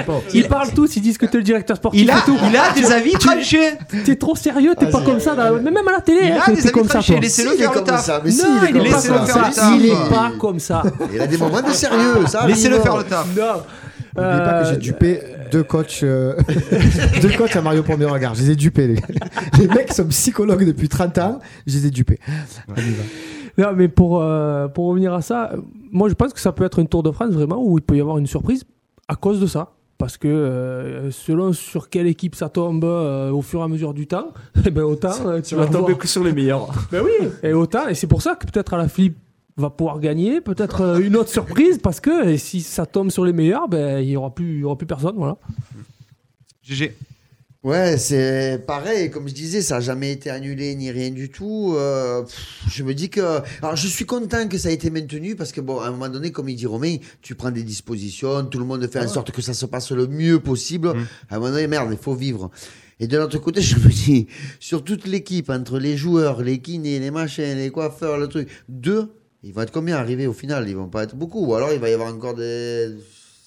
[0.05, 2.01] Bah, Ils parlent tous, ils disent que t'es le directeur sportif.
[2.01, 2.37] Il a, et tout.
[2.49, 3.71] il a des Tu- avis tu- tranchés.
[4.05, 5.33] T'es trop sérieux, t'es pas comme ça.
[5.35, 7.51] dans- mais Même à la télé, Il hein, a t'es des avis comme tranchés, laissez-le
[7.51, 8.07] Si, il est faire le comme taf.
[8.07, 9.73] Non, il est il comme est pas comme ça.
[9.75, 10.83] Il est pas comme ça.
[11.13, 12.45] Il a des moments de sérieux, ça.
[12.47, 13.27] Laissez-le faire le taf.
[13.35, 13.43] Non.
[14.17, 15.19] N'oubliez pas que j'ai Euh, dupé
[15.51, 16.35] deux coachs, euh,
[17.21, 18.35] deux coachs à Mario Premier Regard.
[18.35, 18.87] Je les ai dupés,
[19.59, 21.39] les mecs sont psychologues depuis 30 ans.
[21.65, 22.19] Je les ai dupés.
[22.67, 23.03] On y va.
[23.57, 25.53] Non, mais pour, euh, pour revenir à ça,
[25.91, 27.97] moi je pense que ça peut être un Tour de France vraiment où il peut
[27.97, 28.63] y avoir une surprise
[29.07, 29.71] à cause de ça.
[29.97, 33.95] Parce que euh, selon sur quelle équipe ça tombe euh, au fur et à mesure
[33.95, 34.27] du temps,
[34.65, 35.09] eh ben autant
[35.41, 36.69] tu vas tomber que sur les meilleurs.
[36.91, 39.17] Ben oui, et autant, et c'est pour ça que peut-être à la flip
[39.57, 43.25] va pouvoir gagner, peut-être euh, une autre surprise parce que et si ça tombe sur
[43.25, 45.37] les meilleurs, ben il y aura plus, il y aura plus personne, voilà.
[46.63, 46.95] GG.
[47.63, 51.73] Ouais, c'est pareil, comme je disais, ça n'a jamais été annulé ni rien du tout.
[51.75, 53.41] Euh, pff, je me dis que.
[53.61, 56.07] Alors, je suis content que ça ait été maintenu parce que, bon, à un moment
[56.07, 59.31] donné, comme il dit Romain, tu prends des dispositions, tout le monde fait en sorte
[59.31, 60.93] que ça se passe le mieux possible.
[61.29, 62.51] À un moment donné, merde, il faut vivre.
[62.99, 64.27] Et de l'autre côté, je me dis,
[64.59, 69.09] sur toute l'équipe, entre les joueurs, les kinés, les machins, les coiffeurs, le truc, deux,
[69.43, 70.67] ils vont être combien arrivés au final?
[70.67, 71.45] Ils vont pas être beaucoup.
[71.45, 72.89] Ou alors, il va y avoir encore des.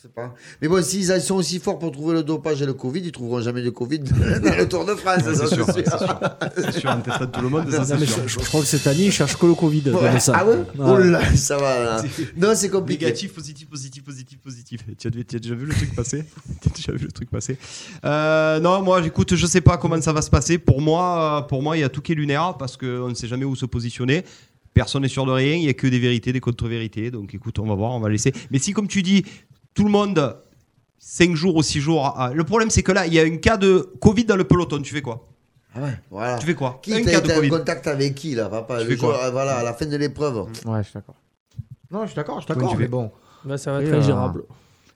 [0.02, 0.32] Je sais pas.
[0.62, 3.42] Mais bon, s'ils sont aussi forts pour trouver le dopage et le Covid, ils trouveront
[3.42, 3.98] jamais de Covid
[4.42, 5.20] dans le Tour de France.
[5.24, 5.66] C'est sûr, sûr.
[5.74, 6.20] c'est sûr.
[6.56, 8.22] C'est sûr, en testant tout le monde, ça Non, sûr.
[8.26, 9.90] je, je crois que cette année, ils cherchent que le Covid.
[9.90, 10.00] Ouais.
[10.10, 10.32] comme ça.
[10.38, 10.56] Ah ouais?
[10.78, 11.84] Oh là, ça va.
[11.84, 12.02] là.
[12.34, 13.04] Non, c'est compliqué.
[13.04, 14.80] Négatif, positif, positif, positif, positif.
[14.96, 16.24] Tu as, tu as déjà vu le truc passer?
[16.62, 17.58] Tu as déjà vu le truc passer?
[18.06, 20.56] Euh, Non, moi, j'écoute, je sais pas comment ça va se passer.
[20.56, 23.14] Pour moi, euh, pour moi, il y a tout qui est lunaire parce qu'on ne
[23.14, 24.24] sait jamais où se positionner.
[24.74, 25.54] Personne n'est sûr de rien.
[25.56, 27.10] Il y a que des vérités, des contre-vérités.
[27.10, 28.32] Donc, écoute, on va voir, on va laisser.
[28.50, 29.24] Mais si, comme tu dis,
[29.74, 30.36] tout le monde
[30.98, 32.12] 5 jours ou 6 jours.
[32.16, 34.44] ah, le problème, c'est que là, il y a un cas de Covid dans le
[34.44, 34.80] peloton.
[34.82, 35.26] Tu fais quoi?
[35.74, 36.38] Ah ouais, voilà.
[36.38, 36.78] Tu fais quoi?
[36.82, 37.48] Qui Un cas de en Covid.
[37.48, 38.78] contact avec qui là papa?
[38.82, 39.14] Tu le fais quoi?
[39.22, 40.46] jour- Voilà, à la fin de l'épreuve.
[40.66, 41.14] Ouais, je suis d'accord.
[41.90, 43.10] Non, je suis d'accord, je suis d'accord, mais bon.
[43.46, 44.44] Là, ça va être euh, ingérable.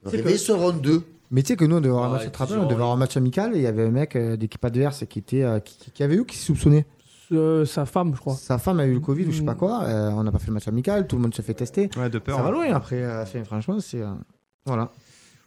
[0.05, 1.03] Le réveil seront deux.
[1.31, 2.97] Mais tu sais que nous, on devait avoir un Ouais, match, on devait avoir un
[2.97, 5.91] match amical et il y avait un mec euh, d'équipe adverse qui, était, euh, qui,
[5.93, 6.85] qui avait eu qui soupçonnait.
[7.33, 8.35] Euh, sa femme, je crois.
[8.35, 9.83] Sa femme a eu le Covid ou je sais pas quoi.
[9.85, 11.89] euh, on n'a pas fait le match amical, tout le monde se fait tester.
[11.97, 12.37] Ouais, de peur.
[12.37, 12.53] Ça va hein.
[12.53, 12.97] loin après.
[13.03, 14.01] euh, franchement, c'est.
[14.03, 14.09] euh,
[14.67, 14.91] voilà.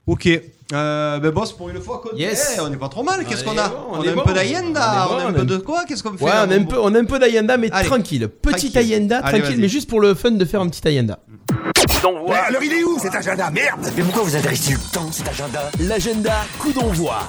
[0.08, 0.28] Ok.
[0.74, 2.56] Euh, ben boss, pour une fois, qu'on- Yes.
[2.58, 3.26] Eh, on est pas trop mal.
[3.26, 4.22] Qu'est-ce On qu'on est a bon, on On est a un bon.
[4.24, 6.24] peu d'Ayenda, On est on a bon, un on peu de quoi Qu'est-ce qu'on fait
[6.24, 7.88] Ouais, là, on a un peu, on a un peu d'Ayenda, mais Allez.
[7.88, 8.28] tranquille.
[8.30, 8.78] Petit Tranquille.
[8.78, 9.62] Ayenda, Allez, tranquille, vas-y.
[9.62, 11.20] mais juste pour le fun de faire un petit Ayenda.
[12.04, 13.50] Alors il est où cet agenda?
[13.52, 15.70] Merde Mais pourquoi vous avez resté le temps cet agenda?
[15.80, 17.20] L'agenda coup d'envoi.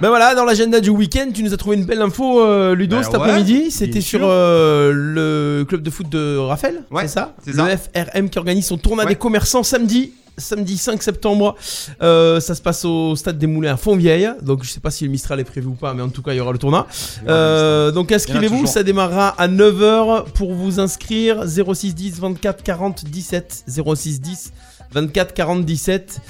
[0.00, 2.96] Ben voilà, dans l'agenda du week-end, tu nous as trouvé une belle info, euh, Ludo,
[2.96, 3.70] Ben cet ouais, après-midi.
[3.70, 7.76] C'était sur euh, le club de foot de Raphaël, Ouais, c'est ça c'est Le ça.
[7.76, 9.10] FRM qui organise son tournoi Ouais.
[9.10, 10.12] des commerçants samedi.
[10.38, 11.54] Samedi 5 septembre,
[12.02, 14.30] Euh, ça se passe au stade des Moulins à Fontvieille.
[14.40, 16.32] Donc je sais pas si le Mistral est prévu ou pas, mais en tout cas
[16.32, 16.86] il y aura le tournoi.
[17.28, 20.30] Euh, donc inscrivez-vous, ça démarrera à 9h.
[20.32, 23.64] Pour vous inscrire, 06 10 24 40 17.
[23.68, 24.52] 06 10
[24.92, 26.20] 24 40 17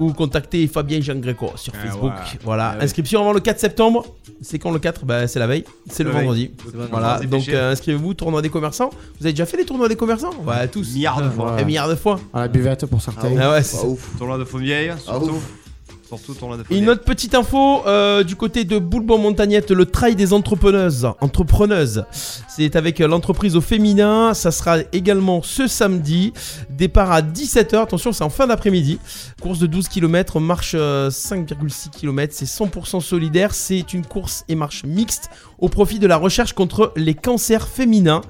[0.00, 2.10] ou contactez Fabien Jean Greco sur Ah Facebook.
[2.12, 2.38] ouais.
[2.42, 2.84] Voilà, Ah ouais.
[2.84, 4.04] inscription avant le 4 septembre.
[4.42, 6.50] C'est quand le 4 bah, C'est la veille, c'est le vendredi.
[6.90, 8.90] Voilà, donc euh, inscrivez-vous, tournoi des commerçants.
[9.20, 10.30] Vous avez déjà fait les tournois des commerçants?
[10.46, 10.94] Ouais, tous.
[10.94, 11.52] Milliards de fois.
[11.58, 12.18] Un milliard de fois.
[12.32, 13.28] À la buvette pour certains.
[13.38, 13.86] Ah ouais, c'est Pas ça.
[13.88, 14.08] ouf.
[14.18, 15.38] Tournoi de Fontvieille, surtout.
[16.70, 21.08] Une autre petite info euh, du côté de Boulbon-Montagnette, le trail des entrepreneuses.
[21.20, 22.04] Entrepreneuses.
[22.48, 24.34] C'est avec euh, l'entreprise au féminin.
[24.34, 26.32] Ça sera également ce samedi.
[26.68, 27.82] Départ à 17h.
[27.82, 28.98] Attention, c'est en fin d'après-midi.
[29.40, 32.34] Course de 12 km, marche euh, 5,6 km.
[32.36, 33.54] C'est 100% solidaire.
[33.54, 38.22] C'est une course et marche mixte au profit de la recherche contre les cancers féminins.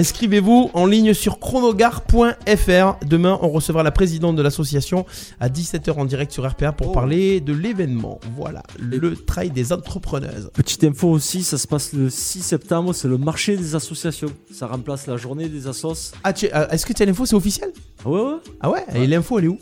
[0.00, 2.96] Inscrivez-vous en ligne sur chronogare.fr.
[3.06, 5.06] Demain, on recevra la présidente de l'association
[5.40, 6.92] à 17h en direct sur RPA pour Oh.
[6.92, 8.20] parler de l'événement.
[8.36, 10.50] Voilà, le trail des entrepreneuses.
[10.52, 14.28] Petite info aussi, ça se passe le 6 septembre, c'est le marché des associations.
[14.52, 16.12] Ça remplace la journée des assos.
[16.22, 17.24] Ah, ah, est-ce que tu as l'info?
[17.24, 17.70] C'est officiel?
[18.04, 18.34] Ah ouais, ouais.
[18.60, 19.58] Ah ouais, Et l'info, elle est où?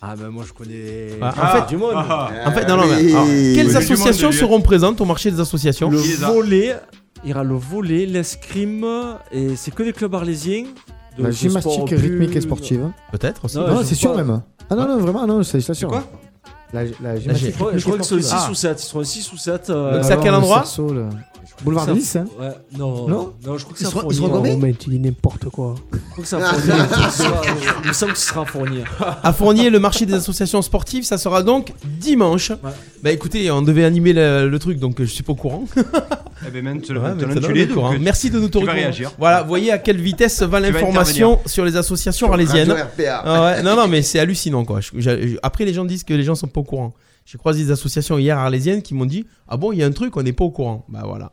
[0.00, 1.92] Ah ben moi je connais Ah, en Ah, fait- du monde.
[1.94, 5.90] Ah, En fait, non, non, mais alors, quelles associations seront présentes au marché des associations?
[5.90, 6.74] Le volet,
[7.26, 8.86] il y aura le volet, l'escrime,
[9.32, 10.64] et c'est que des clubs arlésiens.
[11.18, 12.90] de La ce gymnastique sport rythmique et sportive.
[13.12, 13.56] Peut-être aussi.
[13.58, 14.22] Non, Non, c'est sûr pas.
[14.22, 14.42] même.
[14.70, 15.88] Ah non, non, vraiment, non, c'est c'est sûr.
[15.88, 16.04] quoi
[16.72, 18.50] La, la gymnastique Je crois, je crois que c'est le 6 sportive.
[18.50, 18.80] ou 7.
[18.82, 19.70] Ils seront 6 ou 7.
[19.70, 20.64] Donc c'est à quel endroit
[21.64, 23.08] Boulevard Nice, hein Ouais, non.
[23.08, 24.18] Non Non, je crois que c'est à seront- Fournier.
[24.18, 25.74] ils seront Moment, tu dis n'importe quoi.
[25.92, 27.42] Je crois que c'est ce sera-
[27.82, 28.84] Il me semble que ce sera à Fournier.
[29.22, 32.52] À Fournier, le marché des associations sportives, ça sera donc dimanche.
[33.02, 35.64] Bah écoutez, on devait animer le, le truc, donc euh, je suis pas au courant.
[36.46, 37.94] Eh ben maintenant, Ouais, maintenant, tu l'es, courant.
[37.94, 38.80] euh, Merci de nous tu vas tourner.
[38.82, 39.10] réagir.
[39.18, 42.72] Voilà, voyez à quelle vitesse va l'information sur les associations arlésiennes.
[43.24, 44.80] Ah ouais, non, non, mais c'est hallucinant quoi.
[44.80, 46.92] Je- après, les gens disent que les gens sont pas au courant.
[47.26, 49.90] J'ai croisé des associations hier arlésiennes qui m'ont dit Ah bon, il y a un
[49.90, 50.84] truc, on n'est pas au courant.
[50.88, 51.32] Bah voilà.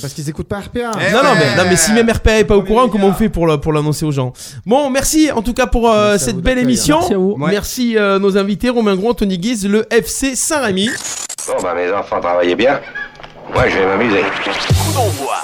[0.00, 0.90] Parce qu'ils écoutent pas RPA.
[1.08, 3.12] Eh non, non, mais, non, mais si même RPA est pas au courant, comment on
[3.12, 4.32] fait pour le- pour l'annoncer aux gens?
[4.66, 6.96] Bon, merci en tout cas pour euh, cette belle émission.
[7.00, 7.36] Merci à vous.
[7.38, 7.50] Ouais.
[7.50, 10.88] Merci euh, nos invités, Romain Gros, Anthony Guise, le FC Saint-Rémy.
[11.46, 12.80] Bon bah mes enfants travaillez bien.
[13.52, 14.22] Moi je vais m'amuser.
[14.22, 15.36] Coup d'envoi.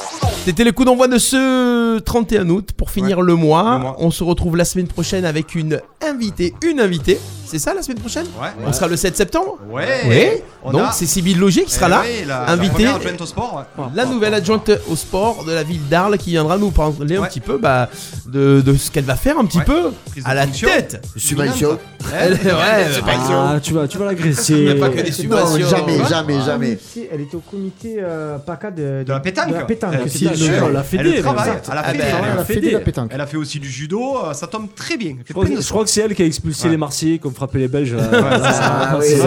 [0.45, 3.75] C'était le coup d'envoi de ce 31 août pour finir le, mois.
[3.75, 3.97] le mois.
[3.99, 7.21] On se retrouve la semaine prochaine avec une invitée, une invitée.
[7.47, 8.49] C'est ça la semaine prochaine Ouais.
[8.65, 10.43] On sera le 7 septembre Ouais.
[10.63, 12.45] On Donc a- c'est Sybille Logier qui sera Eh là.
[12.47, 12.85] la- invitée.
[12.85, 13.65] La adjointe au sport.
[13.79, 13.85] ouais.
[13.95, 17.41] La nouvelle adjointe au sport de la ville d'Arles qui viendra nous parler un petit
[17.41, 17.89] peu bah,
[18.27, 19.65] de, de ce qu'elle va faire un petit Ouais.
[19.65, 20.69] peu Prise de à la fonction.
[20.69, 21.05] tête.
[21.17, 21.79] Subvention.
[22.19, 24.55] Elle, Ah, tu vas, tu vas l'agresser.
[24.55, 25.67] Il n'y a pas que des Non, subventions.
[25.69, 26.79] jamais, jamais, Ah, jamais.
[26.95, 29.49] mais Elle était au comité euh, PACA de, De la pétanque.
[29.49, 29.95] De la pétanque.
[30.05, 30.67] Elle- si, bien le- sûr.
[30.69, 32.93] Elle a Ah fait des- Elle a fait.
[33.11, 35.17] Elle a fait aussi du judo, euh, ça tombe très bien.
[35.27, 36.71] Je crois, je que c'est elle qui a expulsé Ouais.
[36.71, 37.95] les Marseillais qui ont frappé les Belges.
[37.99, 39.19] Ah c'est- On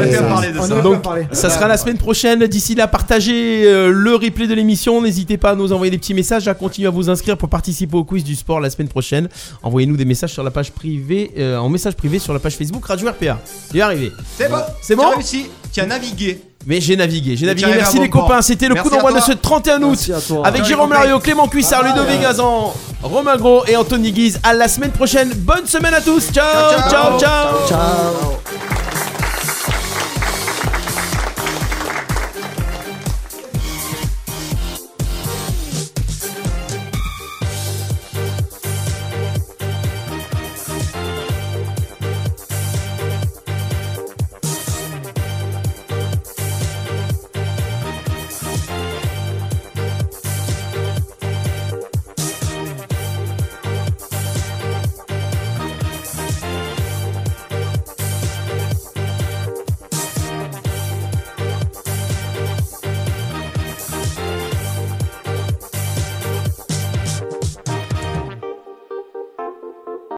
[0.66, 0.74] ça.
[0.74, 1.04] aurait Donc.
[1.32, 2.46] Ça sera la semaine prochaine.
[2.48, 5.02] D'ici là, partagez euh, le replay de l'émission.
[5.02, 7.96] N'hésitez pas à nous envoyer des petits messages, à continuer à vous inscrire pour participer
[7.96, 9.30] au quiz du sport la semaine prochaine.
[9.62, 12.86] Envoyez-nous des messages sur la page privée, euh, en message privé sur la page Facebook
[12.86, 13.40] Radio RPA.
[13.74, 14.12] Il est arrivé.
[14.38, 14.58] C'est bon.
[14.82, 15.46] C'est Tu bon as réussi.
[15.72, 16.40] Tu as navigué.
[16.66, 17.72] Mais j'ai navigué, j'ai navigué.
[17.76, 18.42] Merci les copains.
[18.42, 20.12] C'était le Merci coup d'envoi de ce 31 août.
[20.44, 20.92] Avec Jérôme.
[20.94, 24.40] Lario, Clément Cuissard, Ludovic Gazan, Romain Gros et Anthony Guise.
[24.44, 25.32] À la semaine prochaine.
[25.36, 26.32] Bonne semaine à tous.
[26.32, 27.20] ciao, ciao.
[27.20, 27.68] ciao.
[27.68, 28.83] Ciao.